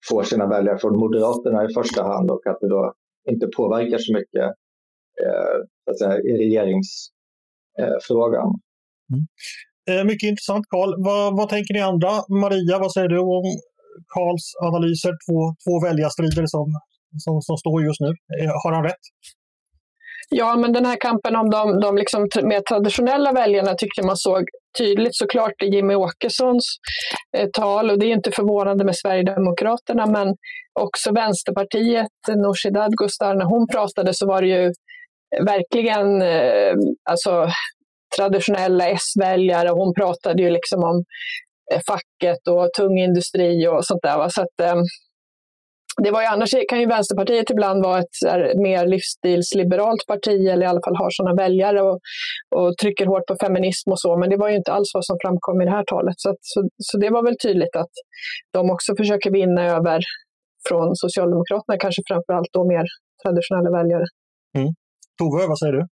får 0.09 0.23
sina 0.23 0.47
väljare 0.47 0.79
från 0.79 0.99
Moderaterna 0.99 1.65
i 1.65 1.75
första 1.75 2.03
hand 2.03 2.31
och 2.31 2.47
att 2.47 2.61
det 2.61 2.69
då 2.69 2.95
inte 3.31 3.47
påverkar 3.57 3.99
så 3.99 4.13
mycket 4.13 4.45
eh, 5.25 5.57
att 5.91 5.99
säga, 5.99 6.19
i 6.19 6.33
regeringsfrågan. 6.45 8.49
Mm. 9.13 9.27
Eh, 9.89 10.05
mycket 10.05 10.29
intressant 10.29 10.67
Karl. 10.69 11.05
Vad, 11.05 11.37
vad, 11.37 11.49
tänker 11.49 11.75
ni 11.75 11.81
andra? 11.81 12.11
Maria, 12.29 12.79
vad 12.79 12.93
säger 12.93 13.09
du 13.09 13.19
om 13.19 13.45
Karls 14.15 14.45
analyser? 14.69 15.13
Två, 15.27 15.39
två 15.65 15.75
väljarstrider 15.87 16.47
som, 16.47 16.67
som, 17.25 17.43
som 17.43 17.57
står 17.57 17.85
just 17.89 18.01
nu. 18.01 18.11
Eh, 18.41 18.53
har 18.63 18.73
han 18.73 18.85
rätt? 18.85 19.05
Ja, 20.35 20.57
men 20.57 20.73
den 20.73 20.87
här 20.87 20.97
kampen 21.01 21.37
om 21.37 21.51
de, 21.51 21.81
de 21.81 21.97
liksom 21.97 22.29
mer 22.43 22.61
traditionella 22.61 23.33
väljarna 23.33 23.75
tyckte 23.75 24.07
man 24.07 24.17
såg 24.17 24.45
tydligt 24.79 25.17
såklart 25.17 25.63
i 25.63 25.67
Jimmy 25.67 25.95
Åkessons 25.95 26.65
eh, 27.37 27.49
tal 27.53 27.91
och 27.91 27.99
det 27.99 28.07
är 28.07 28.13
inte 28.13 28.31
förvånande 28.31 28.85
med 28.85 28.97
Sverigedemokraterna 28.97 30.07
men 30.07 30.37
också 30.81 31.13
Vänsterpartiet, 31.13 32.09
Nooshi 32.37 32.71
Dadgostar, 32.71 33.35
när 33.35 33.45
hon 33.45 33.69
pratade 33.69 34.15
så 34.15 34.27
var 34.27 34.43
det 34.43 34.49
ju 34.49 34.73
verkligen 35.39 36.23
eh, 36.23 36.75
alltså, 37.11 37.49
traditionella 38.17 38.89
S-väljare. 38.89 39.69
Hon 39.69 39.95
pratade 39.95 40.43
ju 40.43 40.51
liksom 40.51 40.85
om 40.85 41.05
eh, 41.73 41.81
facket 41.87 42.49
och 42.49 42.73
tung 42.77 42.99
industri 42.99 43.69
och 43.69 43.87
sånt 43.87 44.03
där. 44.03 44.19
Va? 44.19 44.31
Så 44.31 44.43
att, 44.43 44.61
eh, 44.63 44.75
det 46.03 46.11
var 46.11 46.21
ju, 46.21 46.27
annars 46.27 46.51
kan 46.69 46.81
ju 46.81 46.87
Vänsterpartiet 46.87 47.51
ibland 47.51 47.85
vara 47.85 47.99
ett 47.99 48.17
här, 48.27 48.53
mer 48.67 48.87
livsstilsliberalt 48.87 50.07
parti 50.07 50.49
eller 50.49 50.63
i 50.63 50.69
alla 50.69 50.85
fall 50.85 50.97
har 50.97 51.11
sådana 51.11 51.35
väljare 51.43 51.83
och, 51.83 51.99
och, 52.57 52.77
trycker 52.83 53.07
hårt 53.07 53.27
på 53.27 53.37
feminism 53.41 53.91
och 53.91 54.01
så. 54.01 54.17
Men 54.17 54.31
det 54.31 54.37
var 54.37 54.49
ju 54.49 54.57
inte 54.57 54.73
alls 54.73 54.91
vad 54.95 55.05
som 55.05 55.17
framkom 55.23 55.63
i 55.63 55.65
det 55.65 55.71
här 55.71 55.85
talet. 55.85 56.15
Så, 56.17 56.31
att, 56.31 56.41
så, 56.41 56.69
så, 56.79 56.99
det 56.99 57.11
var 57.11 57.23
väl 57.23 57.37
tydligt 57.43 57.77
att 57.77 57.95
de 58.53 58.71
också 58.71 58.97
försöker 58.97 59.31
vinna 59.31 59.63
över 59.77 60.01
från 60.69 60.97
Socialdemokraterna, 60.97 61.79
kanske 61.79 62.03
framför 62.09 62.33
allt 62.33 62.53
då 62.53 62.69
mer 62.69 62.85
traditionella 63.23 63.71
väljare. 63.79 64.07
Mm. 64.59 64.71
Tove, 65.19 65.47
vad 65.47 65.59
säger 65.59 65.73
du? 65.73 65.87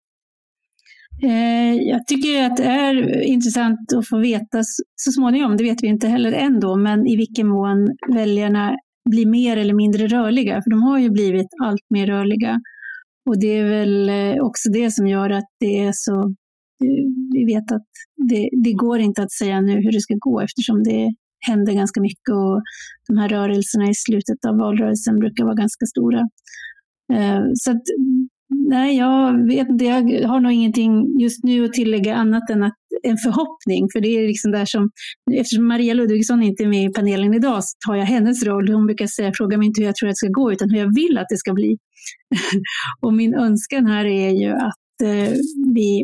Eh, 1.23 1.73
jag 1.73 2.07
tycker 2.07 2.45
att 2.45 2.57
det 2.57 2.63
är 2.63 3.21
intressant 3.21 3.93
att 3.97 4.07
få 4.07 4.17
veta 4.17 4.57
så 4.95 5.11
småningom, 5.11 5.57
det 5.57 5.63
vet 5.63 5.84
vi 5.84 5.88
inte 5.88 6.07
heller 6.07 6.32
än 6.32 6.59
då, 6.59 6.75
men 6.75 7.07
i 7.07 7.15
vilken 7.17 7.47
mån 7.47 7.89
väljarna 8.15 8.77
bli 9.09 9.25
mer 9.25 9.57
eller 9.57 9.73
mindre 9.73 10.07
rörliga, 10.07 10.61
för 10.61 10.69
de 10.69 10.83
har 10.83 10.99
ju 10.99 11.09
blivit 11.09 11.47
allt 11.63 11.85
mer 11.89 12.07
rörliga. 12.07 12.61
Och 13.29 13.39
det 13.39 13.57
är 13.57 13.69
väl 13.69 14.09
eh, 14.09 14.43
också 14.43 14.69
det 14.69 14.91
som 14.91 15.07
gör 15.07 15.29
att 15.29 15.49
det 15.59 15.79
är 15.79 15.91
så... 15.93 16.15
Eh, 16.83 17.05
vi 17.33 17.45
vet 17.45 17.71
att 17.71 17.87
det, 18.29 18.49
det 18.63 18.73
går 18.73 18.99
inte 18.99 19.23
att 19.23 19.31
säga 19.31 19.61
nu 19.61 19.73
hur 19.73 19.91
det 19.91 20.01
ska 20.01 20.15
gå 20.19 20.41
eftersom 20.41 20.83
det 20.83 21.13
händer 21.47 21.73
ganska 21.73 22.01
mycket 22.01 22.29
och 22.29 22.61
de 23.07 23.17
här 23.17 23.29
rörelserna 23.29 23.89
i 23.89 23.93
slutet 23.93 24.45
av 24.47 24.57
valrörelsen 24.57 25.19
brukar 25.19 25.43
vara 25.43 25.55
ganska 25.55 25.85
stora. 25.85 26.19
Eh, 27.13 27.43
så 27.53 27.71
Nej, 28.49 28.97
jag 28.97 29.47
vet 29.47 29.69
inte. 29.69 29.85
Jag 29.85 30.27
har 30.27 30.39
nog 30.39 30.51
ingenting 30.51 31.19
just 31.19 31.43
nu 31.43 31.65
att 31.65 31.73
tillägga 31.73 32.15
annat 32.15 32.49
än 32.49 32.63
att 32.63 32.75
en 33.03 33.17
förhoppning. 33.17 33.87
För 33.93 33.99
det 34.01 34.07
är 34.07 34.27
liksom 34.27 34.51
där 34.51 34.65
som, 34.65 34.89
eftersom 35.31 35.67
Maria 35.67 35.93
Ludvigsson 35.93 36.43
inte 36.43 36.63
är 36.63 36.67
med 36.67 36.83
i 36.83 36.93
panelen 36.93 37.33
idag 37.33 37.63
så 37.63 37.77
tar 37.87 37.95
jag 37.95 38.05
hennes 38.05 38.43
roll. 38.43 38.69
Hon 38.73 38.85
brukar 38.85 39.07
säga, 39.07 39.31
fråga 39.37 39.57
mig 39.57 39.67
inte 39.67 39.81
hur 39.81 39.85
jag 39.85 39.95
tror 39.95 40.09
att 40.09 40.13
det 40.13 40.27
ska 40.27 40.41
gå, 40.41 40.51
utan 40.51 40.69
hur 40.69 40.77
jag 40.77 40.95
vill 40.95 41.17
att 41.17 41.29
det 41.29 41.37
ska 41.37 41.53
bli. 41.53 41.77
och 43.01 43.13
min 43.13 43.35
önskan 43.35 43.85
här 43.85 44.05
är 44.05 44.29
ju 44.29 44.49
att 44.49 45.01
eh, 45.03 45.33
vi, 45.75 46.01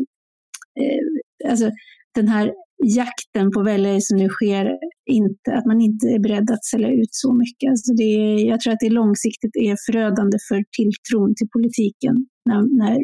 eh, 0.80 1.50
alltså 1.50 1.70
den 2.14 2.28
här 2.28 2.52
jakten 2.84 3.50
på 3.50 3.62
väljare 3.62 4.00
som 4.00 4.18
nu 4.18 4.28
sker, 4.28 4.66
inte, 5.10 5.52
att 5.52 5.66
man 5.66 5.80
inte 5.80 6.06
är 6.06 6.18
beredd 6.18 6.50
att 6.50 6.64
sälja 6.64 6.90
ut 6.90 7.08
så 7.10 7.34
mycket. 7.34 7.70
Alltså 7.70 7.92
det 7.92 8.12
jag 8.50 8.60
tror 8.60 8.72
att 8.72 8.80
det 8.80 8.90
långsiktigt 8.90 9.56
är 9.56 9.76
förödande 9.86 10.38
för 10.48 10.64
tilltron 10.78 11.34
till 11.34 11.48
politiken 11.48 12.26
när, 12.44 12.78
när 12.78 12.98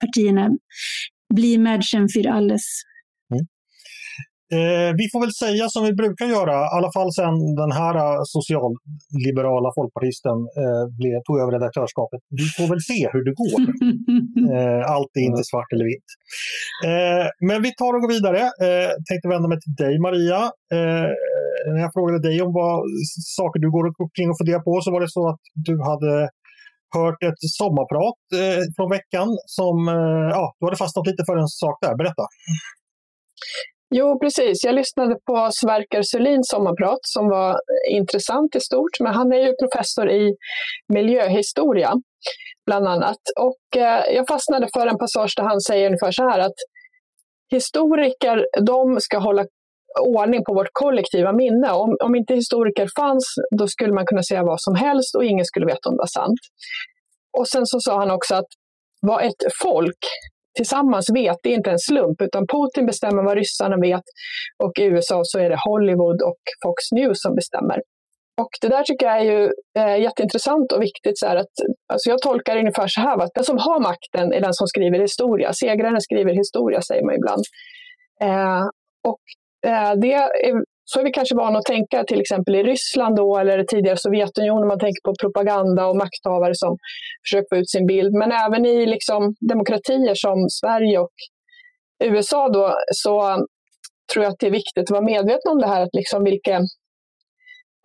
partierna 0.00 0.50
blir 1.34 1.58
Mädchen 1.58 2.08
für 2.08 2.30
alles. 2.30 2.64
Mm. 3.32 3.44
Eh, 4.54 4.90
vi 5.00 5.04
får 5.12 5.20
väl 5.24 5.34
säga 5.44 5.64
som 5.68 5.82
vi 5.88 5.92
brukar 6.02 6.26
göra, 6.36 6.56
i 6.68 6.72
alla 6.76 6.90
fall 6.96 7.10
sen 7.20 7.34
den 7.62 7.72
här 7.80 7.94
eh, 8.02 8.20
socialliberala 8.36 9.68
folkpartisten 9.78 10.38
eh, 10.60 10.84
blev, 10.98 11.16
tog 11.26 11.36
över 11.42 11.52
redaktörskapet. 11.58 12.20
Vi 12.40 12.46
får 12.56 12.66
väl 12.72 12.82
se 12.90 13.00
hur 13.12 13.22
det 13.28 13.34
går. 13.42 13.60
eh, 14.54 14.82
allt 14.94 15.12
är 15.20 15.24
inte 15.30 15.44
svart 15.50 15.70
eller 15.74 15.86
vitt. 15.92 16.10
Men 17.48 17.58
vi 17.66 17.70
tar 17.80 17.92
och 17.94 18.02
går 18.04 18.12
vidare. 18.16 18.40
Eh, 18.66 18.90
tänkte 19.08 19.28
vända 19.34 19.48
mig 19.52 19.58
till 19.64 19.76
dig 19.84 19.94
Maria. 20.06 20.40
När 21.74 21.80
jag 21.84 21.92
frågade 21.96 22.18
dig 22.28 22.36
om 22.44 22.52
vad 22.60 22.76
saker 23.38 23.58
du 23.64 23.68
går 23.76 23.84
omkring 24.04 24.28
och 24.30 24.38
funderar 24.40 24.62
på 24.68 24.72
så 24.80 24.88
var 24.94 25.00
det 25.04 25.10
så 25.18 25.22
att 25.32 25.42
du 25.68 25.74
hade 25.90 26.14
hört 26.98 27.20
ett 27.28 27.40
sommarprat 27.58 28.20
eh, 28.40 28.62
från 28.76 28.90
veckan 28.96 29.28
som 29.58 29.76
eh, 29.96 30.28
ja, 30.36 30.44
du 30.58 30.66
hade 30.66 30.82
fastnat 30.84 31.06
lite 31.10 31.22
för 31.28 31.36
en 31.42 31.52
sak 31.62 31.76
där. 31.84 31.94
Berätta! 32.00 32.24
Jo, 33.96 34.18
precis. 34.18 34.64
Jag 34.64 34.74
lyssnade 34.74 35.14
på 35.26 35.48
Sverker 35.52 36.02
Sörlins 36.02 36.48
sommarprat 36.48 36.98
som 37.02 37.28
var 37.28 37.56
intressant 37.90 38.56
i 38.56 38.60
stort. 38.60 39.00
Men 39.00 39.14
han 39.14 39.32
är 39.32 39.40
ju 39.46 39.52
professor 39.62 40.10
i 40.10 40.34
miljöhistoria, 40.94 41.92
bland 42.66 42.88
annat. 42.88 43.22
Och 43.40 43.80
eh, 43.80 44.02
jag 44.16 44.28
fastnade 44.28 44.68
för 44.74 44.86
en 44.86 44.98
passage 44.98 45.34
där 45.36 45.44
han 45.44 45.60
säger 45.60 45.86
ungefär 45.86 46.10
så 46.10 46.28
här 46.30 46.38
att 46.38 46.58
historiker, 47.50 48.46
de 48.66 49.00
ska 49.00 49.18
hålla 49.18 49.44
ordning 50.00 50.44
på 50.44 50.54
vårt 50.54 50.72
kollektiva 50.72 51.32
minne. 51.32 51.70
Om, 51.72 51.96
om 52.04 52.14
inte 52.14 52.34
historiker 52.34 52.88
fanns, 52.96 53.24
då 53.58 53.66
skulle 53.66 53.94
man 53.94 54.06
kunna 54.06 54.22
säga 54.22 54.42
vad 54.42 54.60
som 54.60 54.74
helst 54.74 55.16
och 55.16 55.24
ingen 55.24 55.44
skulle 55.44 55.66
veta 55.66 55.88
om 55.88 55.94
det 55.94 56.04
var 56.06 56.14
sant. 56.20 56.40
Och 57.38 57.48
sen 57.48 57.66
så 57.66 57.80
sa 57.80 57.98
han 57.98 58.10
också 58.10 58.34
att 58.34 58.50
vad 59.00 59.24
ett 59.24 59.42
folk 59.62 60.02
tillsammans 60.56 61.06
vet, 61.14 61.36
det 61.42 61.48
är 61.48 61.54
inte 61.54 61.70
en 61.70 61.78
slump, 61.78 62.22
utan 62.22 62.46
Putin 62.46 62.86
bestämmer 62.86 63.22
vad 63.22 63.36
ryssarna 63.36 63.76
vet 63.76 64.06
och 64.64 64.72
i 64.80 64.84
USA 64.84 65.20
så 65.24 65.38
är 65.38 65.50
det 65.50 65.58
Hollywood 65.68 66.22
och 66.22 66.42
Fox 66.64 66.78
News 66.92 67.18
som 67.22 67.34
bestämmer. 67.34 67.78
Och 68.42 68.52
det 68.60 68.68
där 68.68 68.82
tycker 68.82 69.06
jag 69.06 69.18
är 69.20 69.24
ju 69.24 69.50
eh, 69.78 69.96
jätteintressant 70.02 70.72
och 70.72 70.82
viktigt. 70.82 71.18
Så 71.18 71.26
att, 71.26 71.54
alltså 71.92 72.10
jag 72.10 72.22
tolkar 72.22 72.54
det 72.54 72.60
ungefär 72.60 72.88
så 72.88 73.00
här, 73.00 73.18
att 73.24 73.34
den 73.34 73.44
som 73.44 73.58
har 73.58 73.80
makten 73.80 74.32
är 74.32 74.40
den 74.40 74.54
som 74.54 74.66
skriver 74.66 74.98
historia. 74.98 75.52
Segraren 75.52 76.00
skriver 76.00 76.32
historia, 76.32 76.82
säger 76.82 77.04
man 77.04 77.14
ibland. 77.14 77.44
Eh, 78.22 78.64
och 79.10 79.20
Eh, 79.66 79.92
det 80.00 80.12
är 80.12 80.48
eh, 80.48 80.56
så 80.84 81.00
är 81.00 81.04
vi 81.04 81.10
kanske 81.10 81.34
vana 81.34 81.58
att 81.58 81.64
tänka 81.64 82.04
till 82.04 82.20
exempel 82.20 82.54
i 82.54 82.62
Ryssland 82.62 83.16
då, 83.16 83.38
eller 83.38 83.64
tidigare 83.64 83.96
Sovjetunionen, 83.96 84.68
man 84.68 84.78
tänker 84.78 85.02
på 85.04 85.14
propaganda 85.20 85.86
och 85.86 85.96
makthavare 85.96 86.54
som 86.54 86.76
försöker 87.24 87.56
få 87.56 87.60
ut 87.60 87.70
sin 87.70 87.86
bild. 87.86 88.12
Men 88.14 88.32
även 88.32 88.66
i 88.66 88.86
liksom 88.86 89.34
demokratier 89.40 90.14
som 90.14 90.46
Sverige 90.60 90.98
och 90.98 91.14
USA 92.04 92.48
då, 92.48 92.74
så 92.92 93.46
tror 94.12 94.24
jag 94.24 94.32
att 94.32 94.38
det 94.40 94.46
är 94.46 94.50
viktigt 94.50 94.82
att 94.82 94.90
vara 94.90 95.04
medveten 95.04 95.52
om 95.52 95.58
det 95.58 95.66
här, 95.66 95.82
att 95.82 95.94
liksom 95.94 96.24
vilka 96.24 96.60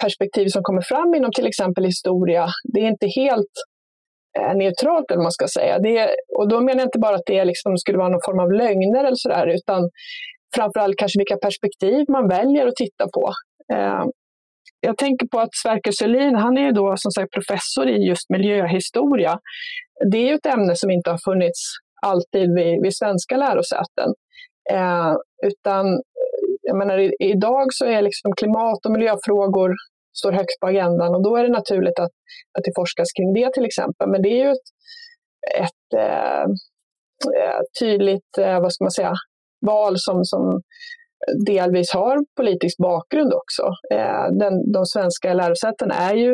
perspektiv 0.03 0.47
som 0.47 0.63
kommer 0.63 0.81
fram 0.81 1.13
inom 1.15 1.31
till 1.31 1.47
exempel 1.47 1.85
historia. 1.85 2.47
Det 2.73 2.79
är 2.79 2.87
inte 2.87 3.07
helt 3.07 3.55
eh, 4.39 4.55
neutralt, 4.55 5.11
eller 5.11 5.21
man 5.21 5.31
ska 5.31 5.47
säga. 5.47 5.79
Det 5.79 5.97
är, 5.97 6.09
och 6.37 6.49
då 6.49 6.61
menar 6.61 6.79
jag 6.79 6.87
inte 6.87 6.99
bara 6.99 7.15
att 7.15 7.25
det 7.25 7.45
liksom 7.45 7.77
skulle 7.77 7.97
vara 7.97 8.09
någon 8.09 8.25
form 8.25 8.39
av 8.39 8.51
lögner 8.51 9.03
eller 9.03 9.15
sådär, 9.25 9.47
utan 9.47 9.89
framförallt 10.55 10.97
kanske 10.97 11.19
vilka 11.19 11.37
perspektiv 11.37 12.05
man 12.09 12.27
väljer 12.27 12.67
att 12.67 12.75
titta 12.75 13.05
på. 13.13 13.33
Eh, 13.73 14.03
jag 14.81 14.97
tänker 14.97 15.27
på 15.27 15.39
att 15.39 15.55
Sverker 15.63 15.91
Sörlin, 15.91 16.35
han 16.35 16.57
är 16.57 16.61
ju 16.61 16.71
då 16.71 16.93
som 16.97 17.11
sagt 17.11 17.31
professor 17.31 17.89
i 17.89 18.07
just 18.07 18.29
miljöhistoria. 18.29 19.39
Det 20.11 20.17
är 20.17 20.27
ju 20.27 20.33
ett 20.33 20.45
ämne 20.45 20.75
som 20.75 20.91
inte 20.91 21.09
har 21.11 21.19
funnits 21.25 21.61
alltid 22.05 22.55
vid, 22.55 22.81
vid 22.83 22.95
svenska 22.95 23.37
lärosäten. 23.37 24.09
Eh, 24.71 25.13
utan 25.45 25.85
jag 26.61 26.77
menar, 26.77 27.11
idag 27.19 27.67
så 27.69 27.85
är 27.85 28.01
liksom 28.01 28.31
klimat 28.35 28.85
och 28.85 28.91
miljöfrågor 28.91 29.73
står 30.17 30.31
högt 30.31 30.59
på 30.61 30.67
agendan 30.67 31.15
och 31.15 31.23
då 31.23 31.37
är 31.37 31.43
det 31.43 31.49
naturligt 31.49 31.99
att, 31.99 32.15
att 32.57 32.63
det 32.63 32.71
forskas 32.75 33.07
kring 33.17 33.33
det 33.33 33.53
till 33.53 33.65
exempel. 33.65 34.09
Men 34.09 34.21
det 34.21 34.29
är 34.29 34.45
ju 34.45 34.51
ett, 34.51 34.69
ett 35.65 35.89
eh, 35.95 36.43
eh 37.39 37.61
tydligt, 37.79 38.37
eh, 38.37 38.61
vad 38.61 38.73
ska 38.73 38.83
man 38.83 38.91
säga, 38.91 39.13
val 39.61 39.93
som, 39.97 40.25
som 40.25 40.61
delvis 41.45 41.91
har 41.93 42.17
politisk 42.35 42.77
bakgrund 42.77 43.33
också. 43.33 43.63
Eh, 43.93 44.27
den, 44.41 44.71
de 44.71 44.85
svenska 44.85 45.33
lärosätena 45.33 45.95
är 45.95 46.15
ju 46.15 46.31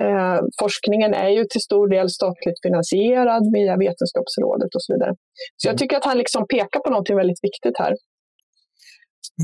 eh, 0.00 0.40
forskningen 0.60 1.14
är 1.14 1.28
ju 1.28 1.44
till 1.44 1.60
stor 1.60 1.88
del 1.88 2.08
statligt 2.10 2.58
finansierad 2.66 3.42
via 3.54 3.76
Vetenskapsrådet 3.76 4.70
och 4.76 4.82
så 4.82 4.92
vidare. 4.94 5.12
Så 5.56 5.68
jag 5.68 5.72
mm. 5.72 5.78
tycker 5.78 5.96
att 5.96 6.04
han 6.04 6.18
liksom 6.18 6.46
pekar 6.46 6.80
på 6.80 6.90
något 6.90 7.10
väldigt 7.10 7.42
viktigt 7.48 7.78
här. 7.78 7.94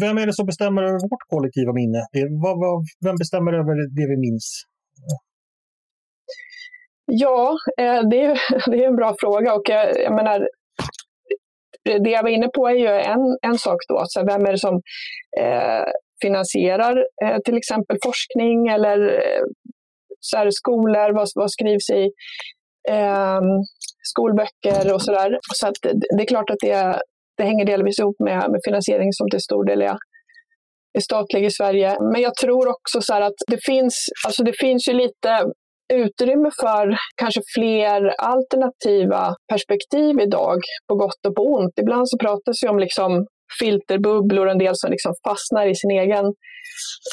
Vem 0.00 0.18
är 0.18 0.26
det 0.26 0.32
som 0.32 0.46
bestämmer 0.46 0.82
över 0.82 1.00
vårt 1.12 1.24
kollektiva 1.32 1.72
minne? 1.72 2.00
Vem 3.04 3.16
bestämmer 3.16 3.52
över 3.52 3.74
det 3.98 4.06
vi 4.12 4.16
minns? 4.16 4.46
Ja, 7.10 7.56
eh, 7.78 8.00
det 8.10 8.20
är, 8.24 8.38
det 8.70 8.84
är 8.84 8.88
en 8.88 8.96
bra 8.96 9.14
fråga 9.20 9.54
och 9.54 9.62
jag, 9.68 10.00
jag 10.04 10.14
menar, 10.14 10.48
det 12.04 12.10
jag 12.10 12.22
var 12.22 12.30
inne 12.30 12.48
på 12.48 12.68
är 12.68 12.74
ju 12.74 12.86
en, 12.86 13.38
en 13.42 13.58
sak 13.58 13.80
då, 13.88 14.02
så 14.06 14.24
vem 14.24 14.46
är 14.46 14.52
det 14.52 14.58
som 14.58 14.74
eh, 15.40 15.84
finansierar 16.22 17.04
eh, 17.24 17.38
till 17.44 17.56
exempel 17.56 17.96
forskning 18.04 18.68
eller 18.68 18.98
eh, 19.08 19.44
så 20.20 20.36
här, 20.36 20.50
skolor, 20.50 21.14
vad, 21.14 21.28
vad 21.34 21.50
skrivs 21.50 21.90
i 21.90 22.02
eh, 22.90 23.40
skolböcker 24.02 24.94
och 24.94 25.02
sådär. 25.02 25.38
Så 25.54 25.66
att 25.68 25.74
det 26.16 26.22
är 26.22 26.26
klart 26.26 26.50
att 26.50 26.60
det, 26.60 27.00
det 27.36 27.44
hänger 27.44 27.64
delvis 27.64 27.98
ihop 27.98 28.16
med, 28.20 28.50
med 28.50 28.60
finansiering 28.64 29.12
som 29.12 29.30
till 29.30 29.40
stor 29.40 29.64
del 29.64 29.82
är, 29.82 29.96
är 30.98 31.00
statlig 31.00 31.44
i 31.44 31.50
Sverige. 31.50 31.96
Men 32.12 32.20
jag 32.22 32.34
tror 32.34 32.68
också 32.68 33.00
så 33.00 33.14
att 33.14 33.38
det 33.46 33.58
finns, 33.66 34.06
alltså 34.26 34.42
det 34.44 34.52
finns 34.52 34.88
ju 34.88 34.92
lite 34.92 35.44
utrymme 35.92 36.50
för 36.60 36.96
kanske 37.16 37.40
fler 37.54 38.14
alternativa 38.18 39.34
perspektiv 39.52 40.20
idag, 40.20 40.58
på 40.88 40.94
gott 40.94 41.26
och 41.28 41.34
på 41.34 41.42
ont. 41.42 41.78
Ibland 41.80 42.08
så 42.08 42.18
pratas 42.18 42.62
ju 42.64 42.68
om 42.68 42.78
liksom 42.78 43.26
filterbubblor, 43.60 44.48
en 44.48 44.58
del 44.58 44.76
som 44.76 44.90
liksom 44.90 45.14
fastnar 45.26 45.66
i 45.66 45.74
sin 45.74 45.90
egen 45.90 46.26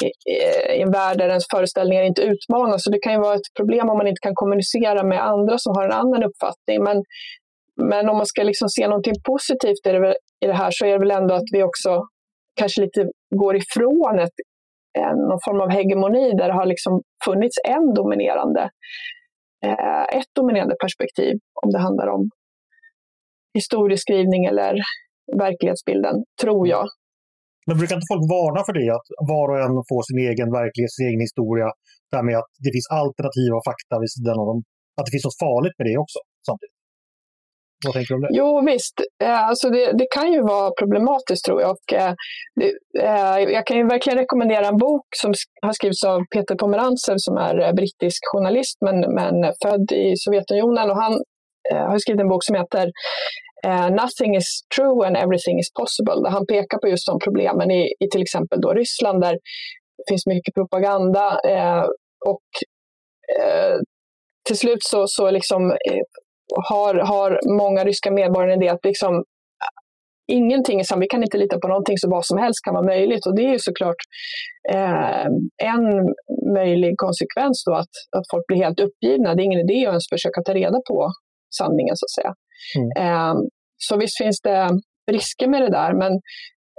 i, 0.04 0.32
i 0.78 0.82
en 0.82 0.90
värld 0.90 1.18
där 1.18 1.28
ens 1.28 1.44
föreställningar 1.54 2.02
inte 2.02 2.22
utmanas. 2.22 2.84
Så 2.84 2.90
det 2.90 2.98
kan 2.98 3.12
ju 3.12 3.18
vara 3.18 3.34
ett 3.34 3.54
problem 3.56 3.88
om 3.88 3.98
man 3.98 4.06
inte 4.06 4.20
kan 4.22 4.34
kommunicera 4.34 5.02
med 5.02 5.26
andra 5.26 5.58
som 5.58 5.76
har 5.76 5.84
en 5.84 5.92
annan 5.92 6.22
uppfattning. 6.24 6.82
Men, 6.82 7.02
men 7.90 8.08
om 8.08 8.16
man 8.16 8.26
ska 8.26 8.42
liksom 8.42 8.68
se 8.68 8.88
någonting 8.88 9.14
positivt 9.24 9.86
i 9.86 9.92
det, 9.92 10.16
i 10.44 10.46
det 10.46 10.52
här 10.62 10.70
så 10.72 10.86
är 10.86 10.92
det 10.92 10.98
väl 10.98 11.10
ändå 11.10 11.34
att 11.34 11.50
vi 11.52 11.62
också 11.62 12.02
kanske 12.60 12.80
lite 12.80 13.10
går 13.36 13.56
ifrån 13.56 14.18
ett 14.18 14.36
någon 15.28 15.42
form 15.46 15.60
av 15.60 15.70
hegemoni 15.78 16.26
där 16.38 16.48
det 16.48 16.58
har 16.60 16.66
liksom 16.66 17.02
funnits 17.26 17.56
en 17.74 17.94
dominerande, 17.94 18.62
eh, 19.66 20.02
ett 20.18 20.30
dominerande 20.38 20.76
perspektiv 20.84 21.34
om 21.62 21.68
det 21.72 21.80
handlar 21.86 22.08
om 22.16 22.22
historieskrivning 23.58 24.42
eller 24.44 24.72
verklighetsbilden, 25.44 26.16
tror 26.42 26.68
jag. 26.68 26.86
Men 27.66 27.78
brukar 27.78 27.94
inte 27.96 28.12
folk 28.12 28.24
varna 28.36 28.60
för 28.66 28.74
det, 28.80 28.88
att 28.98 29.08
var 29.34 29.46
och 29.52 29.60
en 29.66 29.74
får 29.90 30.02
sin 30.08 30.20
egen 30.28 30.48
verklighet, 30.58 30.92
sin 30.96 31.06
egen 31.08 31.22
historia, 31.28 31.68
det 32.10 32.22
med 32.28 32.36
att 32.42 32.52
det 32.64 32.70
finns 32.76 32.90
alternativa 33.02 33.58
fakta 33.68 33.94
vid 34.02 34.10
sidan 34.14 34.36
av 34.42 34.46
dem, 34.50 34.60
att 34.96 35.04
det 35.06 35.12
finns 35.14 35.28
något 35.28 35.42
farligt 35.46 35.76
med 35.78 35.86
det 35.90 35.96
också 36.04 36.18
samtidigt? 36.48 36.75
Vad 37.84 37.94
tänker 37.94 38.08
du 38.08 38.14
om 38.14 38.20
det? 38.20 38.28
Jo 38.30 38.62
visst, 38.66 39.00
eh, 39.22 39.48
alltså 39.48 39.70
det, 39.70 39.92
det 39.92 40.06
kan 40.10 40.32
ju 40.32 40.42
vara 40.42 40.70
problematiskt 40.70 41.44
tror 41.44 41.60
jag. 41.60 41.70
Och, 41.70 41.92
eh, 41.92 42.14
eh 43.02 43.38
jag 43.38 43.66
kan 43.66 43.76
ju 43.76 43.86
verkligen 43.86 44.18
rekommendera 44.18 44.66
en 44.66 44.78
bok 44.78 45.06
som 45.16 45.34
har 45.62 45.72
skrivits 45.72 46.04
av 46.04 46.20
Peter 46.34 46.54
Pomerantsev 46.54 47.14
som 47.16 47.36
är 47.36 47.60
eh, 47.60 47.72
brittisk 47.72 48.20
journalist 48.32 48.78
men, 48.80 49.00
men 49.14 49.52
född 49.62 49.92
i 49.92 50.16
Sovjetunionen. 50.16 50.90
Och 50.90 50.96
han 50.96 51.22
har 51.72 51.98
skrivit 51.98 52.20
en 52.20 52.28
bok 52.28 52.44
som 52.44 52.56
heter 52.56 52.90
Nothing 53.90 54.36
is 54.36 54.60
true 54.76 55.06
and 55.06 55.16
everything 55.16 55.58
is 55.58 55.72
possible. 55.72 56.22
Där 56.22 56.30
han 56.30 56.46
pekar 56.46 56.78
på 56.78 56.88
just 56.88 57.06
de 57.06 57.18
problemen 57.18 57.70
i, 57.70 57.94
i 58.00 58.08
till 58.12 58.22
exempel 58.22 58.60
då 58.60 58.72
Ryssland 58.72 59.20
där 59.20 59.32
det 59.96 60.04
finns 60.08 60.26
mycket 60.26 60.54
propaganda 60.54 61.40
och 62.26 62.46
till 64.46 64.58
slut 64.58 64.82
så, 64.82 65.06
så 65.06 65.30
liksom, 65.30 65.76
har, 66.68 66.94
har 66.94 67.40
många 67.58 67.84
ryska 67.84 68.10
medborgare 68.10 68.52
en 68.52 68.62
idé 68.62 68.68
att 68.68 68.84
liksom, 68.84 69.24
ingenting 70.32 70.84
sant, 70.84 71.02
vi 71.02 71.06
kan 71.06 71.22
inte 71.22 71.38
lita 71.38 71.58
på 71.58 71.68
någonting, 71.68 71.98
så 71.98 72.10
vad 72.10 72.26
som 72.26 72.38
helst 72.38 72.64
kan 72.64 72.74
vara 72.74 72.86
möjligt. 72.86 73.26
Och 73.26 73.36
det 73.36 73.42
är 73.42 73.52
ju 73.52 73.58
såklart 73.58 74.00
eh, 74.74 75.26
en 75.72 75.84
möjlig 76.54 76.94
konsekvens 76.96 77.64
då 77.66 77.74
att, 77.74 77.94
att 78.16 78.24
folk 78.30 78.46
blir 78.46 78.64
helt 78.64 78.80
uppgivna. 78.80 79.34
Det 79.34 79.42
är 79.42 79.44
ingen 79.44 79.70
idé 79.70 79.86
att 79.86 79.92
ens 79.92 80.08
försöka 80.08 80.42
ta 80.42 80.54
reda 80.54 80.78
på 80.88 81.12
sanningen, 81.58 81.96
så 81.96 82.04
att 82.06 82.16
säga. 82.18 82.34
Mm. 82.78 82.90
Eh, 83.04 83.34
så 83.76 83.96
visst 83.96 84.18
finns 84.18 84.40
det 84.40 84.68
risker 85.10 85.48
med 85.48 85.62
det 85.62 85.70
där, 85.70 85.92
men 85.92 86.12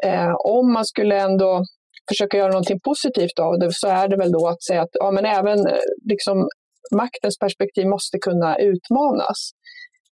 eh, 0.06 0.34
om 0.46 0.74
man 0.74 0.86
skulle 0.86 1.22
ändå 1.22 1.64
försöka 2.10 2.38
göra 2.38 2.52
någonting 2.52 2.80
positivt 2.80 3.40
av 3.40 3.60
det 3.60 3.72
så 3.72 3.88
är 3.88 4.08
det 4.08 4.18
väl 4.18 4.32
då 4.32 4.48
att 4.48 4.64
säga 4.64 4.82
att 4.82 4.90
ja, 4.94 5.12
men 5.12 5.26
även 5.26 5.60
eh, 5.68 5.88
liksom, 6.10 6.48
maktens 6.96 7.38
perspektiv 7.40 7.88
måste 7.88 8.18
kunna 8.18 8.58
utmanas. 8.58 9.40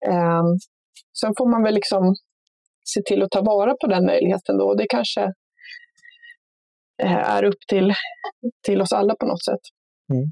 Eh, 0.08 0.44
sen 1.22 1.34
får 1.38 1.52
man 1.52 1.64
väl 1.64 1.74
liksom 1.74 2.16
se 2.94 3.02
till 3.02 3.24
att 3.24 3.32
ta 3.32 3.42
vara 3.42 3.74
på 3.82 3.88
den 3.88 4.06
möjligheten 4.06 4.58
då. 4.58 4.74
Det 4.74 4.86
kanske 4.90 5.24
eh, 7.04 7.30
är 7.36 7.44
upp 7.44 7.62
till, 7.70 7.94
till 8.66 8.82
oss 8.82 8.92
alla 8.92 9.16
på 9.16 9.26
något 9.26 9.46
sätt. 9.46 9.64
Mm. 10.14 10.26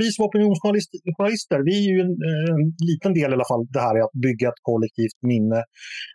Vi 0.00 0.10
som 0.12 0.24
opinionsjournalister, 0.30 1.58
vi 1.68 1.74
är 1.80 1.86
ju 1.92 2.00
en, 2.06 2.14
en, 2.54 2.62
liten 2.90 3.12
del 3.18 3.30
i 3.30 3.34
alla 3.36 3.50
fall 3.52 3.64
det 3.74 3.82
här 3.86 3.94
är 3.98 4.02
att 4.08 4.16
bygga 4.26 4.46
ett 4.48 4.62
kollektivt 4.70 5.18
minne. 5.30 5.60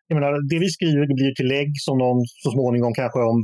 Jag 0.08 0.16
menar, 0.18 0.32
det 0.52 0.60
vi 0.66 0.70
skriver 0.78 1.04
det 1.10 1.18
blir 1.20 1.34
tillägg 1.40 1.70
som 1.86 1.96
någon 1.98 2.20
så 2.44 2.50
småningom 2.56 2.94
kanske 3.02 3.20
om 3.34 3.40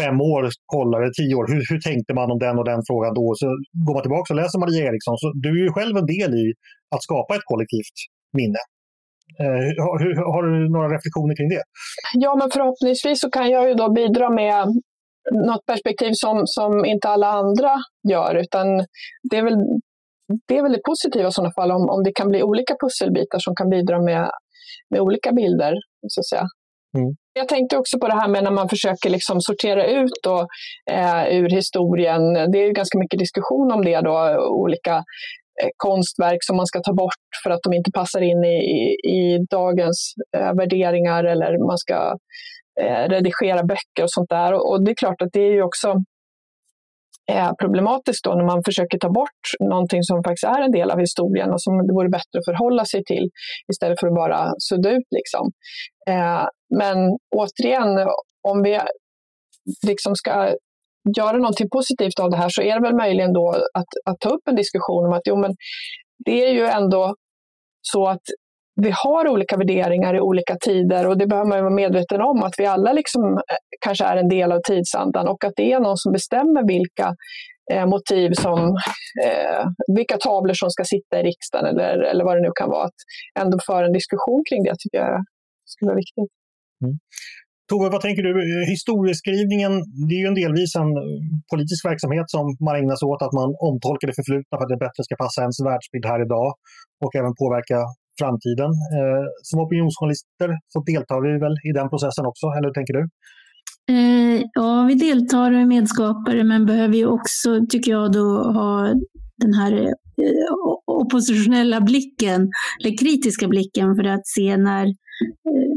fem 0.00 0.16
år 0.32 0.42
kollar, 0.74 0.98
eller 1.00 1.14
tio 1.20 1.34
år, 1.38 1.46
hur, 1.52 1.62
hur 1.70 1.80
tänkte 1.88 2.12
man 2.18 2.28
om 2.34 2.38
den 2.46 2.56
och 2.60 2.68
den 2.72 2.82
frågan 2.88 3.12
då? 3.20 3.26
Så 3.40 3.46
går 3.86 3.94
man 3.96 4.04
tillbaka 4.06 4.28
och 4.32 4.40
läser 4.42 4.58
Maria 4.64 4.82
Eriksson, 4.90 5.16
så 5.22 5.26
du 5.44 5.50
är 5.58 5.62
ju 5.66 5.72
själv 5.78 5.94
en 5.96 6.10
del 6.14 6.30
i 6.42 6.46
att 6.94 7.02
skapa 7.08 7.30
ett 7.36 7.46
kollektivt 7.50 7.96
minne. 8.38 8.60
Eh, 9.42 9.68
har, 9.86 9.96
har, 10.34 10.42
du 10.48 10.52
några 10.74 10.88
reflektioner 10.96 11.34
kring 11.36 11.48
det? 11.54 11.64
Ja, 12.24 12.32
men 12.40 12.48
förhoppningsvis 12.54 13.20
så 13.20 13.28
kan 13.36 13.46
jag 13.54 13.64
ju 13.68 13.74
då 13.74 13.86
bidra 14.00 14.26
med 14.30 14.66
något 15.48 15.66
perspektiv 15.66 16.12
som, 16.12 16.36
som 16.56 16.84
inte 16.84 17.08
alla 17.08 17.30
andra 17.42 17.72
gör, 18.12 18.34
utan 18.34 18.66
det 19.30 19.36
är 19.40 19.44
väl 19.48 19.58
det, 20.48 20.58
är 20.58 20.62
väl 20.62 20.72
det 20.72 20.82
positiva 20.84 21.28
i 21.28 21.32
sådana 21.32 21.52
fall, 21.52 21.70
om, 21.72 21.90
om 21.94 22.02
det 22.04 22.12
kan 22.12 22.28
bli 22.28 22.42
olika 22.42 22.74
pusselbitar 22.82 23.38
som 23.38 23.54
kan 23.54 23.68
bidra 23.70 24.02
med, 24.02 24.30
med 24.90 25.00
olika 25.00 25.32
bilder. 25.32 25.74
Så 26.08 26.20
att 26.20 26.28
säga. 26.28 26.46
Mm. 26.98 27.14
Jag 27.32 27.48
tänkte 27.48 27.76
också 27.76 27.98
på 27.98 28.08
det 28.08 28.14
här 28.14 28.28
med 28.28 28.44
när 28.44 28.50
man 28.50 28.68
försöker 28.68 29.10
liksom 29.10 29.40
sortera 29.40 29.86
ut 29.86 30.12
då, 30.22 30.46
eh, 30.90 31.24
ur 31.38 31.50
historien. 31.50 32.32
Det 32.52 32.58
är 32.58 32.72
ganska 32.72 32.98
mycket 32.98 33.18
diskussion 33.18 33.72
om 33.72 33.84
det, 33.84 34.00
då, 34.00 34.36
olika 34.64 34.94
eh, 35.62 35.70
konstverk 35.76 36.38
som 36.40 36.56
man 36.56 36.66
ska 36.66 36.80
ta 36.80 36.92
bort 36.92 37.26
för 37.44 37.50
att 37.50 37.62
de 37.62 37.72
inte 37.72 37.90
passar 37.90 38.20
in 38.20 38.44
i, 38.44 38.56
i, 38.78 38.82
i 39.18 39.46
dagens 39.50 40.14
eh, 40.36 40.52
värderingar 40.54 41.24
eller 41.24 41.66
man 41.66 41.78
ska 41.78 42.16
eh, 42.80 43.08
redigera 43.08 43.62
böcker 43.62 44.02
och 44.02 44.12
sånt 44.12 44.30
där. 44.30 44.52
Och, 44.52 44.70
och, 44.70 44.84
det 44.84 44.90
är 44.90 44.94
klart 44.94 45.22
att 45.22 45.32
det 45.32 45.40
är 45.40 45.52
ju 45.52 45.62
också 45.62 45.94
eh, 47.32 47.50
problematiskt 47.60 48.24
då 48.24 48.34
när 48.34 48.44
man 48.44 48.62
försöker 48.64 48.98
ta 48.98 49.10
bort 49.10 49.44
någonting 49.60 50.02
som 50.02 50.22
faktiskt 50.24 50.44
är 50.44 50.60
en 50.62 50.72
del 50.72 50.90
av 50.90 50.98
historien 50.98 51.50
och 51.52 51.62
som 51.62 51.86
det 51.86 51.92
vore 51.92 52.08
bättre 52.08 52.38
att 52.38 52.48
förhålla 52.50 52.84
sig 52.84 53.04
till 53.04 53.26
istället 53.72 54.00
för 54.00 54.06
att 54.06 54.14
bara 54.14 54.52
sudda 54.68 54.90
ut. 54.90 55.08
Liksom. 55.10 55.50
Eh, 56.10 56.46
men 56.74 56.96
återigen, 57.36 58.08
om 58.48 58.62
vi 58.62 58.80
liksom 59.86 60.16
ska 60.16 60.54
göra 61.16 61.36
någonting 61.36 61.68
positivt 61.70 62.20
av 62.20 62.30
det 62.30 62.36
här 62.36 62.48
så 62.48 62.62
är 62.62 62.74
det 62.74 62.82
väl 62.82 62.96
möjligen 62.96 63.32
då 63.32 63.50
att, 63.74 64.10
att 64.10 64.20
ta 64.20 64.28
upp 64.28 64.48
en 64.48 64.56
diskussion 64.56 65.06
om 65.06 65.12
att 65.12 65.22
jo, 65.24 65.36
men 65.36 65.54
det 66.24 66.46
är 66.46 66.50
ju 66.50 66.66
ändå 66.66 67.14
så 67.82 68.06
att 68.08 68.22
vi 68.82 68.90
har 69.04 69.28
olika 69.28 69.56
värderingar 69.56 70.14
i 70.14 70.20
olika 70.20 70.56
tider 70.64 71.06
och 71.08 71.18
det 71.18 71.26
behöver 71.26 71.48
man 71.48 71.60
vara 71.60 71.74
medveten 71.74 72.20
om 72.20 72.42
att 72.42 72.54
vi 72.58 72.66
alla 72.66 72.92
liksom 72.92 73.22
eh, 73.24 73.56
kanske 73.80 74.04
är 74.04 74.16
en 74.16 74.28
del 74.28 74.52
av 74.52 74.60
tidsandan 74.68 75.28
och 75.28 75.44
att 75.44 75.52
det 75.56 75.72
är 75.72 75.80
någon 75.80 75.96
som 75.96 76.12
bestämmer 76.12 76.66
vilka 76.68 77.14
eh, 77.72 77.86
motiv 77.86 78.32
som, 78.32 78.58
eh, 79.24 79.64
vilka 79.96 80.16
tavlor 80.16 80.54
som 80.54 80.70
ska 80.70 80.84
sitta 80.84 81.20
i 81.20 81.22
riksdagen 81.22 81.66
eller, 81.66 81.98
eller 81.98 82.24
vad 82.24 82.36
det 82.36 82.42
nu 82.42 82.50
kan 82.54 82.70
vara. 82.70 82.84
Att 82.84 83.00
ändå 83.40 83.58
föra 83.66 83.86
en 83.86 83.92
diskussion 83.92 84.42
kring 84.48 84.62
det 84.64 84.74
tycker 84.78 84.98
jag 84.98 85.24
skulle 85.64 85.88
vara 85.88 85.96
viktigt. 85.96 86.32
Mm. 86.84 86.98
Tove, 87.68 87.88
vad 87.94 88.02
tänker 88.06 88.22
du? 88.22 88.32
Historieskrivningen, 88.74 89.72
det 90.08 90.14
är 90.16 90.22
ju 90.24 90.28
en 90.32 90.40
delvis 90.42 90.72
en 90.82 90.92
politisk 91.52 91.82
verksamhet 91.90 92.26
som 92.34 92.44
man 92.66 92.76
ägnar 92.80 92.96
sig 92.98 93.06
åt, 93.12 93.22
att 93.26 93.38
man 93.40 93.48
omtolkar 93.68 94.06
det 94.08 94.18
förflutna 94.20 94.52
för 94.56 94.64
att 94.64 94.74
det 94.74 94.84
bättre 94.86 95.02
ska 95.06 95.14
passa 95.24 95.38
ens 95.44 95.58
världsbild 95.68 96.06
här 96.12 96.20
idag 96.26 96.48
och 97.04 97.12
även 97.20 97.34
påverka 97.42 97.78
framtiden. 98.20 98.70
Eh, 98.96 99.24
som 99.48 99.56
opinionsjournalister 99.66 100.48
så 100.72 100.78
deltar 100.90 101.18
vi 101.24 101.30
väl 101.44 101.56
i 101.68 101.70
den 101.78 101.88
processen 101.92 102.24
också, 102.30 102.46
eller 102.54 102.68
hur 102.68 102.76
tänker 102.78 102.94
du? 102.98 103.02
Eh, 103.94 104.38
ja, 104.58 104.70
vi 104.90 104.94
deltar 105.08 105.48
och 105.52 105.60
är 105.64 105.66
medskapare, 105.76 106.44
men 106.44 106.66
behöver 106.66 106.96
ju 107.02 107.06
också, 107.18 107.48
tycker 107.70 107.90
jag, 107.96 108.12
då 108.12 108.26
ha 108.58 108.70
den 109.44 109.54
här 109.60 109.72
eh, 109.72 110.54
oppositionella 110.86 111.80
blicken, 111.80 112.40
eller 112.80 112.98
kritiska 113.02 113.48
blicken 113.48 113.88
för 113.96 114.04
att 114.04 114.26
se 114.26 114.56
när 114.56 114.86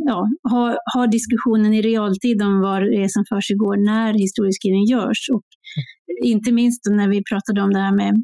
ja, 0.05 0.27
ha, 0.51 0.77
ha 0.95 1.07
diskussionen 1.07 1.73
i 1.73 1.81
realtid 1.81 2.41
om 2.41 2.61
vad 2.61 2.81
det 2.81 3.03
är 3.03 3.07
som 3.07 3.23
försiggår 3.29 3.77
när 3.85 4.13
historieskrivning 4.13 4.85
görs. 4.85 5.29
Och 5.33 5.43
inte 6.23 6.51
minst 6.51 6.81
när 6.89 7.09
vi 7.09 7.23
pratade 7.31 7.61
om 7.61 7.73
det 7.73 7.79
här 7.79 7.95
med 7.95 8.23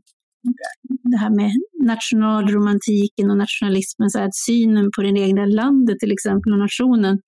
det 1.11 1.17
här 1.17 1.29
med 1.29 1.51
nationalromantiken 1.83 3.29
och 3.31 3.37
nationalismen, 3.37 4.09
så 4.09 4.19
att 4.19 4.35
synen 4.35 4.89
på 4.95 5.01
det 5.01 5.19
egna 5.19 5.45
landet 5.45 5.99
till 5.99 6.11
exempel 6.11 6.53
och 6.53 6.59
nationen, 6.59 7.19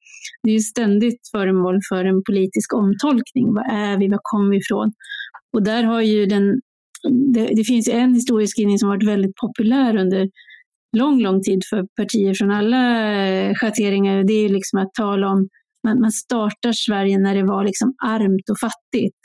det 0.43 0.49
är 0.49 0.53
ju 0.53 0.59
ständigt 0.59 1.21
föremål 1.31 1.79
för 1.89 2.05
en 2.05 2.23
politisk 2.23 2.73
omtolkning. 2.73 3.53
Vad 3.53 3.65
är 3.71 3.97
vi? 3.97 4.07
Var 4.07 4.19
kommer 4.21 4.49
vi 4.49 4.57
ifrån? 4.57 4.91
Och 5.53 5.63
där 5.63 5.83
har 5.83 6.01
ju 6.01 6.25
den, 6.25 6.61
det, 7.33 7.45
det 7.55 7.63
finns 7.63 7.87
en 7.87 8.13
historieskrivning 8.13 8.79
som 8.79 8.89
varit 8.89 9.07
väldigt 9.07 9.35
populär 9.35 9.95
under 9.95 10.29
lång, 10.97 11.21
lång 11.21 11.41
tid 11.41 11.61
för 11.69 11.83
partier 11.95 12.33
från 12.33 12.51
alla 12.51 13.13
eh, 13.25 13.53
schatteringar. 13.55 14.23
Det 14.23 14.33
är 14.33 14.49
liksom 14.49 14.79
att 14.79 14.93
tala 14.93 15.27
om, 15.27 15.49
man, 15.83 15.99
man 15.99 16.11
startar 16.11 16.71
Sverige 16.71 17.17
när 17.17 17.35
det 17.35 17.43
var 17.43 17.63
liksom 17.63 17.93
armt 18.05 18.49
och 18.49 18.59
fattigt. 18.59 19.17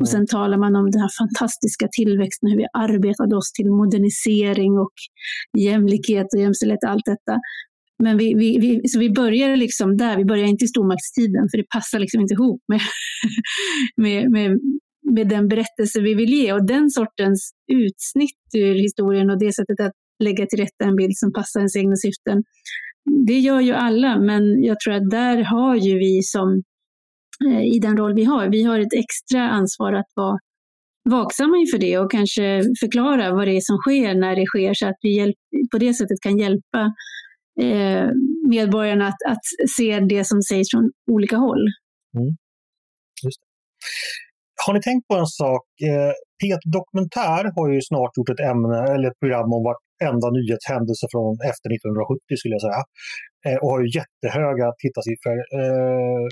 Och 0.00 0.08
sen 0.08 0.26
talar 0.26 0.58
man 0.58 0.76
om 0.76 0.90
den 0.90 1.00
här 1.00 1.10
fantastiska 1.18 1.88
tillväxten, 1.92 2.50
hur 2.50 2.56
vi 2.56 2.66
arbetade 2.72 3.36
oss 3.36 3.52
till 3.52 3.70
modernisering 3.70 4.72
och 4.78 4.92
jämlikhet 5.58 6.26
och 6.34 6.40
jämställdhet, 6.40 6.84
allt 6.84 7.04
detta. 7.04 7.38
Men 8.02 8.18
vi, 8.18 8.34
vi, 8.34 8.58
vi, 8.58 8.88
så 8.88 8.98
vi 8.98 9.10
börjar 9.10 9.56
liksom 9.56 9.96
där, 9.96 10.16
vi 10.16 10.24
börjar 10.24 10.46
inte 10.46 10.64
i 10.64 10.68
stormaktstiden, 10.68 11.48
för 11.50 11.58
det 11.58 11.68
passar 11.74 11.98
liksom 11.98 12.20
inte 12.20 12.34
ihop 12.34 12.62
med, 12.68 12.80
med, 13.96 14.30
med, 14.30 14.58
med 15.10 15.28
den 15.28 15.48
berättelse 15.48 16.00
vi 16.00 16.14
vill 16.14 16.32
ge. 16.32 16.52
Och 16.52 16.66
den 16.66 16.90
sortens 16.90 17.50
utsnitt 17.72 18.54
ur 18.54 18.74
historien 18.74 19.30
och 19.30 19.38
det 19.38 19.54
sättet 19.54 19.80
att 19.80 19.92
lägga 20.20 20.46
till 20.46 20.58
rätta 20.58 20.84
en 20.84 20.96
bild 20.96 21.16
som 21.16 21.32
passar 21.32 21.60
ens 21.60 21.76
egna 21.76 21.96
syften. 21.96 22.42
Det 23.26 23.38
gör 23.38 23.60
ju 23.60 23.72
alla, 23.72 24.20
men 24.20 24.64
jag 24.64 24.80
tror 24.80 24.94
att 24.94 25.10
där 25.10 25.44
har 25.44 25.76
ju 25.76 25.98
vi 25.98 26.22
som, 26.22 26.62
eh, 27.46 27.62
i 27.62 27.78
den 27.78 27.96
roll 27.96 28.14
vi 28.14 28.24
har, 28.24 28.48
vi 28.48 28.62
har 28.62 28.78
ett 28.78 28.94
extra 28.94 29.48
ansvar 29.48 29.92
att 29.92 30.12
vara 30.14 30.38
vaksamma 31.10 31.56
inför 31.56 31.78
det 31.78 31.98
och 31.98 32.10
kanske 32.10 32.62
förklara 32.80 33.34
vad 33.34 33.46
det 33.46 33.56
är 33.56 33.60
som 33.60 33.78
sker 33.78 34.14
när 34.14 34.36
det 34.36 34.46
sker 34.46 34.74
så 34.74 34.86
att 34.88 34.98
vi 35.02 35.16
hjälp, 35.16 35.36
på 35.72 35.78
det 35.78 35.94
sättet 35.94 36.20
kan 36.22 36.38
hjälpa 36.38 36.92
eh, 37.60 38.08
medborgarna 38.48 39.06
att, 39.06 39.22
att 39.26 39.44
se 39.76 40.00
det 40.00 40.24
som 40.24 40.42
sägs 40.42 40.70
från 40.70 40.90
olika 41.10 41.36
håll. 41.36 41.64
Mm. 42.16 42.36
Just. 43.24 43.40
Har 44.66 44.74
ni 44.74 44.80
tänkt 44.82 45.08
på 45.08 45.14
en 45.14 45.26
sak? 45.26 45.64
Eh, 45.90 46.12
P1 46.40 46.58
Dokumentär 46.72 47.44
har 47.56 47.72
ju 47.74 47.80
snart 47.82 48.16
gjort 48.16 48.28
ett 48.28 48.40
ämne 48.40 48.78
eller 48.94 49.08
ett 49.10 49.20
program 49.20 49.52
om 49.52 49.62
enda 50.08 50.28
nyhetshändelse 50.38 51.06
från 51.12 51.32
efter 51.50 51.68
1970 51.76 52.40
skulle 52.40 52.54
jag 52.58 52.64
säga. 52.68 52.82
Eh, 53.46 53.58
och 53.62 53.68
har 53.72 53.80
ju 53.84 53.88
jättehöga 54.00 54.66
tittarsiffror. 54.82 55.38
Eh, 55.58 56.26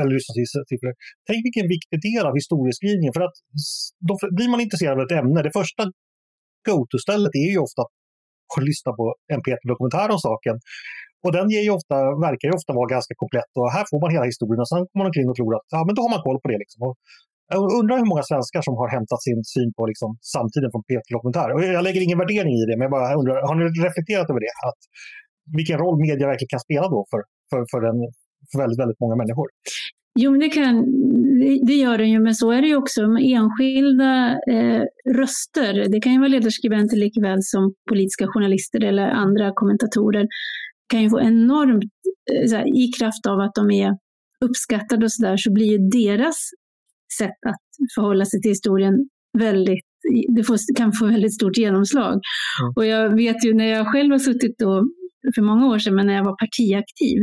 eller 0.00 0.12
lyssnarsiffror. 0.16 0.94
Tänk 1.28 1.40
vilken 1.48 1.66
viktig 1.76 1.98
del 2.08 2.24
av 2.28 2.34
historieskrivningen. 2.40 3.12
För 3.16 3.24
att 3.26 3.36
då 4.08 4.14
blir 4.36 4.48
man 4.52 4.60
intresserad 4.66 4.94
av 4.98 5.04
ett 5.06 5.18
ämne, 5.20 5.38
det 5.48 5.54
första 5.60 5.82
go-to-stället 6.68 7.34
är 7.44 7.50
ju 7.54 7.58
ofta 7.66 7.82
att 8.56 8.64
lyssna 8.70 8.90
på 8.98 9.04
en 9.32 9.40
P1-dokumentär 9.44 10.08
om 10.14 10.20
saken. 10.28 10.56
Och 11.24 11.32
den 11.36 11.46
ger 11.54 11.64
ju 11.68 11.72
ofta, 11.78 11.96
verkar 12.28 12.46
ju 12.48 12.54
ofta 12.60 12.72
vara 12.80 12.88
ganska 12.96 13.14
komplett 13.22 13.52
och 13.60 13.68
här 13.76 13.84
får 13.90 13.98
man 14.04 14.10
hela 14.16 14.26
historien 14.32 14.60
och 14.64 14.70
sen 14.72 14.82
kommer 14.86 15.00
man 15.02 15.10
omkring 15.10 15.28
och 15.30 15.38
tror 15.38 15.52
att 15.58 15.66
ja, 15.74 15.80
men 15.86 15.94
då 15.96 16.00
har 16.04 16.12
man 16.14 16.22
koll 16.26 16.38
på 16.42 16.48
det. 16.52 16.58
Liksom. 16.64 16.80
Och 16.86 16.94
jag 17.54 17.60
undrar 17.80 17.96
hur 18.02 18.10
många 18.12 18.24
svenskar 18.30 18.62
som 18.68 18.74
har 18.80 18.88
hämtat 18.96 19.20
sin 19.26 19.40
syn 19.54 19.70
på 19.76 19.82
liksom, 19.90 20.10
samtiden 20.34 20.70
från 20.72 20.84
Peter 20.90 21.10
Dokumentär. 21.16 21.48
jag 21.78 21.84
lägger 21.86 22.00
ingen 22.06 22.20
värdering 22.22 22.54
i 22.62 22.64
det, 22.68 22.74
men 22.76 22.84
jag 22.86 22.94
bara 22.98 23.08
undrar, 23.20 23.34
har 23.48 23.54
ni 23.58 23.64
reflekterat 23.88 24.30
över 24.30 24.42
det? 24.46 24.54
Att, 24.68 24.80
vilken 25.58 25.78
roll 25.82 25.96
media 26.06 26.26
verkligen 26.32 26.52
kan 26.54 26.66
spela 26.68 26.86
då 26.96 27.00
för, 27.10 27.20
för, 27.50 27.60
för, 27.72 27.80
en, 27.90 27.98
för 28.50 28.56
väldigt, 28.62 28.80
väldigt 28.82 29.00
många 29.02 29.16
människor? 29.22 29.48
Jo, 30.18 30.30
men 30.30 30.40
det, 30.40 30.48
kan, 30.48 30.74
det 31.68 31.76
gör 31.84 31.98
den 31.98 32.10
ju, 32.10 32.20
men 32.20 32.34
så 32.34 32.50
är 32.50 32.60
det 32.62 32.68
ju 32.68 32.76
också 32.76 33.00
med 33.08 33.22
enskilda 33.36 34.12
eh, 34.54 34.82
röster. 35.20 35.72
Det 35.92 36.00
kan 36.00 36.12
ju 36.12 36.18
vara 36.18 36.28
ledarskribenter 36.28 36.96
likväl 36.96 37.38
som 37.42 37.74
politiska 37.90 38.26
journalister 38.26 38.84
eller 38.84 39.06
andra 39.24 39.52
kommentatorer. 39.54 40.26
kan 40.92 41.02
ju 41.02 41.10
få 41.10 41.20
enormt, 41.20 41.92
eh, 42.32 42.56
här, 42.56 42.66
i 42.82 42.84
kraft 42.98 43.26
av 43.26 43.40
att 43.40 43.54
de 43.54 43.70
är 43.70 43.90
uppskattade 44.44 45.04
och 45.04 45.12
sådär, 45.12 45.36
så 45.36 45.52
blir 45.52 45.66
ju 45.66 45.78
deras 45.78 46.50
sätt 47.18 47.40
att 47.46 47.66
förhålla 47.94 48.24
sig 48.24 48.40
till 48.40 48.50
historien 48.50 48.94
väldigt 49.38 49.86
det 50.36 50.44
får, 50.44 50.76
kan 50.76 50.92
få 50.92 51.06
väldigt 51.06 51.34
stort 51.34 51.56
genomslag. 51.56 52.12
Mm. 52.12 52.72
Och 52.76 52.86
jag 52.86 53.16
vet 53.16 53.44
ju 53.44 53.54
när 53.54 53.64
jag 53.64 53.92
själv 53.92 54.10
har 54.12 54.18
suttit 54.18 54.58
då, 54.58 54.88
för 55.34 55.42
många 55.42 55.66
år 55.66 55.78
sedan, 55.78 55.94
men 55.94 56.06
när 56.06 56.14
jag 56.14 56.24
var 56.24 56.36
partiaktiv, 56.44 57.18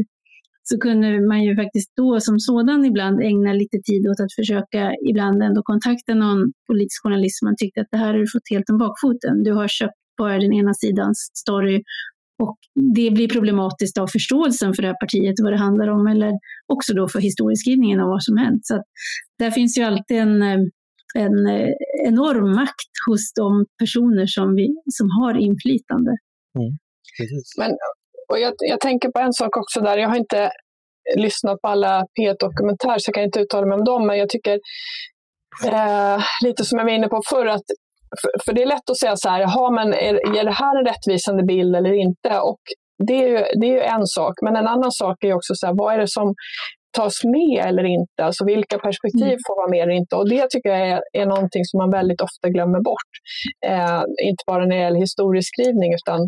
så 0.64 0.78
kunde 0.78 1.28
man 1.28 1.44
ju 1.44 1.56
faktiskt 1.56 1.92
då 1.96 2.20
som 2.20 2.40
sådan 2.40 2.86
ibland 2.86 3.22
ägna 3.22 3.54
lite 3.54 3.78
tid 3.90 4.08
åt 4.08 4.20
att 4.20 4.34
försöka 4.40 4.82
ibland 5.10 5.44
ändå 5.44 5.62
kontakta 5.64 6.14
någon 6.14 6.40
politisk 6.68 7.04
journalist 7.04 7.40
som 7.40 7.46
man 7.48 7.56
tyckte 7.58 7.82
att 7.82 7.92
det 7.92 7.98
här 7.98 8.14
har 8.14 8.20
du 8.20 8.28
fått 8.36 8.50
helt 8.54 8.70
om 8.70 8.78
bakfoten. 8.78 9.44
Du 9.44 9.52
har 9.52 9.68
köpt 9.68 10.00
bara 10.18 10.40
den 10.40 10.54
ena 10.54 10.74
sidans 10.74 11.18
story 11.34 11.84
och 12.40 12.58
det 12.96 13.12
blir 13.12 13.30
problematiskt 13.30 13.98
av 13.98 14.08
förståelsen 14.08 14.74
för 14.74 14.82
det 14.82 14.88
här 14.88 15.00
partiet 15.00 15.40
och 15.40 15.44
vad 15.44 15.54
det 15.54 15.60
handlar 15.60 15.88
om, 15.88 16.08
eller 16.08 16.32
också 16.68 16.94
då 16.94 17.08
för 17.08 17.20
historieskrivningen 17.20 18.00
av 18.00 18.08
vad 18.08 18.24
som 18.24 18.38
hänt. 18.38 18.66
Så 18.66 18.76
att 18.76 18.86
där 19.40 19.52
finns 19.52 19.78
ju 19.78 19.84
alltid 19.84 20.18
en, 20.18 20.42
en 21.16 21.38
enorm 22.08 22.56
makt 22.56 22.94
hos 23.08 23.34
de 23.34 23.66
personer 23.80 24.26
som, 24.26 24.56
vi, 24.56 24.76
som 24.98 25.10
har 25.10 25.34
inflytande. 25.38 26.12
Mm, 26.60 26.78
Men 27.58 27.72
och 28.30 28.40
jag, 28.40 28.54
jag, 28.58 28.80
tänker 28.80 29.10
på 29.10 29.20
en 29.20 29.34
sak 29.34 29.58
också 29.58 29.82
där. 29.82 29.98
Jag 29.98 30.10
har 30.10 30.16
inte 30.16 30.52
lyssnat 31.18 31.62
på 31.62 31.68
alla 31.68 32.06
P1-dokumentärer 32.20 33.00
så 33.00 33.10
jag 33.10 33.16
kan 33.16 33.24
inte 33.24 33.40
uttala 33.40 33.68
mig 33.68 33.78
om 33.78 33.84
dem, 33.84 34.08
men 34.08 34.18
jag 34.18 34.30
tycker 34.30 34.60
eh, 35.66 36.24
lite 36.44 36.66
som 36.66 36.78
jag 36.78 36.86
var 36.86 36.92
inne 36.92 37.08
på 37.08 37.22
förr, 37.30 37.46
att 37.46 37.66
för, 38.22 38.32
för, 38.46 38.54
det 38.54 38.62
är 38.62 38.66
lätt 38.66 38.90
att 38.90 38.98
säga 38.98 39.16
så 39.16 39.30
här, 39.30 39.40
jaha, 39.40 39.72
men 39.72 39.94
är, 39.94 40.40
är 40.40 40.44
det 40.44 40.52
här 40.52 40.80
en 40.80 40.86
rättvisande 40.86 41.44
bild 41.44 41.76
eller 41.76 41.94
inte? 41.94 42.40
Och 42.40 42.60
det 43.08 43.24
är, 43.24 43.28
ju, 43.28 43.38
det 43.60 43.68
är 43.68 43.74
ju 43.74 43.82
en 43.82 44.06
sak, 44.06 44.34
men 44.42 44.56
en 44.56 44.68
annan 44.68 44.92
sak 44.92 45.24
är 45.24 45.34
också 45.34 45.54
så 45.56 45.68
här, 45.68 45.74
vad 45.78 45.94
är 45.94 45.98
det 45.98 46.08
som 46.08 46.36
tas 46.98 47.24
med 47.24 47.66
eller 47.66 47.84
inte? 47.84 48.24
Alltså 48.24 48.46
vilka 48.46 48.78
perspektiv 48.80 49.24
mm. 49.24 49.40
får 49.48 49.56
vara 49.56 49.70
med 49.70 49.84
eller 49.84 49.94
inte? 49.94 50.16
Och 50.16 50.30
det 50.30 50.50
tycker 50.50 50.70
jag 50.70 50.88
är, 50.88 51.02
är 51.14 51.26
någonting 51.26 51.66
som 51.66 51.78
man 51.78 51.92
väldigt 51.92 52.22
ofta 52.22 52.50
glömmer 52.50 52.80
bort. 52.80 53.12
Eh, 53.66 54.04
inte 54.24 54.44
bara 54.48 54.66
när 54.66 54.76
det 54.76 54.82
gäller 54.82 55.00
historieskrivning, 55.00 55.94
utan 55.94 56.20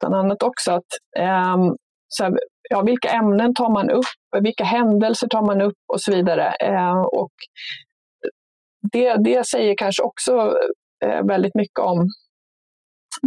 bland 0.00 0.14
annat 0.14 0.42
också 0.42 0.72
att 0.72 0.90
eh, 1.18 1.56
så 2.08 2.24
här, 2.24 2.32
ja, 2.70 2.82
vilka 2.82 3.08
ämnen 3.08 3.54
tar 3.54 3.72
man 3.72 3.90
upp, 3.90 4.42
vilka 4.42 4.64
händelser 4.64 5.28
tar 5.28 5.42
man 5.42 5.60
upp 5.60 5.78
och 5.92 6.00
så 6.00 6.12
vidare. 6.12 6.54
Eh, 6.60 7.00
och 7.00 7.32
det, 8.92 9.16
det 9.24 9.46
säger 9.46 9.74
kanske 9.78 10.02
också 10.02 10.56
väldigt 11.24 11.54
mycket 11.54 11.78
om 11.78 11.98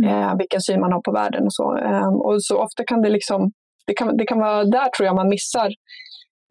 eh, 0.05 0.38
vilken 0.38 0.61
syn 0.61 0.80
man 0.80 0.91
har 0.91 1.01
på 1.01 1.11
världen 1.11 1.43
och 1.43 1.53
så. 1.53 1.78
Ehm, 1.78 2.13
och 2.28 2.43
så 2.43 2.57
ofta 2.57 2.84
kan 2.84 3.01
det 3.01 3.09
liksom, 3.09 3.51
det 3.88 3.93
kan, 3.93 4.17
det 4.17 4.26
kan 4.26 4.39
vara 4.39 4.63
där 4.63 4.89
tror 4.89 5.05
jag 5.07 5.15
man 5.15 5.30
missar 5.30 5.70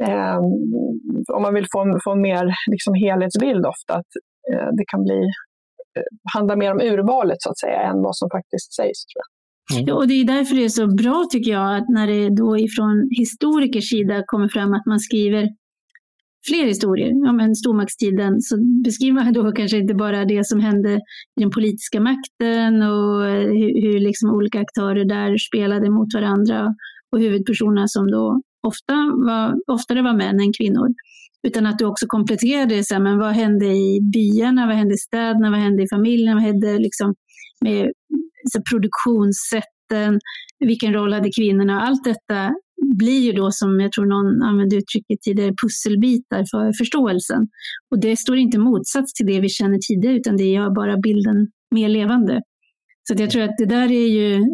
ehm, 0.07 0.45
om 1.35 1.43
man 1.43 1.55
vill 1.55 1.67
få 1.73 1.81
en, 1.81 2.01
få 2.05 2.13
en 2.13 2.21
mer 2.21 2.55
liksom, 2.71 2.95
helhetsbild 2.95 3.67
ofta, 3.67 3.95
att 3.95 4.13
eh, 4.53 4.69
det 4.79 4.85
kan 4.93 5.05
bli, 5.05 5.21
eh, 5.97 6.09
handla 6.35 6.57
mer 6.57 6.73
om 6.73 6.81
urvalet 6.81 7.37
så 7.41 7.51
att 7.51 7.59
säga 7.59 7.81
än 7.81 8.03
vad 8.03 8.17
som 8.17 8.29
faktiskt 8.31 8.75
sägs. 8.75 9.05
tror 9.07 9.21
jag. 9.23 9.29
Mm. 9.81 9.97
Och 9.97 10.09
det 10.09 10.15
är 10.15 10.25
därför 10.25 10.55
det 10.55 10.65
är 10.65 10.69
så 10.69 10.87
bra 10.87 11.27
tycker 11.31 11.51
jag 11.51 11.77
att 11.77 11.89
när 11.89 12.07
det 12.07 12.37
då 12.43 12.59
ifrån 12.59 13.09
historikers 13.19 13.91
sida 13.91 14.23
kommer 14.27 14.49
fram 14.49 14.75
att 14.75 14.87
man 14.87 15.01
skriver 15.01 15.49
fler 16.49 16.67
historier. 16.67 17.27
Ja, 17.27 17.33
men 17.33 17.55
stormaktstiden 17.55 18.41
så 18.41 18.57
beskriver 18.85 19.25
man 19.25 19.33
då 19.33 19.53
kanske 19.53 19.79
inte 19.79 19.95
bara 19.95 20.25
det 20.25 20.47
som 20.47 20.61
hände 20.61 20.95
i 21.41 21.41
den 21.41 21.51
politiska 21.51 22.01
makten 22.01 22.83
och 22.83 23.27
eh, 23.29 23.49
hur, 23.59 23.83
hur 23.83 24.01
liksom 24.01 24.31
olika 24.31 24.61
aktörer 24.61 25.05
där 25.05 25.39
spelade 25.39 25.91
mot 25.91 26.15
varandra 26.15 26.75
och 27.13 27.21
huvudpersonerna 27.21 27.89
som 27.89 28.11
då 28.11 28.43
ofta 28.67 28.95
var, 29.27 29.55
oftare 29.67 30.03
var 30.03 30.17
män 30.17 30.41
än 30.41 30.53
kvinnor. 30.59 30.89
Utan 31.43 31.67
att 31.67 31.79
du 31.79 31.85
också 31.85 32.07
kompletterade 32.07 32.75
det, 32.75 32.85
så 32.85 32.95
här, 32.95 33.03
men 33.03 33.19
vad 33.19 33.33
hände 33.33 33.67
i 33.67 34.01
byarna, 34.13 34.67
vad 34.67 34.77
hände 34.77 34.95
i 34.95 34.99
städerna, 34.99 35.51
vad 35.51 35.61
hände 35.61 35.83
i 35.83 35.89
familjen, 35.89 36.35
vad 36.35 36.43
hände 36.43 36.79
liksom 36.79 37.15
med 37.61 37.93
så 38.53 38.63
produktionssätten, 38.71 40.21
vilken 40.59 40.93
roll 40.93 41.13
hade 41.13 41.31
kvinnorna? 41.31 41.81
Allt 41.81 42.05
detta 42.05 42.55
blir 42.97 43.21
ju 43.21 43.33
då, 43.33 43.51
som 43.51 43.81
jag 43.81 43.93
tror 43.93 44.07
någon 44.07 44.43
använde 44.43 44.77
uttrycket 44.77 45.21
tidigare, 45.23 45.55
pusselbitar 45.63 46.45
för 46.51 46.73
förståelsen. 46.79 47.49
Och 47.91 48.01
det 48.01 48.17
står 48.17 48.37
inte 48.37 48.57
i 48.57 48.61
motsats 48.61 49.13
till 49.13 49.27
det 49.27 49.41
vi 49.41 49.49
känner 49.49 49.79
tidigare, 49.79 50.17
utan 50.17 50.37
det 50.37 50.45
gör 50.45 50.75
bara 50.75 50.97
bilden 50.97 51.37
mer 51.75 51.89
levande. 51.89 52.43
Så 53.09 53.15
jag 53.23 53.31
tror 53.31 53.43
att 53.43 53.59
det 53.59 53.67
där 53.67 53.93
är 53.93 54.07
ju, 54.07 54.45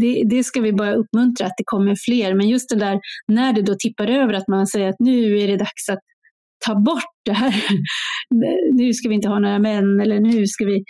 det, 0.00 0.22
det, 0.30 0.44
ska 0.44 0.60
vi 0.60 0.72
bara 0.72 0.94
uppmuntra 0.94 1.46
att 1.46 1.56
det 1.56 1.64
kommer 1.66 1.96
fler. 2.04 2.34
Men 2.34 2.48
just 2.48 2.70
det 2.70 2.76
där 2.76 3.00
när 3.28 3.52
det 3.52 3.62
då 3.62 3.74
tippar 3.78 4.06
över 4.06 4.32
att 4.32 4.48
man 4.48 4.66
säger 4.66 4.88
att 4.88 4.98
nu 4.98 5.38
är 5.38 5.48
det 5.48 5.56
dags 5.56 5.88
att 5.88 5.98
ta 6.66 6.74
bort 6.74 7.14
det 7.24 7.32
här. 7.32 7.54
nu 8.72 8.92
ska 8.92 9.08
vi 9.08 9.14
inte 9.14 9.28
ha 9.28 9.38
några 9.38 9.58
män 9.58 10.00
eller 10.00 10.20
nu 10.20 10.46
ska 10.46 10.64
vi 10.64 10.84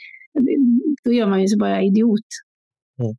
då 1.04 1.12
gör 1.12 1.26
man 1.26 1.40
ju 1.40 1.48
sig 1.48 1.58
bara 1.58 1.82
idiot. 1.82 2.28
Mm. 3.00 3.16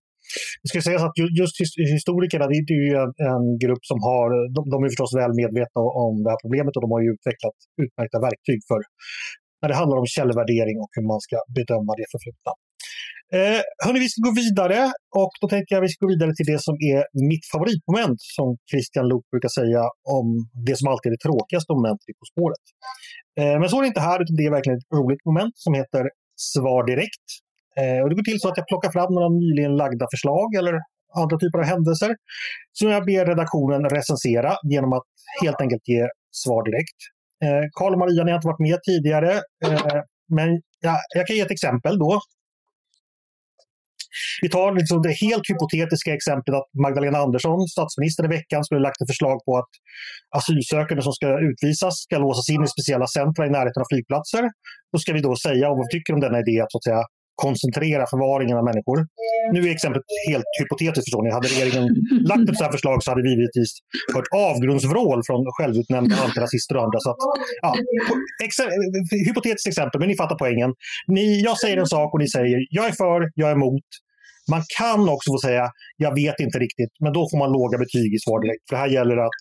Det 0.62 0.68
ska 0.70 0.78
sägas 0.90 1.04
att 1.08 1.18
just 1.42 1.56
historikerna, 1.98 2.46
det 2.50 2.56
är 2.80 2.86
ju 2.92 2.96
en, 3.04 3.14
en 3.32 3.46
grupp 3.64 3.84
som 3.92 4.00
har, 4.10 4.28
de, 4.56 4.62
de, 4.74 4.78
är 4.86 4.90
förstås 4.94 5.14
väl 5.22 5.34
medvetna 5.42 5.82
om 6.06 6.14
det 6.24 6.30
här 6.34 6.42
problemet 6.44 6.74
och 6.76 6.84
de 6.86 6.90
har 6.96 7.02
ju 7.06 7.10
utvecklat 7.18 7.58
utmärkta 7.84 8.18
verktyg 8.28 8.60
för 8.70 8.80
när 9.62 9.68
det 9.70 9.78
handlar 9.82 9.98
om 10.04 10.08
källvärdering 10.18 10.78
och 10.84 10.92
hur 10.96 11.06
man 11.12 11.20
ska 11.26 11.38
bedöma 11.58 11.92
det 12.00 12.08
förflutna. 12.14 12.52
Eh, 13.38 13.62
hörni, 13.86 14.00
vi 14.06 14.10
ska 14.12 14.20
gå 14.30 14.34
vidare 14.44 14.80
och 15.22 15.34
då 15.42 15.46
tänker 15.54 15.70
jag 15.72 15.80
att 15.80 15.88
vi 15.88 15.94
ska 15.94 16.06
gå 16.06 16.12
vidare 16.16 16.32
till 16.38 16.50
det 16.52 16.60
som 16.68 16.76
är 16.94 17.00
mitt 17.32 17.46
favoritmoment 17.54 18.20
som 18.38 18.48
Christian 18.72 19.06
Luuk 19.10 19.26
brukar 19.34 19.52
säga 19.60 19.84
om 20.18 20.28
det 20.68 20.76
som 20.80 20.88
alltid 20.92 21.08
är 21.10 21.16
det 21.18 21.26
tråkigaste 21.28 21.70
momentet 21.78 22.08
i 22.12 22.14
På 22.20 22.26
spåret. 22.32 22.66
Eh, 23.40 23.56
men 23.60 23.68
så 23.70 23.76
är 23.78 23.82
det 23.84 23.92
inte 23.94 24.08
här, 24.10 24.18
utan 24.24 24.36
det 24.38 24.46
är 24.50 24.54
verkligen 24.58 24.80
ett 24.80 24.92
roligt 25.00 25.24
moment 25.30 25.56
som 25.66 25.74
heter 25.80 26.04
Svar 26.52 26.82
direkt. 26.92 27.28
Eh, 27.78 28.02
och 28.02 28.10
det 28.10 28.16
går 28.16 28.24
till 28.24 28.40
så 28.40 28.50
att 28.50 28.58
jag 28.58 28.68
plockar 28.68 28.92
fram 28.92 29.14
några 29.14 29.30
nyligen 29.30 29.76
lagda 29.76 30.08
förslag 30.14 30.56
eller 30.56 30.80
andra 31.16 31.38
typer 31.38 31.60
av 31.60 31.66
händelser 31.66 32.16
som 32.74 32.90
jag 32.90 33.06
ber 33.06 33.26
redaktionen 33.26 33.90
recensera 33.90 34.56
genom 34.64 34.94
att 34.94 35.08
helt 35.44 35.62
enkelt 35.62 35.88
ge 35.88 36.08
svar 36.32 36.64
direkt. 36.70 37.00
Eh, 37.44 37.66
Karl 37.78 37.94
och 37.94 38.00
Maria, 38.00 38.24
ni 38.24 38.32
har 38.32 38.38
inte 38.38 38.48
varit 38.48 38.68
med 38.70 38.80
tidigare, 38.84 39.32
eh, 39.66 40.02
men 40.38 40.50
ja, 40.80 40.96
jag 41.16 41.28
kan 41.28 41.36
ge 41.36 41.42
ett 41.42 41.52
exempel 41.52 42.00
då. 42.00 42.22
Vi 44.42 44.50
tar 44.50 44.72
liksom 44.72 45.02
det 45.02 45.12
helt 45.12 45.50
hypotetiska 45.50 46.14
exemplet 46.14 46.56
att 46.56 46.70
Magdalena 46.86 47.18
Andersson, 47.18 47.68
statsministern 47.68 48.26
i 48.26 48.36
veckan, 48.38 48.64
skulle 48.64 48.80
lagt 48.80 49.02
ett 49.02 49.10
förslag 49.10 49.38
på 49.46 49.58
att 49.58 49.74
asylsökande 50.38 51.02
som 51.04 51.14
ska 51.14 51.40
utvisas 51.50 51.96
ska 51.96 52.18
låsas 52.18 52.50
in 52.50 52.64
i 52.64 52.68
speciella 52.68 53.08
centra 53.08 53.46
i 53.46 53.50
närheten 53.50 53.82
av 53.82 53.88
flygplatser. 53.92 54.44
Då 54.92 54.98
ska 55.00 55.14
vi 55.14 55.22
då 55.22 55.36
säga 55.36 55.70
om 55.70 55.78
vad 55.78 55.86
vi 55.88 55.98
tycker 55.98 56.14
om 56.14 56.20
denna 56.20 56.40
idé 56.40 56.62
att, 56.62 56.72
så 56.72 56.78
att 56.78 56.84
säga, 56.84 57.04
koncentrera 57.46 58.04
förvaringen 58.14 58.58
av 58.58 58.66
människor. 58.70 58.98
Nu 59.54 59.60
är 59.68 59.72
exemplet 59.78 60.04
helt 60.30 60.50
hypotetiskt 60.60 61.06
förstår 61.08 61.24
ni. 61.24 61.30
Hade 61.38 61.48
regeringen 61.54 61.86
lagt 62.32 62.50
ett 62.50 62.58
sådant 62.58 62.76
förslag 62.78 62.98
så 63.04 63.12
hade 63.12 63.24
vi 63.28 63.32
givetvis 63.36 63.72
hört 64.16 64.30
avgrundsvrål 64.50 65.20
från 65.28 65.42
självutnämnda 65.58 66.16
antirasister 66.26 66.74
och 66.78 66.84
andra. 66.86 67.00
Så 67.06 67.10
att, 67.12 67.22
ja, 67.62 67.72
ex 68.46 68.52
hypotetiskt 69.28 69.68
exempel, 69.68 70.00
men 70.00 70.08
ni 70.12 70.16
fattar 70.22 70.38
poängen. 70.44 70.72
Ni, 71.08 71.26
jag 71.48 71.58
säger 71.64 71.78
en 71.78 71.92
sak 71.98 72.14
och 72.14 72.20
ni 72.24 72.30
säger 72.38 72.58
jag 72.78 72.86
är 72.92 72.96
för, 73.04 73.20
jag 73.36 73.50
är 73.50 73.56
emot. 73.60 73.90
Man 74.54 74.64
kan 74.78 75.10
också 75.16 75.32
få 75.34 75.40
säga 75.48 75.66
jag 75.98 76.14
vet 76.16 76.40
inte 76.40 76.58
riktigt, 76.60 76.94
men 77.04 77.14
då 77.14 77.22
får 77.30 77.38
man 77.38 77.52
låga 77.52 77.78
betyg 77.78 78.10
i 78.18 78.20
svar 78.20 78.40
direkt. 78.44 78.64
För 78.70 78.76
här 78.76 78.88
gäller 78.88 79.16
det 79.16 79.26
att 79.26 79.40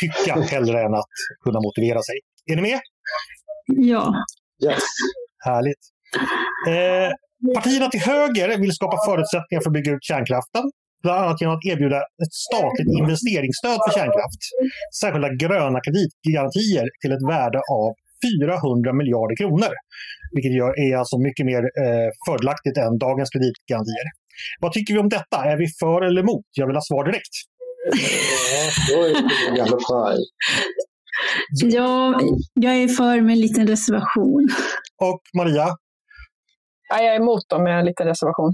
tycka 0.00 0.32
hellre 0.40 0.78
än 0.86 0.94
att 0.94 1.14
kunna 1.44 1.60
motivera 1.60 2.02
sig. 2.02 2.16
Är 2.52 2.56
ni 2.56 2.62
med? 2.62 2.80
Ja. 3.66 4.14
Yes. 4.64 4.82
Härligt. 5.44 5.82
Eh, 6.68 7.12
Partierna 7.54 7.88
till 7.88 8.00
höger 8.00 8.48
vill 8.62 8.72
skapa 8.72 8.96
förutsättningar 9.08 9.60
för 9.62 9.70
att 9.70 9.78
bygga 9.78 9.92
ut 9.92 10.04
kärnkraften. 10.10 10.64
Bland 11.02 11.18
annat 11.24 11.40
genom 11.40 11.56
att 11.56 11.66
erbjuda 11.72 11.98
ett 12.22 12.34
statligt 12.48 12.90
investeringsstöd 13.00 13.78
för 13.84 13.92
kärnkraft. 13.98 14.42
Särskilda 15.00 15.30
gröna 15.44 15.78
kreditgarantier 15.86 16.86
till 17.00 17.12
ett 17.16 17.24
värde 17.32 17.60
av 17.80 17.88
400 18.24 18.92
miljarder 19.00 19.36
kronor. 19.40 19.72
Vilket 20.34 20.54
gör, 20.60 20.72
är 20.84 20.96
alltså 20.96 21.16
mycket 21.18 21.46
mer 21.50 21.62
eh, 21.82 22.08
fördelaktigt 22.26 22.76
än 22.84 22.98
dagens 23.06 23.30
kreditgarantier. 23.34 24.06
Vad 24.60 24.72
tycker 24.72 24.94
vi 24.94 25.00
om 25.00 25.08
detta? 25.08 25.36
Är 25.50 25.56
vi 25.62 25.66
för 25.80 26.02
eller 26.06 26.20
emot? 26.20 26.46
Jag 26.60 26.66
vill 26.66 26.76
ha 26.76 26.82
svar 26.90 27.04
direkt. 27.04 27.34
Ja, 31.50 32.20
jag 32.54 32.74
är 32.82 32.88
för 32.88 33.20
med 33.20 33.32
en 33.32 33.40
liten 33.40 33.66
reservation. 33.66 34.48
Och 35.02 35.22
Maria? 35.36 35.66
Ja, 36.90 37.02
jag 37.02 37.14
är 37.14 37.20
emot 37.20 37.48
dem 37.48 37.62
med 37.64 37.78
en 37.78 37.84
liten 37.84 38.06
reservation. 38.06 38.52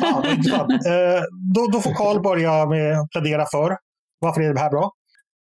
Ja, 0.00 0.60
eh, 0.92 1.22
då, 1.54 1.62
då 1.72 1.78
får 1.80 1.94
Karl 1.94 2.22
börja 2.22 2.66
med 2.66 3.00
att 3.00 3.10
plädera 3.10 3.46
för. 3.54 3.76
Varför 4.20 4.40
är 4.40 4.54
det 4.54 4.60
här 4.60 4.70
bra? 4.70 4.90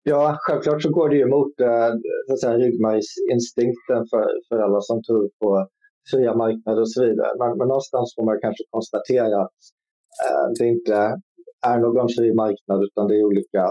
Ja, 0.03 0.37
självklart 0.39 0.81
så 0.81 0.89
går 0.89 1.09
det 1.09 1.15
ju 1.15 1.21
emot 1.21 1.53
äh, 1.59 2.57
ryggmärgsinstinkten 2.63 4.01
för, 4.11 4.25
för 4.47 4.57
alla 4.59 4.81
som 4.81 5.03
tror 5.03 5.29
på 5.41 5.67
fria 6.11 6.35
marknader 6.35 6.81
och 6.81 6.91
så 6.91 7.05
vidare. 7.05 7.31
Men, 7.39 7.57
men 7.57 7.67
någonstans 7.67 8.13
får 8.15 8.25
man 8.25 8.39
kanske 8.41 8.63
konstatera 8.69 9.41
att 9.41 9.59
äh, 10.27 10.47
det 10.59 10.67
inte 10.67 10.95
är 11.65 11.77
någon 11.77 12.09
fri 12.17 12.33
marknad 12.33 12.83
utan 12.83 13.07
det 13.07 13.15
är 13.19 13.23
olika 13.23 13.63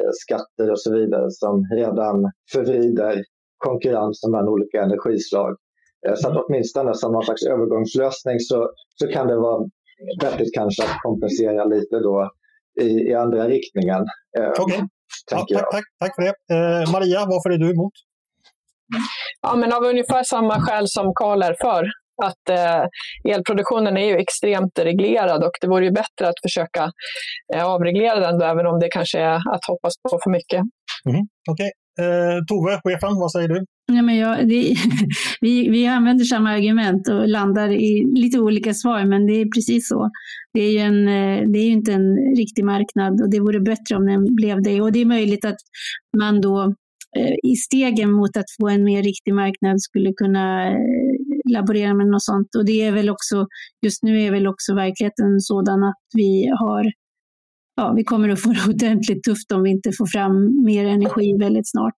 äh, 0.00 0.12
skatter 0.22 0.70
och 0.70 0.80
så 0.80 0.94
vidare 0.94 1.30
som 1.30 1.64
redan 1.74 2.30
förvrider 2.52 3.22
konkurrensen 3.58 4.30
mellan 4.30 4.48
olika 4.48 4.82
energislag. 4.82 5.56
Så 6.16 6.28
att 6.28 6.36
åtminstone 6.36 6.94
som 6.94 7.12
någon 7.12 7.24
slags 7.24 7.42
övergångslösning 7.42 8.40
så, 8.40 8.70
så 8.94 9.06
kan 9.08 9.26
det 9.26 9.36
vara 9.36 9.68
vettigt 10.22 10.54
kanske 10.54 10.82
att 10.84 11.02
kompensera 11.02 11.64
lite 11.64 11.96
då 11.98 12.30
i, 12.80 12.88
i 13.10 13.14
andra 13.14 13.48
riktningen. 13.48 14.02
Okay. 14.60 14.78
Ja, 15.30 15.46
tack, 15.46 15.48
tack, 15.72 15.84
tack, 16.00 16.14
för 16.14 16.22
det. 16.22 16.34
Eh, 16.54 16.92
Maria, 16.92 17.20
varför 17.26 17.50
är 17.50 17.58
du 17.58 17.70
emot? 17.70 17.92
Ja, 19.42 19.56
men 19.56 19.72
av 19.72 19.82
ungefär 19.82 20.22
samma 20.22 20.60
skäl 20.60 20.88
som 20.88 21.12
Karl 21.14 21.42
är 21.42 21.56
för. 21.60 21.84
Att 22.22 22.48
eh, 22.50 22.84
elproduktionen 23.34 23.96
är 23.96 24.06
ju 24.06 24.16
extremt 24.16 24.78
reglerad 24.78 25.44
och 25.44 25.50
det 25.60 25.68
vore 25.68 25.84
ju 25.84 25.90
bättre 25.90 26.28
att 26.28 26.40
försöka 26.42 26.92
eh, 27.54 27.64
avreglera 27.66 28.20
den, 28.20 28.38
då, 28.38 28.44
även 28.44 28.66
om 28.66 28.80
det 28.80 28.88
kanske 28.88 29.18
är 29.18 29.34
att 29.34 29.64
hoppas 29.68 29.92
på 30.10 30.18
för 30.24 30.30
mycket. 30.30 30.60
Mm, 31.08 31.22
Okej. 31.50 31.52
Okay. 31.52 31.70
Eh, 32.00 32.44
Tove, 32.48 32.80
chefen, 32.84 33.16
vad 33.16 33.32
säger 33.32 33.48
du? 33.48 33.64
Ja, 33.92 34.02
men 34.02 34.16
jag, 34.16 34.48
det, 34.48 34.76
vi, 35.40 35.68
vi 35.68 35.86
använder 35.86 36.24
samma 36.24 36.50
argument 36.50 37.08
och 37.08 37.28
landar 37.28 37.68
i 37.68 38.12
lite 38.14 38.38
olika 38.38 38.74
svar, 38.74 39.04
men 39.04 39.26
det 39.26 39.32
är 39.32 39.46
precis 39.54 39.88
så. 39.88 40.10
Det 40.54 40.60
är 40.60 40.72
ju, 40.72 40.78
en, 40.78 41.08
eh, 41.08 41.50
det 41.50 41.58
är 41.58 41.64
ju 41.64 41.72
inte 41.72 41.92
en 41.92 42.36
riktig 42.36 42.64
marknad 42.64 43.20
och 43.20 43.30
det 43.30 43.40
vore 43.40 43.60
bättre 43.60 43.96
om 43.96 44.06
den 44.06 44.34
blev 44.34 44.62
det. 44.62 44.80
Och 44.80 44.92
det 44.92 45.00
är 45.00 45.06
möjligt 45.06 45.44
att 45.44 45.58
man 46.16 46.40
då 46.40 46.74
eh, 47.16 47.34
i 47.42 47.56
stegen 47.56 48.12
mot 48.12 48.36
att 48.36 48.50
få 48.60 48.68
en 48.68 48.84
mer 48.84 49.02
riktig 49.02 49.34
marknad 49.34 49.82
skulle 49.82 50.12
kunna 50.12 50.70
eh, 50.70 50.76
laborera 51.52 51.94
med 51.94 52.06
något 52.06 52.22
sånt. 52.22 52.54
Och 52.58 52.64
det 52.64 52.82
är 52.82 52.92
väl 52.92 53.10
också, 53.10 53.46
just 53.86 54.02
nu 54.02 54.22
är 54.22 54.30
väl 54.30 54.46
också 54.46 54.74
verkligheten 54.74 55.40
sådan 55.40 55.84
att 55.84 56.02
vi 56.14 56.46
har 56.58 56.92
Ja, 57.76 57.92
vi 57.96 58.04
kommer 58.04 58.28
att 58.28 58.40
få 58.40 58.52
det 58.52 58.68
ordentligt 58.68 59.22
tufft 59.22 59.52
om 59.52 59.62
vi 59.62 59.70
inte 59.70 59.92
får 59.98 60.06
fram 60.06 60.64
mer 60.64 60.86
energi 60.86 61.36
väldigt 61.38 61.70
snart. 61.70 61.94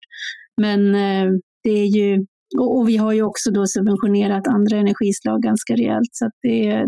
Men 0.61 0.95
eh, 0.95 1.33
det 1.65 1.71
är 1.71 1.87
ju, 1.87 2.27
och, 2.59 2.89
vi 2.89 2.97
har 2.97 3.13
ju 3.13 3.23
också 3.23 3.51
då 3.51 3.67
subventionerat 3.67 4.49
andra 4.49 4.77
energislag 4.77 5.43
ganska 5.43 5.75
rejält. 5.75 6.09
Så 6.13 6.27
att 6.27 6.33
det 6.43 6.67
är, 6.67 6.87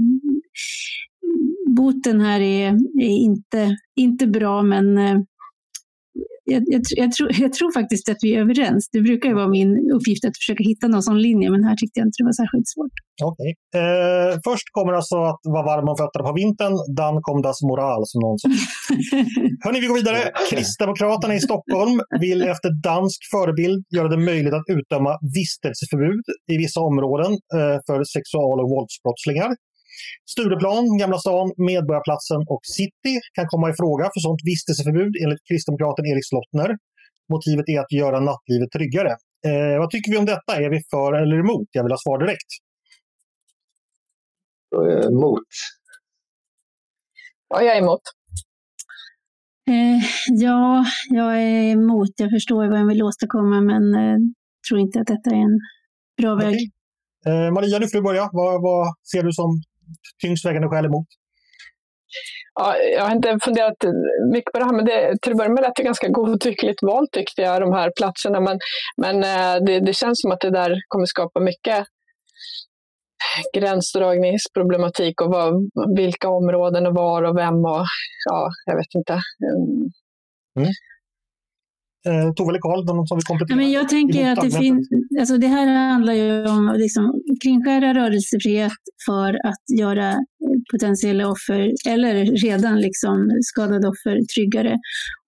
boten 1.76 2.20
här 2.20 2.40
är, 2.40 2.68
är 3.02 3.16
inte, 3.24 3.76
inte 3.96 4.26
bra, 4.26 4.62
men 4.62 4.98
eh, 4.98 5.20
jag, 6.44 6.62
jag, 6.66 6.82
jag, 7.02 7.12
tror, 7.12 7.28
jag 7.44 7.52
tror 7.52 7.72
faktiskt 7.80 8.08
att 8.08 8.20
vi 8.22 8.34
är 8.34 8.40
överens. 8.40 8.88
Det 8.92 9.00
brukar 9.00 9.28
ju 9.28 9.34
vara 9.34 9.48
min 9.48 9.70
uppgift 9.96 10.24
att 10.24 10.36
försöka 10.40 10.62
hitta 10.64 10.86
någon 10.88 11.02
sån 11.02 11.22
linje, 11.22 11.50
men 11.50 11.64
här 11.64 11.76
tyckte 11.76 12.00
jag 12.00 12.06
inte 12.06 12.18
det 12.20 12.28
var 12.30 12.38
särskilt 12.42 12.68
svårt. 12.74 12.94
Okay. 13.30 13.50
Eh, 13.80 14.32
först 14.48 14.66
kommer 14.76 14.92
alltså 14.92 15.16
att 15.30 15.42
vara 15.54 15.64
varm 15.72 15.88
om 15.92 15.96
fötterna 16.02 16.24
på 16.28 16.34
vintern, 16.42 16.74
dan 17.00 17.14
kom 17.26 17.38
das 17.48 17.58
moral, 17.70 18.02
som 18.10 18.18
någon 18.24 18.38
sa. 18.38 18.48
Hörni, 19.64 19.78
vi 19.80 19.86
går 19.90 19.98
vidare. 20.02 20.20
Kristdemokraterna 20.50 21.34
i 21.34 21.40
Stockholm 21.48 21.96
vill 22.24 22.40
efter 22.54 22.70
dansk 22.90 23.20
förebild 23.34 23.80
göra 23.96 24.08
det 24.14 24.20
möjligt 24.30 24.54
att 24.58 24.68
utdöma 24.76 25.12
vistelseförbud 25.38 26.24
i 26.52 26.54
vissa 26.64 26.80
områden 26.90 27.32
eh, 27.58 27.76
för 27.86 27.98
sexual 28.16 28.56
och 28.62 28.68
våldsbrottslingar. 28.74 29.50
Stureplan, 30.32 30.84
Gamla 31.00 31.18
stan, 31.18 31.46
Medborgarplatsen 31.70 32.40
och 32.52 32.62
City 32.78 33.14
kan 33.36 33.46
komma 33.52 33.66
i 33.70 33.74
fråga 33.82 34.04
för 34.12 34.20
sådant 34.20 34.44
vistelseförbud 34.50 35.12
enligt 35.22 35.42
kristdemokraten 35.48 36.04
Erik 36.10 36.26
Slottner. 36.30 36.70
Motivet 37.32 37.66
är 37.74 37.78
att 37.80 37.92
göra 37.92 38.18
nattlivet 38.20 38.70
tryggare. 38.76 39.12
Eh, 39.48 39.76
vad 39.78 39.90
tycker 39.90 40.10
vi 40.12 40.18
om 40.18 40.26
detta? 40.34 40.52
Är 40.64 40.70
vi 40.70 40.80
för 40.90 41.12
eller 41.22 41.38
emot? 41.44 41.68
Jag 41.76 41.82
vill 41.84 41.92
ha 41.92 41.98
svar 42.06 42.18
direkt. 42.24 42.50
Emot. 45.10 45.48
Ja, 47.48 47.62
jag 47.62 47.76
är 47.76 47.82
emot. 47.82 48.00
Eh, 49.70 50.00
ja, 50.26 50.84
jag 51.10 51.42
är 51.42 51.72
emot. 51.72 52.10
Jag 52.16 52.30
förstår 52.30 52.68
vad 52.70 52.78
jag 52.78 52.86
vill 52.86 53.02
åstadkomma, 53.02 53.60
men 53.60 53.94
eh, 53.94 54.18
tror 54.68 54.80
inte 54.80 55.00
att 55.00 55.06
detta 55.06 55.30
är 55.30 55.42
en 55.48 55.58
bra 56.22 56.34
väg. 56.34 56.54
Okay. 56.54 57.46
Eh, 57.46 57.52
Maria, 57.52 57.78
nu 57.78 57.86
får 57.88 57.98
du 57.98 58.02
börja. 58.02 58.28
Vad, 58.32 58.62
vad 58.62 58.94
ser 59.12 59.22
du 59.22 59.32
som 59.32 59.62
tyngst 60.22 60.46
vägande 60.46 60.68
skäl 60.68 60.84
emot? 60.84 61.06
Ja, 62.54 62.76
jag 62.76 63.04
har 63.04 63.14
inte 63.14 63.38
funderat 63.44 63.76
mycket 64.32 64.52
på 64.52 64.58
det 64.58 64.64
här, 64.64 64.72
men 64.72 64.84
det, 64.84 65.16
till 65.22 65.32
att 65.32 65.38
börja 65.38 65.50
med 65.50 65.62
lät 65.62 65.76
det 65.76 65.82
ganska 65.82 66.08
godtyckligt 66.08 66.82
valt 66.82 67.12
tyckte 67.12 67.42
jag, 67.42 67.60
de 67.60 67.72
här 67.72 67.92
platserna. 67.96 68.40
Men, 68.40 68.58
men 68.96 69.16
eh, 69.16 69.64
det, 69.66 69.80
det 69.80 69.92
känns 69.92 70.20
som 70.20 70.32
att 70.32 70.40
det 70.40 70.50
där 70.50 70.76
kommer 70.88 71.06
skapa 71.06 71.40
mycket 71.40 71.86
gränsdragningsproblematik 73.56 75.20
och 75.20 75.30
vad, 75.30 75.54
vilka 75.96 76.28
områden 76.28 76.86
och 76.86 76.94
var 76.94 77.22
och 77.22 77.36
vem 77.36 77.54
och 77.54 77.84
ja, 78.30 78.50
jag 78.66 78.76
vet 78.76 78.94
inte. 78.94 79.12
Mm. 80.56 80.70
Eh, 82.08 82.32
Tove 82.32 82.50
eller 82.50 82.60
Karl, 82.60 82.84
någon 82.84 83.06
som 83.06 83.16
vill 83.18 83.24
komplettera? 83.24 83.56
Men 83.56 83.70
jag 83.70 83.88
tänker 83.88 84.32
att 84.32 84.40
det 84.40 84.50
finns, 84.50 84.88
alltså 85.20 85.38
det 85.38 85.46
här 85.46 85.66
handlar 85.92 86.12
ju 86.12 86.46
om 86.48 86.74
liksom, 86.76 87.22
kringskära 87.42 87.94
rörelsefrihet 87.94 88.82
för 89.06 89.30
att 89.48 89.78
göra 89.78 90.14
potentiella 90.72 91.28
offer, 91.28 91.72
eller 91.88 92.14
redan 92.46 92.80
liksom 92.80 93.30
skadade 93.42 93.88
offer, 93.88 94.14
tryggare. 94.34 94.78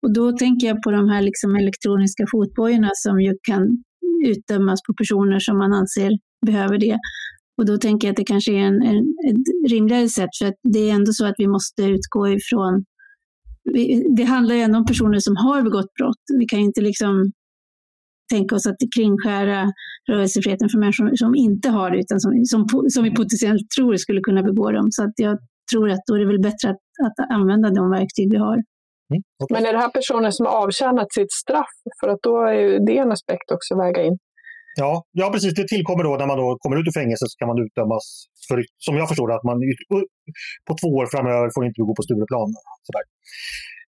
Och 0.03 0.13
då 0.13 0.31
tänker 0.31 0.67
jag 0.67 0.81
på 0.83 0.91
de 0.91 1.09
här 1.09 1.21
liksom 1.21 1.55
elektroniska 1.55 2.25
fotbojorna 2.31 2.89
som 2.93 3.21
ju 3.21 3.33
kan 3.47 3.63
utdömas 4.25 4.79
på 4.87 4.93
personer 4.93 5.39
som 5.39 5.57
man 5.57 5.73
anser 5.73 6.11
behöver 6.45 6.77
det. 6.77 6.97
Och 7.57 7.65
då 7.65 7.77
tänker 7.77 8.07
jag 8.07 8.13
att 8.13 8.17
det 8.17 8.23
kanske 8.23 8.51
är 8.51 8.65
en, 8.71 8.81
en, 8.81 8.97
ett 9.29 9.71
rimligare 9.71 10.09
sätt, 10.09 10.29
för 10.39 10.45
att 10.45 10.59
det 10.73 10.89
är 10.89 10.93
ändå 10.93 11.11
så 11.13 11.25
att 11.25 11.35
vi 11.37 11.47
måste 11.47 11.83
utgå 11.83 12.27
ifrån 12.27 12.85
det 14.17 14.23
handlar 14.23 14.55
ju 14.55 14.61
ändå 14.61 14.77
om 14.79 14.85
personer 14.85 15.19
som 15.19 15.35
har 15.35 15.61
begått 15.61 15.93
brott. 15.93 16.23
Vi 16.39 16.45
kan 16.45 16.59
inte 16.59 16.81
liksom 16.81 17.31
tänka 18.33 18.55
oss 18.55 18.67
att 18.67 18.75
kringskära 18.95 19.71
rörelsefriheten 20.09 20.69
för 20.69 20.79
människor 20.79 21.15
som 21.15 21.35
inte 21.35 21.69
har 21.69 21.91
det, 21.91 21.99
utan 21.99 22.19
som, 22.19 22.31
som, 22.45 22.65
som 22.89 23.03
vi 23.03 23.11
potentiellt 23.11 23.69
tror 23.77 23.95
skulle 23.95 24.21
kunna 24.21 24.43
begå 24.43 24.71
dem. 24.71 24.87
Så 24.91 25.03
att 25.03 25.13
jag 25.15 25.37
tror 25.71 25.89
att 25.89 26.03
då 26.07 26.15
är 26.15 26.19
det 26.19 26.25
väl 26.25 26.41
bättre 26.41 26.69
att, 26.69 26.83
att 27.07 27.31
använda 27.31 27.69
de 27.69 27.89
verktyg 27.89 28.27
vi 28.31 28.37
har. 28.37 28.57
Mm, 29.11 29.21
okay. 29.43 29.53
Men 29.55 29.65
är 29.69 29.73
det 29.73 29.79
här 29.79 29.89
personer 29.89 30.31
som 30.31 30.45
har 30.45 30.53
avtjänat 30.63 31.13
sitt 31.13 31.31
straff? 31.31 31.75
För 31.99 32.07
att 32.09 32.19
då 32.21 32.33
är 32.41 32.53
ju 32.53 32.79
det 32.79 32.97
en 32.97 33.11
aspekt 33.11 33.51
också 33.51 33.73
att 33.73 33.79
väga 33.85 34.03
in. 34.03 34.17
Ja, 34.79 35.03
ja, 35.11 35.29
precis. 35.33 35.53
Det 35.53 35.67
tillkommer 35.67 36.03
då 36.03 36.15
när 36.21 36.27
man 36.27 36.37
då 36.37 36.57
kommer 36.59 36.77
ut 36.79 36.87
ur 36.87 36.99
fängelset 37.01 37.29
så 37.31 37.37
kan 37.39 37.47
man 37.47 37.59
utdömas 37.65 38.05
för, 38.49 38.57
som 38.85 38.93
jag 38.99 39.07
förstår 39.11 39.29
att 39.35 39.43
man 39.49 39.57
på 40.67 40.73
två 40.81 40.89
år 40.99 41.05
framöver 41.13 41.47
får 41.55 41.63
inte 41.67 41.81
gå 41.87 41.93
på 41.95 42.03
Stureplan. 42.07 42.49
Sådär. 42.87 43.05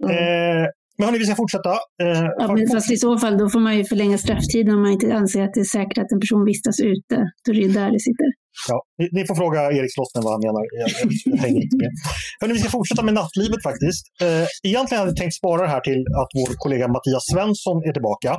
Mm. 0.04 0.12
Eh, 0.16 0.66
men 0.98 1.06
hörni, 1.06 1.18
vi 1.18 1.26
ska 1.26 1.36
fortsätta. 1.36 1.72
Eh, 2.04 2.26
ja, 2.38 2.54
men 2.54 2.68
fast 2.76 2.92
i 2.92 2.98
så 2.98 3.12
fall 3.18 3.38
då 3.38 3.50
får 3.50 3.60
man 3.60 3.78
ju 3.78 3.84
förlänga 3.92 4.18
strafftiden 4.18 4.76
om 4.76 4.82
man 4.82 4.92
inte 4.92 5.16
anser 5.22 5.42
att 5.46 5.54
det 5.54 5.60
är 5.60 5.72
säkert 5.80 5.98
att 5.98 6.12
en 6.12 6.20
person 6.20 6.46
vistas 6.46 6.80
ute. 6.80 7.16
Då 7.44 7.48
är 7.52 7.56
det 7.68 7.74
där 7.80 7.92
det 7.96 8.00
sitter. 8.00 8.28
Ja, 8.70 8.78
ni, 9.00 9.06
ni 9.18 9.22
får 9.28 9.36
fråga 9.36 9.60
Erik 9.78 9.94
Slottner 9.96 10.22
vad 10.26 10.34
han 10.36 10.44
menar. 10.48 10.64
Jag, 10.80 10.90
jag, 11.02 11.12
jag 11.26 11.42
hänger 11.46 11.62
inte 11.66 11.78
med. 11.84 11.92
Hörni, 12.40 12.54
vi 12.54 12.60
ska 12.60 12.70
fortsätta 12.70 13.04
med 13.04 13.14
nattlivet 13.22 13.62
faktiskt. 13.70 14.04
Eh, 14.26 14.46
egentligen 14.70 15.00
hade 15.00 15.12
jag 15.12 15.22
tänkt 15.24 15.36
spara 15.42 15.62
det 15.66 15.72
här 15.76 15.84
till 15.90 16.02
att 16.22 16.32
vår 16.40 16.50
kollega 16.64 16.86
Mattias 16.96 17.26
Svensson 17.32 17.78
är 17.88 17.94
tillbaka. 17.98 18.32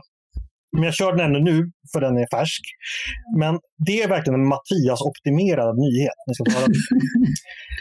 Men 0.76 0.84
jag 0.84 0.94
kör 0.94 1.12
den 1.12 1.26
ännu 1.26 1.40
nu, 1.50 1.56
för 1.92 2.00
den 2.00 2.14
är 2.22 2.26
färsk. 2.36 2.62
Men 3.38 3.52
det 3.86 4.02
är 4.02 4.08
verkligen 4.08 4.40
en 4.40 4.48
Mattias-optimerad 4.54 5.74
nyhet. 5.84 6.18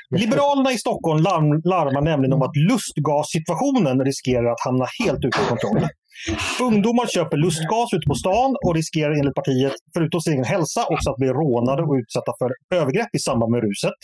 Liberalerna 0.22 0.72
i 0.72 0.78
Stockholm 0.78 1.20
larm, 1.24 1.62
larmar 1.74 2.02
nämligen 2.02 2.34
om 2.34 2.42
att 2.42 2.56
lustgassituationen 2.70 4.06
riskerar 4.10 4.52
att 4.52 4.66
hamna 4.68 4.86
helt 5.04 5.26
utan 5.28 5.46
kontroll. 5.52 5.88
Ungdomar 6.62 7.08
köper 7.08 7.38
lustgas 7.38 7.90
ute 7.96 8.08
på 8.08 8.16
stan 8.16 8.52
och 8.66 8.76
riskerar 8.76 9.14
enligt 9.20 9.36
partiet, 9.42 9.74
förutom 9.94 10.22
sin 10.22 10.34
egen 10.34 10.46
hälsa, 10.46 10.82
också 10.94 11.10
att 11.10 11.18
bli 11.18 11.28
rånade 11.28 11.82
och 11.84 11.96
utsatta 12.02 12.32
för 12.40 12.50
övergrepp 12.80 13.12
i 13.18 13.20
samband 13.20 13.52
med 13.52 13.62
ruset. 13.68 14.00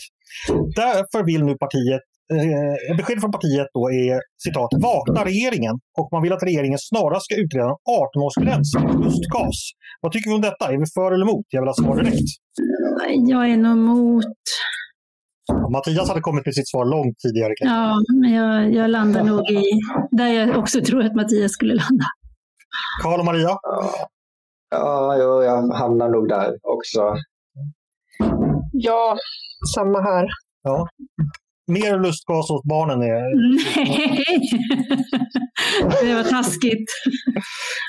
Därför 0.76 1.24
vill 1.24 1.44
nu 1.44 1.54
partiet 1.64 2.04
eh, 2.32 2.96
besked 2.96 3.20
från 3.20 3.32
partiet 3.32 3.68
då 3.74 3.90
är 3.90 4.20
citat, 4.44 4.70
vakna 4.88 5.24
regeringen 5.24 5.74
och 5.98 6.08
man 6.12 6.22
vill 6.22 6.32
att 6.32 6.42
regeringen 6.42 6.78
snarast 6.78 7.24
ska 7.24 7.34
utreda 7.34 7.64
en 7.64 7.80
18-årsgräns 8.02 8.68
för 8.72 8.98
lustgas. 9.04 9.58
Vad 10.00 10.12
tycker 10.12 10.30
vi 10.30 10.34
om 10.34 10.40
detta? 10.40 10.72
Är 10.72 10.78
vi 10.78 10.86
för 10.94 11.12
eller 11.12 11.26
emot? 11.28 11.46
Jag 11.48 11.60
vill 11.62 11.68
ha 11.68 11.74
svar 11.74 11.96
direkt. 11.96 12.30
Jag 13.28 13.50
är 13.50 13.56
nog 13.56 13.72
emot. 13.72 14.24
Mattias 15.72 16.08
hade 16.08 16.20
kommit 16.20 16.46
med 16.46 16.54
sitt 16.54 16.68
svar 16.68 16.84
långt 16.84 17.18
tidigare. 17.18 17.52
Ja, 17.56 17.94
men 18.20 18.32
jag, 18.32 18.74
jag 18.74 18.90
landar 18.90 19.22
nog 19.24 19.50
i 19.50 19.62
där 20.10 20.26
jag 20.26 20.58
också 20.58 20.80
tror 20.80 21.02
att 21.02 21.14
Mattias 21.14 21.52
skulle 21.52 21.74
landa. 21.74 22.04
Karl 23.02 23.18
och 23.18 23.24
Maria? 23.24 23.56
Ja, 24.70 25.16
ja 25.16 25.44
jag 25.44 25.74
hamnar 25.74 26.08
nog 26.08 26.28
där 26.28 26.56
också. 26.62 27.16
Ja, 28.72 29.16
samma 29.74 30.00
här. 30.00 30.28
Ja 30.62 30.88
mer 31.72 31.98
lustgas 31.98 32.50
åt 32.50 32.64
barnen 32.64 33.02
är... 33.02 33.22
Nej! 33.54 34.24
Det 36.02 36.14
var 36.14 36.22
taskigt. 36.22 36.88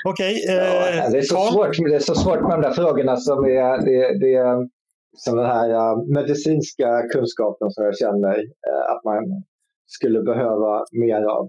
Okej. 0.08 0.44
Ja, 0.48 0.54
eh, 0.54 1.10
det, 1.10 1.18
är 1.18 1.22
så 1.22 1.34
Carl? 1.34 1.52
svårt, 1.52 1.88
det 1.90 1.94
är 1.94 1.98
så 1.98 2.14
svårt 2.14 2.40
med 2.40 2.50
de 2.50 2.60
där 2.62 2.72
frågorna 2.72 3.16
som 3.16 3.44
är, 3.44 3.84
det, 3.86 4.18
det 4.20 4.34
är 4.34 4.56
som 5.16 5.36
den 5.36 5.46
här 5.46 5.68
uh, 5.70 6.14
medicinska 6.18 6.88
kunskapen 7.12 7.70
som 7.70 7.84
jag 7.84 7.98
känner 7.98 8.36
uh, 8.38 8.84
att 8.92 9.04
man 9.04 9.22
skulle 9.86 10.22
behöva 10.22 10.84
mer 10.92 11.22
av. 11.36 11.44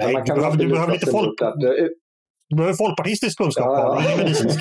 Nej, 0.00 0.12
man 0.12 0.24
du 0.24 0.34
behöver, 0.34 0.56
du 0.56 0.68
behöver 0.68 0.92
lite 0.92 1.10
folk, 1.10 1.42
att, 1.42 1.64
uh, 1.64 1.70
du 2.48 2.56
behöver 2.56 2.74
folkpartistisk 2.74 3.38
kunskap, 3.38 3.66
Ja, 3.66 4.02
ja. 4.10 4.16
medicinsk. 4.16 4.60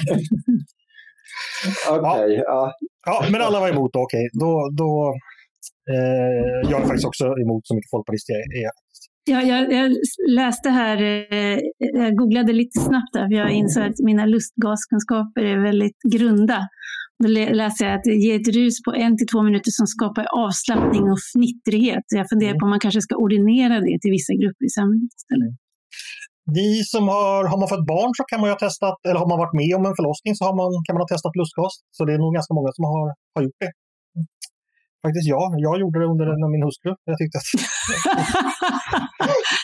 Okej, 1.89 2.43
ja. 2.45 2.71
Ja, 3.05 3.25
men 3.31 3.41
alla 3.41 3.59
var 3.59 3.69
emot. 3.69 3.95
Okej, 3.95 4.29
då... 4.33 4.69
då 4.77 5.13
eh, 5.93 6.71
jag 6.71 6.77
är 6.81 6.85
faktiskt 6.89 7.09
också 7.11 7.25
emot 7.43 7.67
så 7.67 7.75
mycket 7.75 7.91
folkpartist 7.91 8.29
jag 8.29 8.39
är. 8.39 8.71
Jag, 9.33 9.43
jag, 9.51 9.61
jag 9.73 9.91
läste 10.41 10.69
här, 10.69 10.97
eh, 11.01 11.59
jag 12.03 12.11
googlade 12.19 12.53
lite 12.53 12.79
snabbt 12.79 13.13
där, 13.13 13.25
för 13.29 13.35
jag 13.43 13.51
insåg 13.51 13.83
att 13.83 13.99
mina 14.09 14.25
lustgaskunskaper 14.25 15.43
är 15.53 15.59
väldigt 15.69 15.99
grunda. 16.13 16.59
Då 17.23 17.27
lä- 17.37 17.53
läser 17.53 17.85
jag 17.85 17.93
att 17.99 18.05
ger 18.25 18.35
ett 18.41 18.55
rus 18.55 18.75
på 18.85 18.91
en 19.03 19.13
till 19.17 19.27
två 19.33 19.41
minuter 19.47 19.71
som 19.79 19.87
skapar 19.95 20.25
avslappning 20.45 21.03
och 21.13 21.21
fnittrighet. 21.31 22.05
Jag 22.19 22.25
funderar 22.31 22.53
på 22.59 22.63
om 22.67 22.69
man 22.75 22.83
kanske 22.85 23.01
ska 23.07 23.15
ordinera 23.25 23.75
det 23.87 23.97
till 24.01 24.13
vissa 24.17 24.33
grupper 24.41 24.65
i 24.69 24.71
samhället 24.79 25.13
istället. 25.21 25.53
Ni 26.57 26.69
som 26.93 27.03
har, 27.15 27.41
har 27.51 27.59
man 27.61 27.69
fått 27.73 27.85
barn 27.93 28.11
så 28.17 28.23
kan 28.29 28.37
man 28.39 28.47
ju 28.49 28.53
ha 28.55 28.61
testat, 28.67 28.97
eller 29.07 29.19
har 29.23 29.29
man 29.33 29.39
varit 29.43 29.57
med 29.61 29.71
om 29.77 29.83
en 29.89 29.95
förlossning 29.99 30.31
så 30.37 30.43
har 30.47 30.55
man, 30.61 30.69
kan 30.85 30.93
man 30.95 31.01
ha 31.05 31.09
testat 31.13 31.35
lustgas. 31.41 31.73
Så 31.95 31.99
det 32.07 32.13
är 32.15 32.19
nog 32.23 32.31
ganska 32.37 32.53
många 32.57 32.71
som 32.77 32.83
har, 32.93 33.05
har 33.35 33.41
gjort 33.45 33.59
det. 33.63 33.71
Faktiskt 35.05 35.27
ja, 35.33 35.41
jag 35.65 35.75
gjorde 35.81 35.97
det 36.01 36.07
under 36.13 36.25
när 36.41 36.49
min 36.55 36.63
hustru. 36.67 36.91
Jag 37.09 37.17
tyckte 37.21 37.37
att 37.41 37.49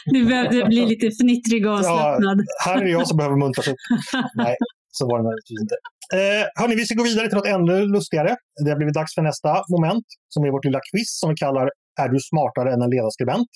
du 0.13 0.19
behövde 0.29 0.57
bli 0.71 0.81
lite 0.93 1.07
fnittrig 1.19 1.61
och 1.67 1.73
avslappnad. 1.73 2.37
här 2.65 2.77
är 2.79 2.83
det 2.85 2.93
jag 2.97 3.07
som 3.07 3.17
behöver 3.17 3.37
muntras 3.43 3.67
upp. 3.67 3.81
Nej, 4.43 4.55
så 4.97 5.01
var 5.09 5.15
det 5.19 5.23
naturligtvis 5.27 5.61
inte. 5.65 5.77
Eh, 6.19 6.43
hörni, 6.59 6.73
vi 6.75 6.85
ska 6.85 6.95
gå 7.01 7.07
vidare 7.11 7.27
till 7.27 7.39
något 7.39 7.53
ännu 7.57 7.75
lustigare. 7.95 8.31
Det 8.63 8.69
har 8.71 8.77
blivit 8.81 8.97
dags 8.99 9.11
för 9.15 9.23
nästa 9.31 9.51
moment 9.75 10.05
som 10.33 10.39
är 10.45 10.51
vårt 10.55 10.65
lilla 10.65 10.81
quiz 10.89 11.09
som 11.21 11.27
vi 11.31 11.35
kallar 11.43 11.67
Är 12.03 12.09
du 12.13 12.19
smartare 12.31 12.69
än 12.73 12.81
en 12.85 12.91
ledarskribent? 12.95 13.51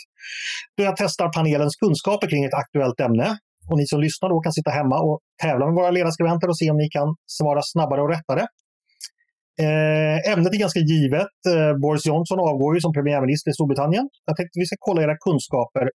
Då 0.76 0.84
jag 0.84 0.96
testar 0.98 1.28
panelens 1.38 1.76
kunskaper 1.76 2.28
kring 2.32 2.44
ett 2.44 2.58
aktuellt 2.64 3.00
ämne. 3.08 3.28
Och 3.70 3.78
ni 3.80 3.86
som 3.88 4.00
lyssnar 4.06 4.30
då 4.30 4.40
kan 4.46 4.54
sitta 4.60 4.72
hemma 4.80 4.98
och 5.08 5.20
tävla 5.44 5.66
med 5.66 5.76
våra 5.76 5.92
ledarskribenter 5.98 6.48
och 6.52 6.58
se 6.58 6.72
om 6.72 6.78
ni 6.84 6.90
kan 6.98 7.08
svara 7.38 7.62
snabbare 7.64 8.02
och 8.02 8.10
rättare. 8.16 8.44
Eh, 9.62 10.32
ämnet 10.32 10.54
är 10.54 10.60
ganska 10.60 10.80
givet. 10.80 11.36
Eh, 11.54 11.78
Boris 11.82 12.06
Johnson 12.06 12.40
avgår 12.40 12.76
ju 12.76 12.82
som 12.82 12.94
premiärminister 12.94 13.52
i 13.52 13.54
Storbritannien. 13.54 14.10
Jag 14.26 14.38
tänkte 14.38 14.60
vi 14.60 14.66
ska 14.66 14.76
kolla 14.80 15.04
era 15.04 15.18
kunskaper 15.18 15.90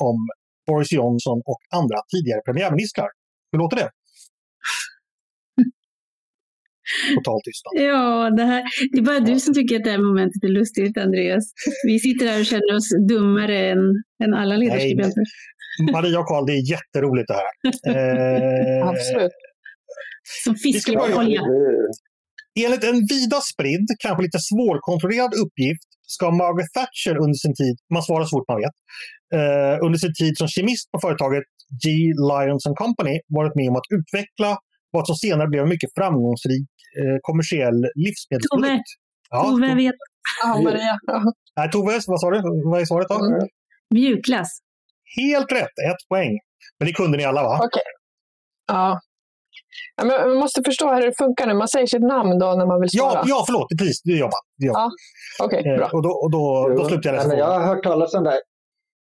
om 0.00 0.16
Boris 0.66 0.92
Johnson 0.92 1.42
och 1.44 1.60
andra 1.78 1.96
tidigare 2.12 2.40
premiärministrar. 2.46 3.08
Hur 3.52 3.58
låter 3.58 3.76
det? 3.76 3.90
Total 7.14 7.40
tystnad. 7.44 7.72
Ja, 7.90 8.30
det, 8.30 8.44
här, 8.44 8.62
det 8.92 8.98
är 8.98 9.02
bara 9.02 9.20
du 9.20 9.40
som 9.40 9.54
tycker 9.54 9.76
att 9.76 9.84
det 9.84 9.90
här 9.90 9.98
momentet 9.98 10.44
är 10.44 10.48
lustigt, 10.48 10.98
Andreas. 10.98 11.44
Vi 11.86 11.98
sitter 11.98 12.26
här 12.26 12.40
och 12.40 12.46
känner 12.46 12.76
oss 12.76 12.88
dummare 13.08 13.70
än, 13.70 13.78
än 14.24 14.34
alla 14.34 14.56
ledarskribenter. 14.56 15.22
Maria 15.92 16.20
och 16.20 16.26
Karl, 16.26 16.46
det 16.46 16.52
är 16.52 16.70
jätteroligt 16.70 17.28
det 17.28 17.34
här. 17.34 17.50
Eh, 17.90 18.88
Absolut. 18.88 19.32
Som 20.44 20.52
Vi 20.52 20.58
ska 20.58 20.72
fiskar 20.72 21.10
i 21.10 21.14
olja. 21.14 21.42
Enligt 22.64 22.84
en 22.84 23.06
vida 23.06 23.40
spridd, 23.52 23.86
kanske 23.98 24.22
lite 24.22 24.38
svårkontrollerad 24.38 25.32
uppgift 25.34 25.88
ska 26.14 26.30
Margaret 26.30 26.72
Thatcher 26.78 27.16
under 27.24 27.38
sin 27.44 27.54
tid, 27.54 27.76
man 27.94 28.02
svarar 28.02 28.24
så 28.24 28.32
fort 28.36 28.48
man 28.48 28.58
vet, 28.64 28.76
eh, 29.38 29.84
under 29.86 29.98
sin 29.98 30.14
tid 30.20 30.38
som 30.38 30.48
kemist 30.48 30.86
på 30.92 30.98
företaget 31.04 31.44
G. 31.82 31.86
Lyons 32.30 32.66
and 32.66 32.76
Company 32.76 33.16
varit 33.38 33.54
med 33.58 33.68
om 33.70 33.76
att 33.76 33.88
utveckla 33.98 34.50
vad 34.90 35.06
som 35.06 35.16
senare 35.16 35.48
blev 35.48 35.62
en 35.62 35.68
mycket 35.68 35.90
framgångsrik 35.98 36.68
eh, 37.00 37.16
kommersiell 37.28 37.78
livsmedelsprodukt. 37.94 38.90
Ja, 39.30 39.42
Tove 39.42 39.74
vet 39.74 39.94
Ja, 40.42 40.62
Maria. 40.62 40.96
Nej, 41.56 41.70
Tove, 41.70 42.00
vad 42.06 42.20
sa 42.20 42.30
du? 42.30 42.40
Vad 42.70 42.80
är 42.80 42.84
svaret 42.84 43.08
då? 43.08 43.14
Mm. 43.14 43.48
mjukglass. 43.94 44.58
Helt 45.16 45.52
rätt, 45.52 45.76
ett 45.90 46.08
poäng. 46.08 46.38
Men 46.78 46.86
det 46.86 46.92
kunde 46.92 47.18
ni 47.18 47.24
alla 47.24 47.42
va? 47.42 47.60
Okej. 47.62 47.82
Ja. 48.66 49.00
Ja, 49.96 50.04
men 50.04 50.28
man 50.28 50.36
måste 50.38 50.62
förstå 50.62 50.92
hur 50.94 51.02
det 51.06 51.12
funkar 51.18 51.46
nu. 51.46 51.54
Man 51.54 51.68
säger 51.68 51.86
sitt 51.86 52.02
namn 52.02 52.38
då 52.38 52.46
när 52.58 52.66
man 52.66 52.80
vill 52.80 52.90
svara. 52.90 53.12
Ja, 53.14 53.22
ja 53.26 53.42
förlåt, 53.46 53.66
precis, 53.78 54.02
det 54.02 54.12
gör 54.12 54.24
man. 54.36 54.42
Det 54.58 54.66
gör 54.66 54.72
man. 54.72 54.90
Okej, 55.42 55.62
Eh, 55.66 55.76
bra. 55.78 55.88
och 55.92 56.02
då, 56.02 56.08
och 56.10 56.30
då, 56.30 56.68
då 56.76 56.84
slutar 56.88 57.10
jag 57.10 57.16
läsa 57.16 57.36
Jag 57.36 57.46
har 57.46 57.66
hört 57.74 57.84
talas 57.84 58.14
om 58.14 58.24
det. 58.24 58.40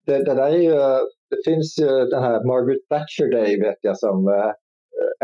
Det, 0.06 0.18
det 0.18 0.34
där 0.34 0.48
är 0.48 0.58
ju, 0.70 0.76
det 1.32 1.40
finns 1.46 1.80
ju 1.80 1.88
den 2.14 2.24
här 2.24 2.44
Margaret 2.48 2.82
Thatcher 2.90 3.32
Day 3.32 3.62
vet 3.62 3.80
jag 3.82 3.98
som 3.98 4.28
eh, 4.28 4.52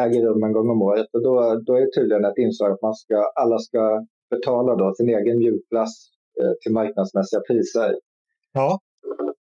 äger 0.04 0.22
rum 0.26 0.44
en 0.44 0.54
gång 0.54 0.70
om 0.70 0.82
året. 0.82 1.08
Och 1.14 1.24
då, 1.24 1.34
då 1.66 1.76
är 1.76 1.82
det 1.82 1.92
tydligen 1.98 2.26
ett 2.26 2.38
inslag 2.38 2.72
att 2.72 2.82
man 2.82 2.94
ska, 2.96 3.16
alla 3.42 3.60
ska 3.60 4.06
betala 4.30 4.76
då 4.76 4.94
sin 4.98 5.10
egen 5.10 5.38
mjukglass 5.38 5.94
eh, 6.42 6.52
till 6.62 6.72
marknadsmässiga 6.74 7.39
priser. 7.48 7.96
Ja, 8.54 8.80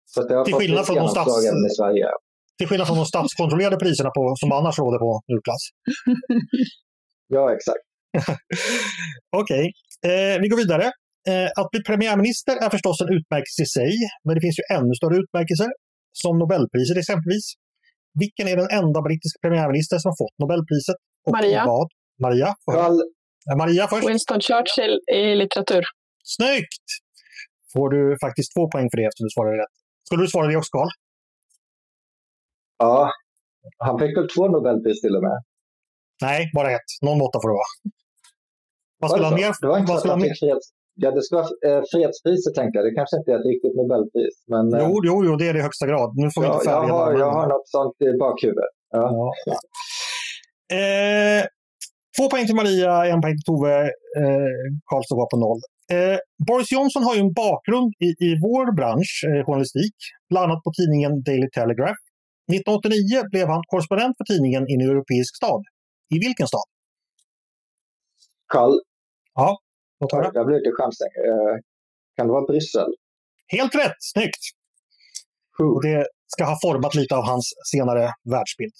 Så 0.05 0.21
det 0.27 0.35
har 0.35 0.45
Till 0.45 0.53
fått 0.53 0.61
skillnad 0.61 0.85
från 0.85 0.95
de 0.95 0.99
genomslag 1.01 1.25
stats- 1.27 1.47
även 1.49 1.65
i 1.65 1.69
Sverige. 1.69 2.07
Till 2.61 2.69
skillnad 2.69 2.87
från 2.87 3.01
de 3.03 3.05
statskontrollerade 3.13 3.77
priserna 3.83 4.11
på, 4.17 4.23
som 4.41 4.49
annars 4.57 4.75
råder 4.83 4.99
på 5.05 5.09
mjukglass. 5.29 5.63
Ja, 7.37 7.43
exakt. 7.57 7.83
Okej, 9.41 9.65
eh, 10.09 10.35
vi 10.41 10.47
går 10.51 10.59
vidare. 10.63 10.85
Eh, 11.31 11.49
att 11.59 11.69
bli 11.71 11.79
premiärminister 11.89 12.55
är 12.65 12.69
förstås 12.75 12.97
en 13.03 13.11
utmärkelse 13.17 13.61
i 13.67 13.69
sig, 13.77 13.91
men 14.25 14.31
det 14.35 14.41
finns 14.45 14.57
ju 14.61 14.65
ännu 14.77 14.93
större 14.99 15.15
utmärkelser, 15.23 15.69
som 16.21 16.33
Nobelpriset 16.41 16.97
exempelvis. 17.03 17.45
Vilken 18.21 18.45
är 18.51 18.55
den 18.63 18.69
enda 18.79 18.99
brittiska 19.07 19.37
premiärminister 19.43 19.97
som 20.01 20.07
har 20.11 20.17
fått 20.23 20.35
Nobelpriset? 20.43 20.97
Och 21.25 21.33
Maria. 21.37 21.61
Vad? 21.71 21.87
Maria, 22.25 22.49
för, 22.65 22.73
Carl, 22.77 22.97
eh, 23.49 23.55
Maria 23.61 23.83
först. 23.91 24.07
Winston 24.09 24.41
Churchill 24.47 24.95
i 25.19 25.21
litteratur. 25.41 25.83
Snyggt! 26.35 26.87
Får 27.73 27.87
du 27.95 28.01
faktiskt 28.25 28.49
två 28.55 28.63
poäng 28.71 28.87
för 28.91 28.97
det 28.99 29.05
eftersom 29.09 29.25
du 29.27 29.33
svarade 29.37 29.57
rätt. 29.63 29.75
Skulle 30.07 30.21
du 30.25 30.29
svara 30.33 30.47
det 30.51 30.57
också, 30.61 30.73
Carl? 30.77 30.91
Ja, 32.81 33.11
han 33.85 33.99
fick 33.99 34.17
väl 34.17 34.27
två 34.35 34.43
Nobelpris 34.47 35.01
till 35.01 35.15
och 35.17 35.23
med. 35.27 35.37
Nej, 36.27 36.39
bara 36.57 36.69
ett. 36.77 36.89
Någon 37.05 37.17
måtta 37.23 37.37
får 37.41 37.49
det 37.49 37.57
vara. 37.61 37.73
Vad 39.01 39.09
skulle 39.11 39.27
han 39.29 39.35
mer? 39.41 39.51
Det 39.61 39.67
var 39.67 39.77
inte 39.79 39.91
Vad 39.91 39.99
skulle 39.99 40.13
han 40.13 40.21
freds... 40.21 40.67
Ja, 41.03 41.09
det 41.11 41.21
ska 41.25 41.35
vara 41.35 41.51
eh, 41.67 41.81
fredspriset 41.91 42.53
tänker 42.59 42.75
jag. 42.77 42.85
Det 42.87 42.95
kanske 42.99 43.15
inte 43.19 43.29
är 43.33 43.37
ett 43.39 43.49
riktigt 43.53 43.75
Nobelpris. 43.79 44.35
Men 44.53 44.63
eh, 44.73 44.79
Jo, 44.83 44.91
jo, 45.07 45.15
jo, 45.25 45.31
det 45.39 45.45
är 45.49 45.53
det 45.53 45.61
i 45.63 45.67
högsta 45.69 45.85
grad. 45.91 46.09
Nu 46.21 46.27
får 46.33 46.41
vi 46.41 46.47
inte 46.47 46.69
jag, 46.69 46.97
har, 46.99 47.09
jag 47.23 47.31
har 47.39 47.47
något 47.55 47.69
sånt 47.75 47.95
i 48.07 48.09
bakhuvudet. 48.23 48.73
Ja. 48.97 49.33
Ja. 49.51 49.57
Eh, 50.79 51.41
två 52.17 52.25
poäng 52.31 52.45
till 52.45 52.59
Maria, 52.61 52.93
en 53.11 53.21
poäng 53.21 53.35
till 53.37 53.47
Tove. 53.51 53.75
Eh, 54.21 54.51
Karlsson 54.89 55.17
var 55.21 55.29
på 55.33 55.37
noll. 55.45 55.61
Eh, 55.95 56.17
Boris 56.47 56.71
Johnson 56.75 57.03
har 57.07 57.13
ju 57.15 57.21
en 57.27 57.33
bakgrund 57.45 57.89
i, 58.07 58.09
i 58.27 58.29
vår 58.47 58.65
bransch, 58.79 59.13
eh, 59.29 59.41
journalistik, 59.45 59.97
bland 60.29 60.43
annat 60.45 60.63
på 60.65 60.71
tidningen 60.79 61.11
Daily 61.27 61.49
Telegraph. 61.57 62.01
1989 62.55 63.29
blev 63.31 63.47
han 63.47 63.61
korrespondent 63.67 64.17
för 64.17 64.23
tidningen 64.33 64.63
i 64.69 64.73
en 64.73 64.81
europeisk 64.81 65.35
stad. 65.35 65.61
I 66.15 66.19
vilken 66.19 66.47
stad? 66.47 66.67
Karl, 68.53 68.73
Låt 69.99 70.11
höra. 70.11 70.31
jag 70.33 70.45
blir 70.47 70.57
lite 70.57 70.71
chansning. 70.79 71.09
Eh, 71.27 71.55
kan 72.15 72.27
det 72.27 72.33
vara 72.33 72.45
Bryssel? 72.45 72.91
Helt 73.47 73.75
rätt! 73.75 73.95
Snyggt! 73.99 74.43
Och 75.75 75.83
det 75.83 76.07
ska 76.27 76.43
ha 76.45 76.57
format 76.61 76.95
lite 76.95 77.15
av 77.15 77.23
hans 77.23 77.53
senare 77.71 78.03
världsbild. 78.31 78.73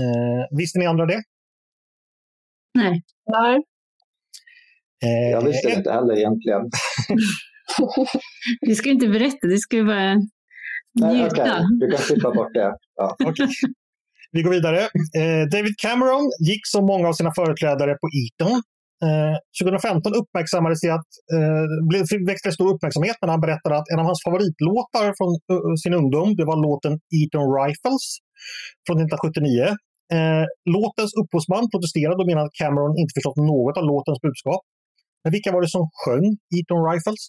Eh, 0.00 0.56
visste 0.58 0.78
ni 0.78 0.86
andra 0.86 1.06
det? 1.06 1.22
Nej. 2.74 3.02
Nej. 3.26 3.56
Eh, 5.04 5.30
Jag 5.30 5.42
visste 5.44 5.68
det 5.68 5.72
ett- 5.72 5.78
inte 5.78 5.92
heller 5.92 6.16
egentligen. 6.16 6.62
Du 8.60 8.74
ska 8.74 8.90
inte 8.90 9.08
berätta, 9.08 9.46
du 9.46 9.58
ska 9.58 9.84
bara 9.84 10.16
Nej, 11.00 11.26
okej. 11.26 11.44
Du 11.80 11.90
kan 11.90 11.98
klippa 12.08 12.30
bort 12.30 12.54
det. 12.54 12.70
Ja. 12.96 13.16
Okej. 13.30 13.48
Vi 14.32 14.42
går 14.42 14.50
vidare. 14.50 14.80
Eh, 15.20 15.42
David 15.54 15.74
Cameron 15.84 16.24
gick 16.48 16.62
som 16.74 16.82
många 16.92 17.08
av 17.08 17.12
sina 17.12 17.32
företrädare 17.40 17.92
på 18.02 18.06
Eton. 18.22 18.54
Eh, 19.06 19.36
2015 19.62 20.12
uppmärksammades 20.20 20.80
det 20.84 20.90
att, 20.98 21.10
eh, 21.36 21.64
blev- 21.88 22.26
väckte 22.30 22.52
stor 22.52 22.68
uppmärksamhet 22.74 23.16
när 23.22 23.28
han 23.34 23.40
berättade 23.46 23.74
att 23.78 23.88
en 23.92 23.98
av 24.02 24.06
hans 24.10 24.22
favoritlåtar 24.26 25.06
från 25.18 25.30
eh, 25.52 25.74
sin 25.82 25.94
ungdom 26.00 26.28
det 26.38 26.44
var 26.50 26.56
låten 26.68 26.92
Eton 27.18 27.46
Rifles 27.58 28.04
från 28.86 28.96
1979. 28.98 29.66
Eh, 30.16 30.44
låtens 30.76 31.12
upphovsman 31.20 31.64
protesterade 31.72 32.18
och 32.22 32.28
menade 32.30 32.46
att 32.48 32.58
Cameron 32.62 32.94
inte 33.00 33.12
förstått 33.16 33.38
något 33.52 33.76
av 33.80 33.84
låtens 33.92 34.18
budskap. 34.26 34.62
Men 35.22 35.30
vilka 35.36 35.48
var 35.54 35.60
det 35.64 35.70
som 35.76 35.84
sjöng 36.02 36.26
Eton 36.58 36.80
Rifles? 36.90 37.22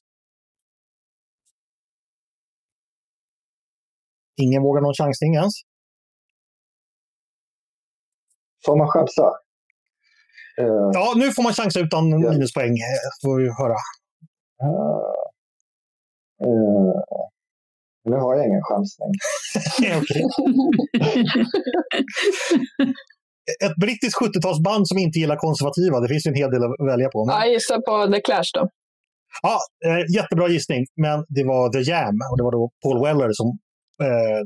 Ingen 4.41 4.61
vågar 4.63 4.81
någon 4.81 4.93
chansning 4.93 5.35
ens. 5.35 5.53
Får 8.65 8.77
man 8.77 8.87
chansa? 8.87 9.27
Eh, 10.61 10.89
Ja, 10.93 11.13
nu 11.15 11.31
får 11.31 11.43
man 11.43 11.53
chansa 11.53 11.79
utan 11.79 12.09
Ja. 12.09 12.31
minuspoäng, 12.31 12.71
eh, 12.71 13.09
får 13.23 13.35
vi 13.41 13.47
höra. 13.59 13.77
eh, 14.63 15.11
eh, 16.47 17.01
Nu 18.09 18.15
har 18.15 18.35
jag 18.35 18.45
ingen 18.47 18.63
chansning. 18.63 19.11
Ett 23.65 23.75
brittiskt 23.81 24.19
70-talsband 24.21 24.83
som 24.85 24.97
inte 24.97 25.19
gillar 25.19 25.35
konservativa. 25.35 25.99
Det 25.99 26.07
finns 26.07 26.25
ju 26.27 26.29
en 26.29 26.35
hel 26.35 26.51
del 26.51 26.63
att 26.63 26.87
välja 26.91 27.09
på. 27.09 27.25
Men... 27.25 27.35
Jag 27.35 27.49
gissar 27.53 27.77
på 27.87 28.13
The 28.13 28.21
Clash 28.21 28.51
då. 28.53 28.69
Ja, 29.41 29.57
eh, 29.85 30.15
jättebra 30.15 30.47
gissning, 30.47 30.85
men 31.01 31.25
det 31.35 31.43
var 31.43 31.63
The 31.73 31.81
Jam 31.91 32.15
och 32.31 32.37
det 32.37 32.43
var 32.43 32.51
då 32.51 32.69
Paul 32.83 32.97
Weller 33.05 33.29
som 33.33 33.47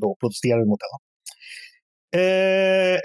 då 0.01 0.15
protesterade 0.21 0.65
mot 0.65 0.79
den. 0.83 0.93
Eh, 2.21 2.99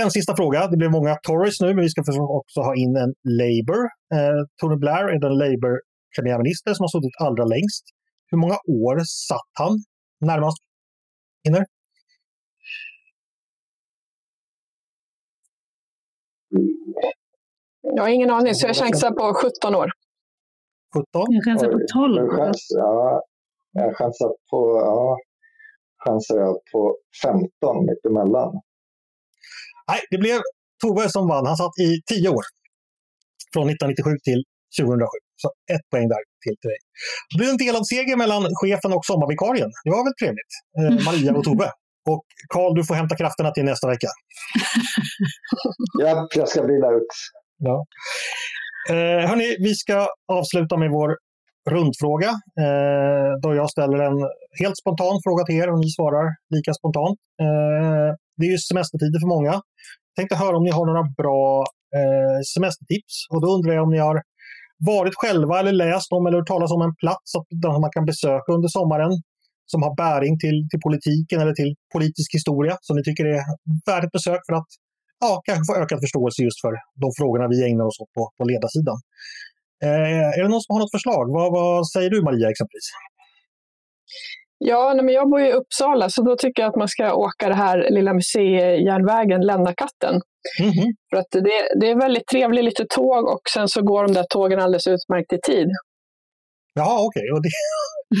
en 0.00 0.10
sista 0.10 0.36
fråga. 0.36 0.66
Det 0.66 0.76
blir 0.76 0.88
många 0.88 1.14
Tories 1.22 1.60
nu, 1.60 1.66
men 1.74 1.82
vi 1.84 1.88
ska 1.88 2.02
också 2.40 2.60
ha 2.60 2.74
in 2.76 2.96
en 2.96 3.12
Labour. 3.40 3.82
Eh, 4.14 4.40
Tony 4.60 4.76
Blair 4.76 5.04
är 5.14 5.20
den 5.20 5.38
Labour 5.38 5.80
premiärminister 6.16 6.74
som 6.74 6.84
har 6.84 6.88
suttit 6.88 7.16
allra 7.20 7.44
längst. 7.44 7.84
Hur 8.30 8.38
många 8.38 8.58
år 8.84 8.96
satt 9.28 9.50
han 9.52 9.72
närmast? 10.20 10.58
Hinner? 11.44 11.64
Jag 17.82 18.02
har 18.02 18.08
ingen 18.08 18.30
aning, 18.30 18.54
så 18.54 18.66
jag 18.66 18.76
chansar 18.76 19.10
på 19.10 19.34
17 19.34 19.74
år. 19.74 19.90
17? 20.94 21.04
Jag 21.12 21.44
chansar 21.44 21.68
på 21.68 21.78
12. 21.92 22.16
Jag 22.16 22.36
chans, 22.36 22.66
ja, 22.76 23.22
jag 23.72 23.96
chansar 23.96 24.28
på, 24.50 24.58
ja, 24.84 25.18
chansar 26.04 26.36
jag 26.44 26.54
på 26.72 26.96
15 27.22 27.86
mittemellan. 27.86 28.52
Nej, 29.88 30.00
det 30.10 30.18
blev 30.18 30.40
Tove 30.82 31.08
som 31.08 31.28
vann. 31.28 31.46
Han 31.46 31.56
satt 31.56 31.78
i 31.78 31.88
10 32.06 32.28
år. 32.28 32.44
Från 33.52 33.66
1997 33.70 34.10
till 34.28 34.40
2007. 34.80 35.06
Så 35.42 35.48
ett 35.74 35.86
poäng 35.90 36.08
där 36.08 36.22
till, 36.42 36.56
till 36.60 36.70
dig. 36.74 36.80
Det 37.30 37.36
blev 37.38 37.50
en 37.50 37.62
delad 37.64 37.86
seger 37.86 38.16
mellan 38.16 38.42
chefen 38.60 38.92
och 38.96 39.04
sommarvikarien. 39.04 39.70
Det 39.84 39.90
var 39.96 40.02
väl 40.06 40.16
trevligt. 40.20 40.52
Eh, 40.78 40.92
Maria 41.06 41.32
och 41.38 41.44
Tove. 41.44 41.70
Och 42.10 42.24
Karl, 42.54 42.74
du 42.74 42.84
får 42.84 42.94
hämta 42.94 43.16
krafterna 43.16 43.50
till 43.50 43.64
nästa 43.64 43.86
vecka. 43.88 44.08
ja, 46.02 46.28
jag 46.36 46.48
ska 46.48 46.62
vila 46.62 46.90
ut. 46.98 47.12
Ja. 47.68 47.86
Eh, 48.90 49.28
hörni, 49.28 49.56
vi 49.58 49.74
ska 49.74 50.08
avsluta 50.32 50.76
med 50.76 50.90
vår 50.90 51.10
rundfråga. 51.70 52.30
Eh, 52.64 53.30
då 53.42 53.54
jag 53.54 53.70
ställer 53.70 53.98
en 54.08 54.18
helt 54.60 54.76
spontan 54.82 55.20
fråga 55.26 55.44
till 55.44 55.58
er 55.62 55.68
och 55.72 55.80
ni 55.84 55.90
svarar 55.98 56.26
lika 56.54 56.72
spontant. 56.74 57.18
Eh, 57.44 58.10
det 58.38 58.46
är 58.46 58.52
ju 58.56 58.58
semestertider 58.58 59.20
för 59.20 59.34
många. 59.36 59.52
Jag 60.10 60.16
tänkte 60.16 60.36
höra 60.44 60.56
om 60.56 60.64
ni 60.64 60.72
har 60.78 60.86
några 60.86 61.04
bra 61.20 61.64
eh, 61.98 62.38
semestertips. 62.54 63.14
Och 63.32 63.40
då 63.42 63.48
undrar 63.54 63.72
jag 63.74 63.84
om 63.84 63.90
ni 63.96 64.02
har 64.08 64.16
varit 64.96 65.14
själva 65.22 65.54
eller 65.60 65.72
läst 65.72 66.12
om 66.12 66.26
eller 66.26 66.38
hört 66.38 66.52
talas 66.54 66.72
om 66.76 66.82
en 66.82 66.94
plats 67.02 67.26
som 67.32 67.42
man 67.84 67.90
kan 67.96 68.04
besöka 68.04 68.48
under 68.56 68.68
sommaren 68.68 69.12
som 69.72 69.82
har 69.82 69.94
bäring 70.04 70.34
till, 70.44 70.58
till 70.70 70.82
politiken 70.86 71.38
eller 71.42 71.54
till 71.60 71.72
politisk 71.96 72.28
historia 72.38 72.74
som 72.86 72.96
ni 72.96 73.02
tycker 73.04 73.24
är 73.34 73.40
värt 73.88 74.04
ett 74.04 74.16
besök 74.18 74.42
för 74.46 74.54
att 74.60 74.70
ja, 75.24 75.32
kanske 75.48 75.64
få 75.68 75.74
ökad 75.82 75.98
förståelse 76.04 76.38
just 76.46 76.60
för 76.64 76.72
de 77.02 77.08
frågorna 77.18 77.46
vi 77.52 77.58
ägnar 77.68 77.86
oss 77.90 78.00
åt 78.02 78.12
på, 78.16 78.22
på 78.36 78.42
ledarsidan. 78.50 78.98
Eh, 79.84 80.38
är 80.38 80.42
det 80.42 80.48
någon 80.48 80.60
som 80.60 80.72
har 80.74 80.80
något 80.80 80.90
förslag? 80.90 81.24
Vad, 81.32 81.52
vad 81.52 81.88
säger 81.88 82.10
du 82.10 82.22
Maria 82.22 82.50
exempelvis? 82.50 82.88
Ja, 84.58 84.94
men 84.94 85.08
jag 85.08 85.30
bor 85.30 85.40
i 85.40 85.52
Uppsala 85.52 86.08
så 86.08 86.22
då 86.22 86.36
tycker 86.36 86.62
jag 86.62 86.70
att 86.70 86.76
man 86.76 86.88
ska 86.88 87.14
åka 87.14 87.48
det 87.48 87.54
här 87.54 87.88
lilla 87.90 88.14
museijärnvägen 88.14 89.40
Lännakatten. 89.40 90.20
Mm 90.60 90.72
-hmm. 90.72 90.92
För 91.10 91.16
att 91.20 91.30
det, 91.30 91.80
det 91.80 91.90
är 91.90 92.00
väldigt 92.00 92.26
trevligt, 92.26 92.64
lite 92.64 92.84
tåg 92.88 93.28
och 93.28 93.40
sen 93.54 93.68
så 93.68 93.82
går 93.82 94.02
de 94.06 94.12
där 94.12 94.24
tågen 94.30 94.60
alldeles 94.60 94.86
utmärkt 94.86 95.32
i 95.32 95.38
tid. 95.42 95.68
Ja, 96.74 97.06
okej. 97.06 97.32
Okay. 97.32 97.40
Det, 97.42 97.50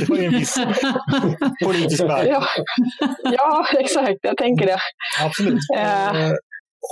det 0.00 0.10
var 0.10 0.16
ju 0.16 0.24
en 0.24 0.32
viss 0.32 0.54
politisk 1.64 2.02
väg. 2.02 2.28
Ja. 2.28 2.44
ja, 3.22 3.66
exakt. 3.78 4.18
Jag 4.22 4.36
tänker 4.36 4.66
det. 4.66 4.78
Absolut. 5.24 5.60
Äh, 5.76 6.32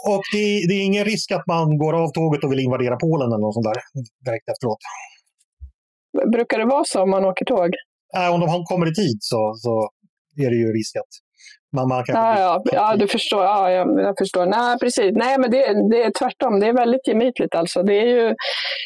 och 0.06 0.22
det, 0.32 0.44
det, 0.68 0.74
är 0.74 0.84
ingen 0.84 1.04
risk 1.04 1.30
att 1.32 1.46
man 1.46 1.78
går 1.78 1.94
av 2.02 2.08
tåget 2.08 2.44
och 2.44 2.52
vill 2.52 2.66
invadera 2.68 2.96
Polen 2.96 3.28
eller 3.32 3.46
något 3.46 3.54
sånt 3.54 3.68
där 3.70 3.80
direkt 4.26 4.48
efteråt? 4.48 4.82
Brukar 6.32 6.58
det 6.58 6.64
vara 6.64 6.84
så 6.84 7.02
om 7.02 7.10
man 7.10 7.24
åker 7.24 7.44
tåg? 7.44 7.70
Äh, 8.16 8.34
om 8.34 8.40
de 8.40 8.64
kommer 8.64 8.86
i 8.92 8.94
tid 8.94 9.18
så, 9.20 9.54
så 9.64 9.90
är 10.44 10.50
det 10.50 10.56
ju 10.56 10.72
risk 10.72 10.96
att 10.96 11.12
man, 11.76 11.88
man 11.88 12.04
kan... 12.04 12.14
Ja, 12.16 12.38
ja, 12.38 12.62
ja, 12.72 12.96
du 12.96 13.08
förstår. 13.08 13.44
Ja, 13.44 13.70
jag, 13.70 14.00
jag 14.00 14.14
förstår. 14.18 14.46
Nej, 14.46 14.78
precis. 14.78 15.12
Nej, 15.12 15.38
men 15.38 15.50
det, 15.50 15.60
det 15.90 16.02
är 16.02 16.12
tvärtom. 16.18 16.60
Det 16.60 16.66
är 16.66 16.72
väldigt 16.72 17.08
gemytligt 17.08 17.54
alltså. 17.54 17.82
Det, 17.82 17.94
är 17.94 18.06
ju, 18.06 18.34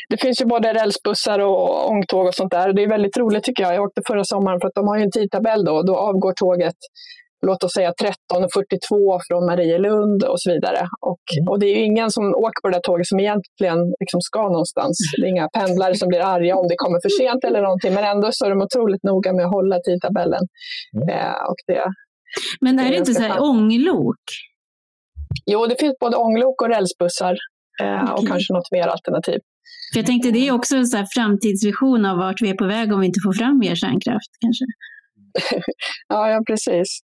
det 0.08 0.16
finns 0.16 0.40
ju 0.40 0.44
både 0.44 0.74
rälsbussar 0.74 1.38
och 1.38 1.90
ångtåg 1.90 2.26
och 2.26 2.34
sånt 2.34 2.50
där. 2.50 2.72
Det 2.72 2.82
är 2.82 2.88
väldigt 2.88 3.16
roligt 3.16 3.44
tycker 3.44 3.62
jag. 3.62 3.74
Jag 3.74 3.84
åkte 3.84 4.02
förra 4.06 4.24
sommaren 4.24 4.60
för 4.60 4.68
att 4.68 4.74
de 4.74 4.88
har 4.88 4.96
ju 4.96 5.02
en 5.02 5.10
tidtabell 5.10 5.64
då. 5.64 5.82
Då 5.82 5.96
avgår 5.96 6.32
tåget 6.32 6.76
låt 7.46 7.64
oss 7.64 7.72
säga 7.72 7.92
13.42 8.32 9.20
från 9.28 9.46
Marielund 9.46 10.24
och 10.24 10.40
så 10.40 10.50
vidare. 10.52 10.88
Och, 11.00 11.24
mm. 11.38 11.48
och 11.50 11.58
det 11.60 11.66
är 11.66 11.76
ju 11.76 11.84
ingen 11.84 12.10
som 12.10 12.24
åker 12.34 12.60
på 12.62 12.68
det 12.68 12.76
där 12.76 12.80
tåget 12.80 13.06
som 13.06 13.20
egentligen 13.20 13.78
liksom 14.00 14.20
ska 14.20 14.42
någonstans. 14.42 14.96
Det 15.16 15.26
är 15.26 15.30
inga 15.30 15.48
pendlare 15.48 15.94
som 15.94 16.08
blir 16.08 16.20
arga 16.20 16.56
om 16.56 16.68
det 16.68 16.76
kommer 16.76 16.98
för 17.04 17.12
sent 17.20 17.44
eller 17.44 17.62
någonting, 17.62 17.94
men 17.94 18.04
ändå 18.04 18.28
så 18.32 18.44
är 18.46 18.50
de 18.50 18.62
otroligt 18.62 19.02
noga 19.02 19.32
med 19.32 19.44
att 19.44 19.52
hålla 19.52 19.76
tidtabellen. 19.86 20.44
Mm. 20.96 21.08
Eh, 21.08 21.42
och 21.50 21.60
det, 21.66 21.84
men 22.60 22.78
är 22.78 22.84
det, 22.84 22.90
det 22.90 22.96
inte 22.96 23.14
så 23.14 23.22
här 23.22 23.42
ånglok? 23.42 24.24
Jo, 25.46 25.66
det 25.66 25.76
finns 25.80 25.96
både 26.00 26.16
ånglok 26.16 26.62
och 26.62 26.68
rälsbussar 26.68 27.36
eh, 27.82 28.02
okay. 28.02 28.14
och 28.14 28.28
kanske 28.28 28.52
något 28.52 28.70
mer 28.72 28.86
alternativ. 28.86 29.38
För 29.92 29.98
jag 30.00 30.06
tänkte 30.06 30.30
det 30.30 30.48
är 30.48 30.52
också 30.52 30.76
en 30.76 30.86
så 30.86 31.06
framtidsvision 31.14 32.06
av 32.06 32.16
vart 32.18 32.42
vi 32.42 32.50
är 32.50 32.54
på 32.54 32.66
väg 32.66 32.92
om 32.92 33.00
vi 33.00 33.06
inte 33.06 33.20
får 33.24 33.32
fram 33.32 33.58
mer 33.58 33.74
kärnkraft 33.74 34.30
kanske. 34.40 34.64
ja, 36.08 36.30
ja, 36.30 36.42
precis. 36.46 37.00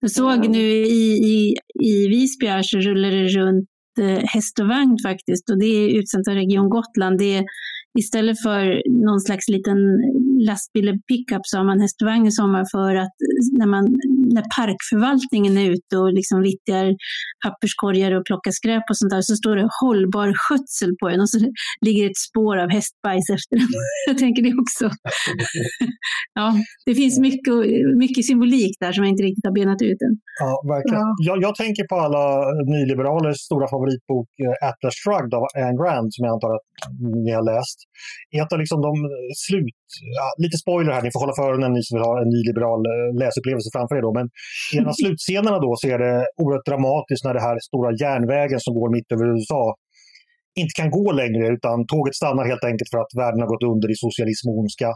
Jag 0.00 0.10
såg 0.10 0.48
nu 0.48 0.62
i, 0.72 1.18
i, 1.34 1.54
i 1.84 2.08
Visby 2.08 2.46
här 2.46 2.62
så 2.62 2.78
rullar 2.78 3.10
det 3.10 3.28
runt 3.28 3.68
eh, 4.00 4.24
häst 4.26 4.58
och 4.60 4.68
vagn 4.68 4.96
faktiskt 5.06 5.50
och 5.50 5.58
det 5.58 5.66
är 5.66 5.98
utsänt 5.98 6.28
av 6.28 6.34
Region 6.34 6.68
Gotland. 6.68 7.18
Det 7.18 7.36
är 7.36 7.44
istället 7.98 8.42
för 8.42 8.82
någon 9.06 9.20
slags 9.20 9.48
liten 9.48 9.76
lastbil 10.48 10.88
eller 10.88 10.98
pickup 11.12 11.44
så 11.50 11.54
har 11.58 11.64
man 11.70 11.80
hästvagn 11.80 12.26
i 12.26 12.32
sommar 12.40 12.64
för 12.74 12.94
att 13.02 13.16
när, 13.60 13.68
man, 13.74 13.84
när 14.36 14.44
parkförvaltningen 14.58 15.58
är 15.62 15.66
ute 15.74 15.94
och 16.02 16.12
liksom 16.18 16.38
vittjar 16.50 16.86
papperskorgar 17.44 18.10
och 18.16 18.24
plockar 18.28 18.52
skräp 18.60 18.84
och 18.90 18.98
sånt 18.98 19.12
där 19.14 19.22
så 19.28 19.34
står 19.42 19.54
det 19.56 19.68
hållbar 19.80 20.28
skötsel 20.42 20.92
på 21.00 21.04
den 21.10 21.20
och 21.24 21.30
så 21.30 21.38
ligger 21.86 22.02
ett 22.10 22.20
spår 22.28 22.56
av 22.64 22.68
hästbajs 22.76 23.28
efter 23.36 23.54
den. 23.60 23.68
Jag 24.08 24.18
tänker 24.24 24.42
det 24.46 24.54
också. 24.64 24.86
ja, 26.40 26.46
det 26.86 26.94
finns 27.00 27.16
mycket, 27.28 27.54
mycket 28.04 28.24
symbolik 28.30 28.74
där 28.80 28.92
som 28.92 29.04
jag 29.04 29.10
inte 29.14 29.26
riktigt 29.28 29.46
har 29.48 29.56
benat 29.60 29.82
ut 29.90 30.00
än. 30.06 30.14
Ja, 30.42 30.52
verkligen. 30.74 31.00
Ja. 31.00 31.14
Jag, 31.28 31.36
jag, 31.46 31.54
tänker 31.62 31.84
på 31.90 31.96
alla 32.04 32.24
nyliberalers 32.74 33.38
stora 33.48 33.66
favoritbok 33.74 34.28
eh, 34.44 34.68
Atlas 34.68 34.96
Shrugged 35.02 35.34
av 35.38 35.44
Anne 35.64 35.78
Grant 35.80 36.10
som 36.14 36.22
jag 36.26 36.32
antar 36.36 36.50
att 36.56 36.66
ni 37.24 37.32
har 37.38 37.44
läst. 37.52 37.78
Ett 38.40 38.52
av 38.52 38.58
liksom 38.62 38.80
de 38.88 38.92
slut 39.46 39.84
lite 40.44 40.56
spoiler 40.64 40.92
här, 40.92 41.02
ni 41.02 41.12
får 41.12 41.20
hålla 41.24 41.36
för 41.38 41.46
öronen 41.48 41.72
ni 41.72 41.82
som 41.82 41.92
vill 41.96 42.06
ha 42.10 42.14
en 42.22 42.30
nyliberal 42.36 42.80
eh, 42.92 43.08
läsupplevelse 43.22 43.68
framför 43.76 43.94
er. 43.98 44.02
Då. 44.08 44.12
Men 44.18 44.26
i 44.72 44.76
en 44.78 44.88
av 44.90 44.96
slutscenerna 45.02 45.58
då 45.66 45.70
så 45.80 45.84
är 45.94 45.98
det 46.04 46.14
oerhört 46.42 46.66
dramatiskt 46.70 47.24
när 47.26 47.34
det 47.38 47.44
här 47.48 47.56
stora 47.68 47.90
järnvägen 48.04 48.60
som 48.64 48.72
går 48.78 48.88
mitt 48.96 49.08
över 49.14 49.26
USA 49.34 49.64
inte 50.60 50.74
kan 50.80 50.90
gå 50.98 51.06
längre 51.22 51.44
utan 51.56 51.76
tåget 51.92 52.14
stannar 52.20 52.44
helt 52.52 52.64
enkelt 52.70 52.90
för 52.92 53.00
att 53.02 53.12
världen 53.22 53.40
har 53.42 53.50
gått 53.54 53.68
under 53.72 53.88
i 53.94 53.96
socialism 54.04 54.46
och 54.50 54.58
ondska. 54.60 54.90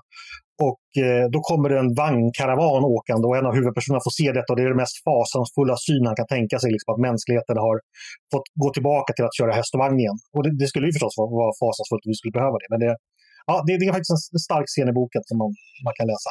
Och 0.68 0.84
eh, 1.05 1.24
då 1.34 1.39
kommer 1.49 1.66
det 1.70 1.78
en 1.84 1.93
vagnkaravan 2.03 2.82
åkande 2.97 3.24
och 3.28 3.36
en 3.39 3.49
av 3.49 3.55
huvudpersonerna 3.59 4.07
får 4.07 4.14
se 4.20 4.28
detta 4.39 4.49
och 4.51 4.57
det 4.59 4.64
är 4.66 4.72
den 4.74 4.82
mest 4.84 4.99
fasansfulla 5.09 5.76
syn 5.86 6.05
han 6.09 6.18
kan 6.20 6.30
tänka 6.36 6.57
sig, 6.62 6.68
liksom, 6.74 6.89
att 6.93 7.03
mänskligheten 7.09 7.57
har 7.66 7.76
fått 8.32 8.49
gå 8.62 8.68
tillbaka 8.76 9.11
till 9.12 9.26
att 9.28 9.39
köra 9.39 9.53
häst 9.59 9.72
och 9.74 9.82
vagn 9.84 9.99
igen. 10.03 10.18
Och 10.34 10.43
det, 10.45 10.51
det 10.62 10.68
skulle 10.70 10.86
ju 10.89 10.95
förstås 10.97 11.14
vara, 11.20 11.30
vara 11.43 11.55
fasansfullt 11.62 12.05
om 12.07 12.11
vi 12.12 12.18
skulle 12.20 12.39
behöva 12.39 12.57
det, 12.62 12.68
men 12.72 12.80
det, 12.84 12.93
ja, 13.49 13.55
det, 13.66 13.72
det, 13.78 13.86
är 13.86 13.92
faktiskt 13.92 14.34
en 14.36 14.44
stark 14.49 14.66
scen 14.68 14.88
i 14.92 14.94
boken 15.01 15.22
som 15.28 15.38
man, 15.42 15.51
man 15.86 15.94
kan 15.99 16.07
läsa. 16.12 16.30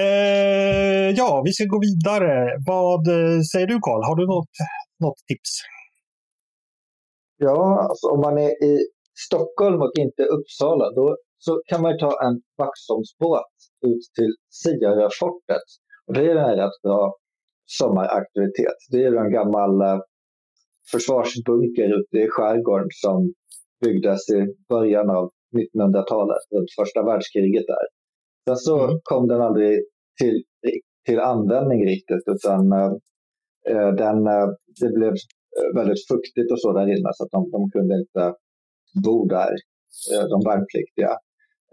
Eh, 0.00 1.08
ja, 1.20 1.42
vi 1.46 1.52
ska 1.52 1.64
gå 1.74 1.80
vidare. 1.88 2.32
Vad 2.72 3.02
eh, 3.16 3.40
säger 3.50 3.66
du 3.72 3.76
Karl? 3.86 4.02
Har 4.08 4.16
du 4.20 4.26
något, 4.34 4.54
något 5.04 5.20
tips? 5.28 5.52
Ja, 7.46 7.60
alltså, 7.88 8.06
om 8.14 8.20
man 8.20 8.38
är 8.38 8.52
i 8.70 8.74
Stockholm 9.26 9.82
och 9.82 9.92
inte 10.04 10.22
Uppsala 10.22 10.86
då 10.98 11.16
så 11.38 11.62
kan 11.66 11.82
man 11.82 11.98
ta 11.98 12.12
en 12.26 12.40
Vaxholmsbåt 12.58 13.54
ut 13.86 14.04
till 14.16 14.32
Siaröfortet. 14.60 15.66
Och 16.06 16.14
det 16.14 16.22
är 16.30 16.36
en 16.36 16.56
rätt 16.56 16.82
bra 16.82 17.14
sommaraktivitet. 17.66 18.78
Det 18.90 19.04
är 19.04 19.12
en 19.24 19.32
gammal 19.32 19.80
eh, 19.80 20.00
försvarsbunker 20.90 21.88
ute 21.98 22.16
i 22.24 22.28
skärgården 22.30 22.88
som 22.90 23.34
byggdes 23.84 24.28
i 24.30 24.46
början 24.68 25.10
av 25.10 25.30
1900-talet, 25.56 26.42
runt 26.54 26.70
första 26.80 27.02
världskriget 27.02 27.66
där. 27.66 27.86
Sen 28.48 28.56
så 28.56 28.84
mm. 28.84 29.00
kom 29.02 29.28
den 29.28 29.40
aldrig 29.40 29.84
till, 30.20 30.42
till 31.06 31.20
användning 31.20 31.86
riktigt 31.86 32.24
utan 32.26 32.72
eh, 32.72 33.94
den, 34.02 34.26
eh, 34.26 34.48
det 34.80 34.88
blev 34.94 35.12
eh, 35.58 35.74
väldigt 35.74 36.08
fuktigt 36.08 36.52
och 36.52 36.60
så 36.60 36.72
där 36.72 36.86
inne 36.86 37.10
så 37.12 37.24
att 37.24 37.30
de, 37.30 37.50
de 37.50 37.70
kunde 37.70 37.94
inte 37.94 38.34
bo 39.04 39.24
där, 39.24 39.52
eh, 40.12 40.24
de 40.32 40.38
värnpliktiga. 40.50 41.12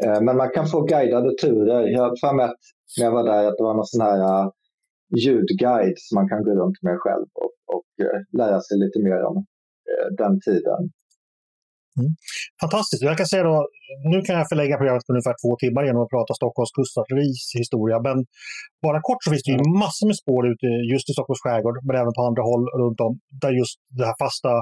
Eh, 0.03 0.21
men 0.21 0.37
man 0.37 0.49
kan 0.49 0.67
få 0.67 0.81
guidade 0.81 1.37
turer. 1.41 1.81
Jag 1.87 2.01
har 2.01 2.15
för 2.27 2.35
mig 2.35 2.45
att 2.45 2.63
när 2.97 3.05
jag 3.05 3.11
var 3.11 3.23
där 3.23 3.47
att 3.47 3.57
det 3.57 3.63
var 3.63 3.73
någon 3.73 3.85
sån 3.85 4.01
här 4.01 4.51
ljudguide 5.23 5.97
som 5.97 6.15
man 6.15 6.29
kan 6.29 6.43
gå 6.43 6.51
runt 6.51 6.81
med 6.81 6.97
själv 6.99 7.25
och, 7.33 7.75
och 7.75 7.85
lära 8.37 8.61
sig 8.61 8.77
lite 8.77 8.99
mer 8.99 9.23
om 9.23 9.45
den 10.17 10.39
tiden. 10.41 10.81
Mm. 11.99 12.11
Fantastiskt. 12.63 13.01
Jag 13.09 13.17
kan 13.19 13.27
säga 13.31 13.43
då, 13.51 13.57
nu 14.11 14.17
kan 14.25 14.35
jag 14.39 14.47
förlägga 14.51 14.77
programmet 14.77 15.05
på 15.07 15.13
ungefär 15.15 15.37
två 15.41 15.51
timmar 15.63 15.83
genom 15.87 16.01
att 16.03 16.13
prata 16.15 16.31
Stockholms 16.41 16.71
kustartilleris 16.77 17.43
historia. 17.61 17.97
Men 18.07 18.17
bara 18.85 18.99
kort 19.07 19.21
så 19.23 19.27
finns 19.31 19.45
det 19.45 19.53
ju 19.55 19.61
massor 19.83 20.05
med 20.09 20.17
spår 20.23 20.43
ute 20.51 20.67
just 20.93 21.09
i 21.09 21.13
Stockholms 21.15 21.43
skärgård, 21.45 21.77
men 21.85 21.95
även 22.01 22.13
på 22.17 22.21
andra 22.29 22.43
håll 22.49 22.65
runt 22.81 22.99
om, 23.05 23.13
där 23.41 23.53
just 23.61 23.77
det 23.97 24.05
här 24.09 24.17
fasta 24.23 24.53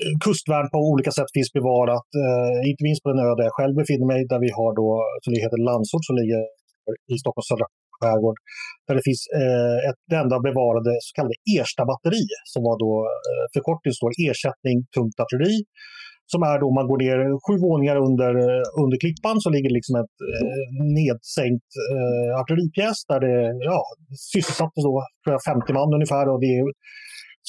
eh, 0.00 0.14
kustvärn 0.24 0.68
på 0.74 0.78
olika 0.92 1.12
sätt 1.18 1.30
finns 1.36 1.52
bevarat. 1.58 2.08
Eh, 2.22 2.58
inte 2.70 2.82
minst 2.88 3.02
på 3.02 3.08
den 3.12 3.20
ö 3.26 3.28
där 3.38 3.46
jag 3.48 3.56
själv 3.58 3.74
befinner 3.80 4.06
mig, 4.12 4.20
där 4.32 4.40
vi 4.46 4.50
har 4.58 4.70
då, 4.80 4.88
som 5.24 5.30
heter 5.44 5.60
Landsort, 5.68 6.04
som 6.08 6.16
ligger 6.20 6.40
i 7.14 7.16
Stockholms 7.22 7.48
södra 7.50 7.66
skärgård. 8.00 8.38
Där 8.86 8.94
det 8.98 9.04
finns 9.08 9.22
eh, 9.40 9.78
ett 9.88 10.00
det 10.10 10.18
enda 10.22 10.36
bevarade 10.48 10.92
så 11.04 11.10
kallade 11.16 11.36
Ersta 11.58 11.82
batteri, 11.90 12.24
som 12.52 12.60
var 12.68 12.76
då 12.84 12.92
eh, 13.30 13.44
förkortning 13.54 13.92
står 14.00 14.10
ersättning 14.28 14.76
tungt 14.96 15.16
artilleri 15.22 15.58
som 16.32 16.40
är 16.50 16.56
då 16.64 16.68
man 16.78 16.86
går 16.90 16.98
ner 17.04 17.18
sju 17.44 17.54
våningar 17.68 17.96
under, 18.08 18.32
eh, 18.44 18.64
under 18.82 18.96
klippan 19.02 19.36
så 19.42 19.48
ligger 19.54 19.70
liksom 19.78 19.94
ett 20.02 20.16
eh, 20.32 20.66
nedsänkt 20.98 21.70
eh, 21.92 22.30
artilleripjäs 22.40 22.98
där 23.10 23.20
det 23.26 23.36
ja, 23.70 23.80
sysselsattes 24.32 24.82
då, 24.88 24.94
tror 25.22 25.32
jag, 25.36 25.42
50 25.42 25.72
man 25.78 25.96
ungefär. 25.98 26.24
Och 26.32 26.40
det 26.46 26.54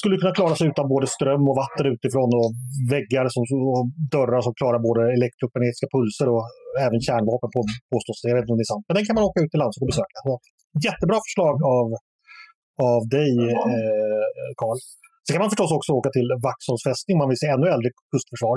skulle 0.00 0.16
kunna 0.20 0.38
klara 0.38 0.54
sig 0.56 0.66
utan 0.72 0.86
både 0.94 1.06
ström 1.16 1.44
och 1.50 1.56
vatten 1.62 1.86
utifrån 1.94 2.30
och 2.40 2.50
väggar 2.92 3.26
som, 3.34 3.42
och 3.74 3.84
dörrar 4.14 4.40
som 4.46 4.52
klarar 4.60 4.80
både 4.88 5.02
elektromagnetiska 5.18 5.88
pulser 5.94 6.26
och 6.34 6.44
även 6.86 7.00
kärnvapen 7.08 7.50
på, 7.54 7.60
påstås 7.92 8.16
Jag 8.30 8.36
vet 8.36 8.44
inte 8.44 8.54
om 8.54 8.60
det 8.60 8.68
är 8.68 8.74
sant. 8.74 8.84
Men 8.88 8.94
den 8.96 9.06
kan 9.06 9.16
man 9.18 9.28
åka 9.28 9.38
ut 9.42 9.50
till 9.52 9.62
lands 9.62 9.76
och 9.80 9.88
besöka. 9.90 10.18
Så, 10.26 10.32
jättebra 10.88 11.18
förslag 11.26 11.56
av, 11.76 11.86
av 12.90 13.00
dig, 13.16 13.32
Karl. 14.60 14.78
Eh, 14.80 15.05
Sen 15.26 15.34
kan 15.34 15.42
man 15.44 15.52
förstås 15.54 15.72
också 15.78 15.90
åka 16.00 16.10
till 16.16 16.28
Vaxholms 16.46 16.82
fästning 16.88 17.14
om 17.16 17.20
man 17.22 17.30
vill 17.32 17.42
se 17.44 17.48
ännu 17.54 17.66
äldre 17.74 17.90
kustförsvar. 18.12 18.56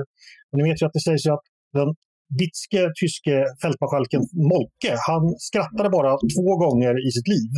Och 0.49 0.57
ni 0.57 0.63
vet 0.67 0.82
ju 0.82 0.86
att 0.88 0.95
det 0.97 1.03
sägs 1.07 1.26
att 1.36 1.45
den 1.80 1.89
bitske 2.39 2.82
tyske 3.01 3.36
fältmarskalken 3.61 4.22
Molke, 4.51 4.91
han 5.09 5.24
skrattade 5.49 5.89
bara 5.97 6.11
två 6.36 6.49
gånger 6.63 6.93
i 7.07 7.09
sitt 7.15 7.28
liv. 7.36 7.51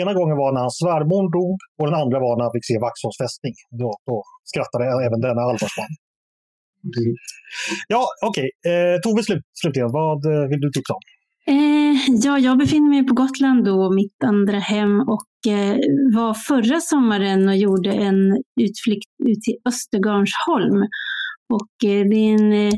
Ena 0.00 0.12
gången 0.18 0.36
var 0.42 0.50
när 0.52 0.62
hans 0.66 0.78
svärmor 0.82 1.24
dog 1.38 1.58
och 1.78 1.86
den 1.88 1.96
andra 2.02 2.18
var 2.26 2.32
när 2.36 2.44
han 2.46 2.54
fick 2.56 2.66
se 2.70 2.76
Vaxholms 2.86 3.18
fästning. 3.22 3.54
Då, 3.80 3.88
då 4.08 4.16
skrattade 4.50 4.84
även 5.06 5.20
denna 5.26 5.42
allvarsman. 5.48 5.92
Mm. 6.98 7.14
Ja, 7.94 8.02
okej. 8.28 8.48
Okay. 8.50 8.72
Eh, 8.72 8.96
Tove, 9.04 9.22
slut, 9.28 9.44
slutligen, 9.60 9.90
vad 10.00 10.20
eh, 10.32 10.44
vill 10.50 10.60
du 10.64 10.68
tipsa 10.76 10.92
om? 10.98 11.04
Eh, 11.46 11.94
ja, 12.24 12.38
jag 12.38 12.58
befinner 12.58 12.88
mig 12.88 13.06
på 13.06 13.14
Gotland 13.14 13.64
då, 13.64 13.92
mitt 13.92 14.24
andra 14.24 14.58
hem 14.58 15.00
och 15.00 15.52
eh, 15.52 15.76
var 16.14 16.34
förra 16.34 16.80
sommaren 16.80 17.48
och 17.48 17.56
gjorde 17.56 17.92
en 17.92 18.42
utflykt 18.60 19.10
ut 19.24 19.42
till 19.42 19.56
Östergarnsholm. 19.68 20.82
Och 21.54 21.90
eh, 21.90 22.04
det 22.10 22.16
är 22.16 22.34
en 22.34 22.52
eh, 22.52 22.72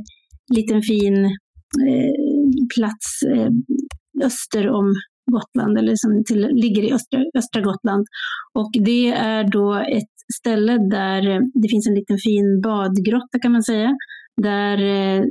liten 0.55 0.83
fin 0.83 1.25
eh, 1.25 2.13
plats 2.77 3.23
eh, 3.23 3.51
öster 4.27 4.69
om 4.71 4.95
Gotland, 5.33 5.79
eller 5.79 5.97
som 5.97 6.25
till, 6.25 6.49
ligger 6.53 6.83
i 6.83 6.93
östra, 6.93 7.21
östra 7.39 7.61
Gotland. 7.61 8.07
Och 8.55 8.71
det 8.85 9.09
är 9.09 9.45
då 9.53 9.75
ett 9.75 10.15
ställe 10.35 10.79
där 10.91 11.29
eh, 11.29 11.41
det 11.55 11.69
finns 11.69 11.87
en 11.87 11.95
liten 11.95 12.19
fin 12.19 12.61
badgrotta 12.63 13.39
kan 13.43 13.53
man 13.53 13.63
säga. 13.63 13.97
Där 14.43 14.79
eh, 14.79 15.25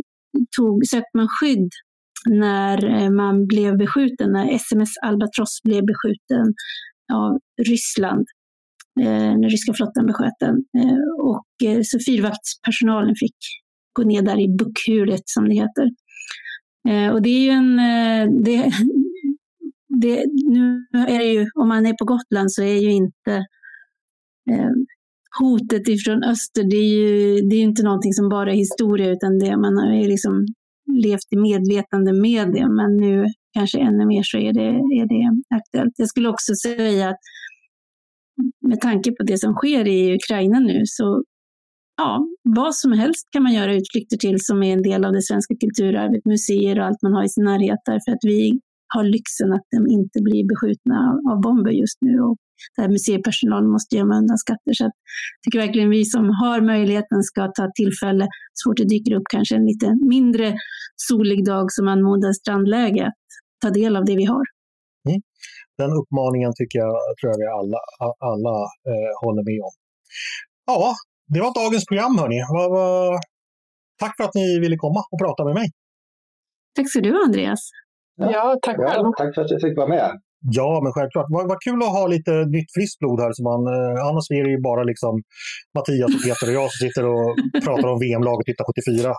tog, 0.57 0.85
sökte 0.87 1.17
man 1.17 1.27
skydd 1.27 1.69
när 2.29 2.85
eh, 2.85 3.09
man 3.09 3.47
blev 3.47 3.77
beskjuten, 3.77 4.31
när 4.31 4.55
SMS 4.55 4.89
Albatross 5.05 5.61
blev 5.63 5.85
beskjuten 5.85 6.53
av 7.13 7.39
Ryssland, 7.67 8.25
eh, 9.01 9.37
när 9.37 9.49
ryska 9.49 9.73
flottan 9.73 10.05
besköt 10.05 10.39
den. 10.39 10.55
Eh, 10.55 11.25
och 11.25 11.67
eh, 11.69 11.79
så 11.83 11.99
fyrvaktspersonalen 12.07 13.15
fick 13.15 13.35
gå 13.93 14.03
ner 14.03 14.21
där 14.21 14.39
i 14.39 14.57
buckhulet 14.57 15.23
som 15.25 15.49
det 15.49 15.55
heter. 15.55 15.89
Eh, 16.89 17.13
och 17.13 17.21
det 17.21 17.29
är 17.29 17.43
ju 17.43 17.49
en... 17.49 17.77
Det, 18.43 18.71
det, 20.01 20.25
nu 20.49 20.85
är 20.93 21.19
det 21.19 21.33
ju, 21.33 21.45
om 21.55 21.67
man 21.67 21.85
är 21.85 21.93
på 21.93 22.05
Gotland 22.05 22.51
så 22.51 22.63
är 22.63 22.81
ju 22.81 22.91
inte 22.91 23.45
hotet 25.39 25.87
ifrån 25.87 26.23
öster, 26.23 26.63
det 26.63 26.75
är 26.75 26.93
ju 26.95 27.41
det 27.41 27.55
är 27.55 27.61
inte 27.61 27.83
någonting 27.83 28.13
som 28.13 28.29
bara 28.29 28.51
är 28.51 28.55
historia, 28.55 29.11
utan 29.11 29.39
det 29.39 29.57
man 29.57 29.77
är 29.77 30.07
liksom 30.07 30.45
levt 30.91 31.33
i 31.33 31.37
medvetande 31.37 32.13
med 32.13 32.51
det, 32.53 32.69
men 32.69 32.97
nu 32.97 33.25
kanske 33.53 33.79
ännu 33.79 34.05
mer 34.05 34.23
så 34.23 34.37
är 34.37 34.53
det, 34.53 34.69
är 34.99 35.07
det 35.07 35.55
aktuellt. 35.55 35.93
Jag 35.97 36.07
skulle 36.07 36.29
också 36.29 36.55
säga 36.55 37.09
att 37.09 37.19
med 38.61 38.81
tanke 38.81 39.11
på 39.11 39.23
det 39.23 39.37
som 39.37 39.53
sker 39.53 39.87
i 39.87 40.15
Ukraina 40.15 40.59
nu, 40.59 40.81
så 40.85 41.23
ja, 41.97 42.27
vad 42.43 42.75
som 42.75 42.91
helst 42.91 43.27
kan 43.31 43.43
man 43.43 43.53
göra 43.53 43.75
utflykter 43.75 44.17
till 44.17 44.37
som 44.39 44.63
är 44.63 44.73
en 44.73 44.81
del 44.81 45.05
av 45.05 45.13
det 45.13 45.21
svenska 45.21 45.55
kulturarvet, 45.55 46.25
museer 46.25 46.79
och 46.79 46.85
allt 46.85 47.01
man 47.01 47.13
har 47.13 47.23
i 47.23 47.29
sin 47.29 47.43
närhet, 47.43 47.79
därför 47.85 48.11
att 48.11 48.23
vi 48.23 48.59
har 48.93 49.03
lyxen 49.03 49.53
att 49.53 49.67
de 49.71 49.87
inte 49.87 50.21
blir 50.21 50.47
beskjutna 50.47 51.21
av 51.31 51.41
bomber 51.41 51.71
just 51.71 51.97
nu. 52.01 52.19
Och 52.19 52.37
där 52.77 52.87
museipersonalen 52.95 53.69
måste 53.71 53.95
gömma 53.95 54.15
undan 54.21 54.37
skatter. 54.37 54.73
Så 54.73 54.83
jag 54.83 54.91
tycker 55.43 55.59
verkligen 55.65 55.89
vi 55.89 56.05
som 56.05 56.25
har 56.41 56.61
möjligheten 56.61 57.23
ska 57.23 57.41
ta 57.57 57.65
tillfälle, 57.75 58.27
så 58.53 58.61
fort 58.69 58.77
det 58.77 58.89
dyker 58.95 59.13
upp 59.17 59.27
kanske 59.35 59.55
en 59.55 59.65
lite 59.65 59.87
mindre 60.15 60.47
solig 60.95 61.45
dag 61.45 61.65
som 61.71 61.87
anmodar 61.87 62.33
strandläge, 62.33 63.05
att 63.07 63.13
ta 63.61 63.69
del 63.69 63.95
av 63.95 64.05
det 64.05 64.15
vi 64.15 64.25
har. 64.25 64.45
Mm. 65.09 65.21
Den 65.77 65.91
uppmaningen 65.99 66.51
tycker 66.59 66.79
jag, 66.79 66.95
tror 67.17 67.29
jag 67.31 67.39
vi 67.43 67.47
alla, 67.59 67.79
alla 68.29 68.55
eh, 68.89 69.11
håller 69.23 69.43
med 69.49 69.59
om. 69.67 69.73
Ja, 70.65 70.95
det 71.33 71.39
var 71.39 71.51
dagens 71.63 71.85
program 71.85 72.17
hörni. 72.17 72.39
Tack 73.99 74.13
för 74.17 74.23
att 74.23 74.35
ni 74.35 74.59
ville 74.59 74.77
komma 74.77 74.99
och 75.11 75.19
prata 75.19 75.45
med 75.45 75.53
mig. 75.53 75.67
Tack 76.75 76.91
så 76.91 76.99
du 76.99 77.23
Andreas. 77.25 77.59
Ja, 78.15 78.31
ja 78.31 78.59
tack 78.61 78.77
själv. 78.77 79.05
tack 79.17 79.35
för 79.35 79.41
att 79.41 79.51
jag 79.51 79.61
fick 79.61 79.77
vara 79.77 79.87
med. 79.87 80.11
Ja, 80.59 80.81
men 80.83 80.91
självklart. 80.93 81.27
Vad, 81.29 81.47
vad 81.51 81.59
kul 81.65 81.79
att 81.83 81.97
ha 81.99 82.07
lite 82.07 82.33
nytt 82.55 82.69
friskt 82.75 82.99
blod 82.99 83.19
här. 83.23 83.31
Så 83.37 83.41
man, 83.51 83.61
eh, 83.75 83.95
annars 84.09 84.25
är 84.39 84.43
det 84.45 84.51
ju 84.55 84.61
bara 84.69 84.83
liksom 84.91 85.13
Mattias 85.75 86.11
och 86.15 86.23
Peter 86.25 86.45
och 86.49 86.57
jag 86.59 86.67
som 86.71 86.79
sitter 86.85 87.03
och 87.13 87.27
pratar 87.65 87.87
om 87.93 87.99
VM-laget 88.03 88.45
1974 88.47 89.09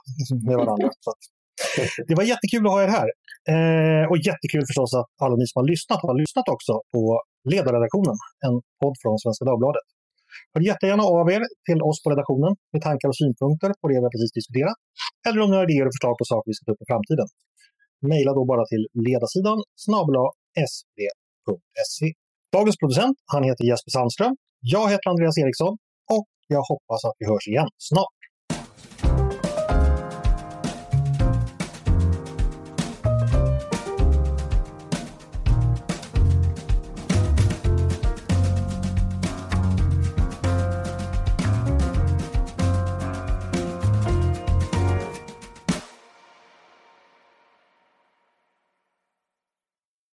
med 0.49 0.57
varandra. 0.63 0.89
Så 1.05 1.11
det 2.09 2.15
var 2.19 2.25
jättekul 2.33 2.63
att 2.67 2.75
ha 2.75 2.81
er 2.87 2.93
här. 2.99 3.09
Eh, 3.53 4.05
och 4.11 4.19
jättekul 4.29 4.65
förstås 4.71 4.91
att 5.01 5.09
alla 5.25 5.37
ni 5.41 5.47
som 5.51 5.57
har 5.61 5.69
lyssnat 5.73 6.01
har 6.07 6.17
lyssnat 6.23 6.47
också 6.55 6.73
på 6.95 7.03
Ledarredaktionen, 7.53 8.17
en 8.47 8.55
podd 8.81 8.97
från 9.03 9.15
Svenska 9.23 9.45
Dagbladet. 9.51 9.87
Hör 10.53 10.63
jättegärna 10.71 11.05
av 11.21 11.27
er 11.35 11.43
till 11.69 11.81
oss 11.89 11.99
på 12.03 12.09
redaktionen 12.15 12.53
med 12.73 12.81
tankar 12.87 13.09
och 13.13 13.19
synpunkter 13.23 13.71
på 13.81 13.85
det 13.91 13.99
vi 14.03 14.09
precis 14.15 14.33
diskuterat. 14.39 14.79
Eller 15.27 15.39
om 15.43 15.49
ni 15.51 15.57
har 15.57 15.65
idéer 15.69 15.87
och 15.89 15.95
förslag 15.97 16.15
på 16.21 16.27
saker 16.33 16.47
vi 16.51 16.55
ska 16.57 16.63
ta 16.65 16.73
upp 16.75 16.85
i 16.87 16.91
framtiden. 16.93 17.29
Maila 18.11 18.33
då 18.39 18.43
bara 18.53 18.65
till 18.71 18.85
ledarsidan 19.07 19.59
snabla 19.87 20.23
svd.se. 20.71 22.09
Dagens 22.57 22.77
producent, 22.81 23.17
han 23.33 23.43
heter 23.49 23.65
Jesper 23.71 23.91
Sandström. 23.91 24.35
Jag 24.61 24.91
heter 24.93 25.09
Andreas 25.11 25.39
Eriksson 25.39 25.75
och 26.17 26.29
jag 26.55 26.63
hoppas 26.73 27.05
att 27.05 27.17
vi 27.19 27.27
hörs 27.27 27.47
igen 27.49 27.69
snart. 27.79 28.14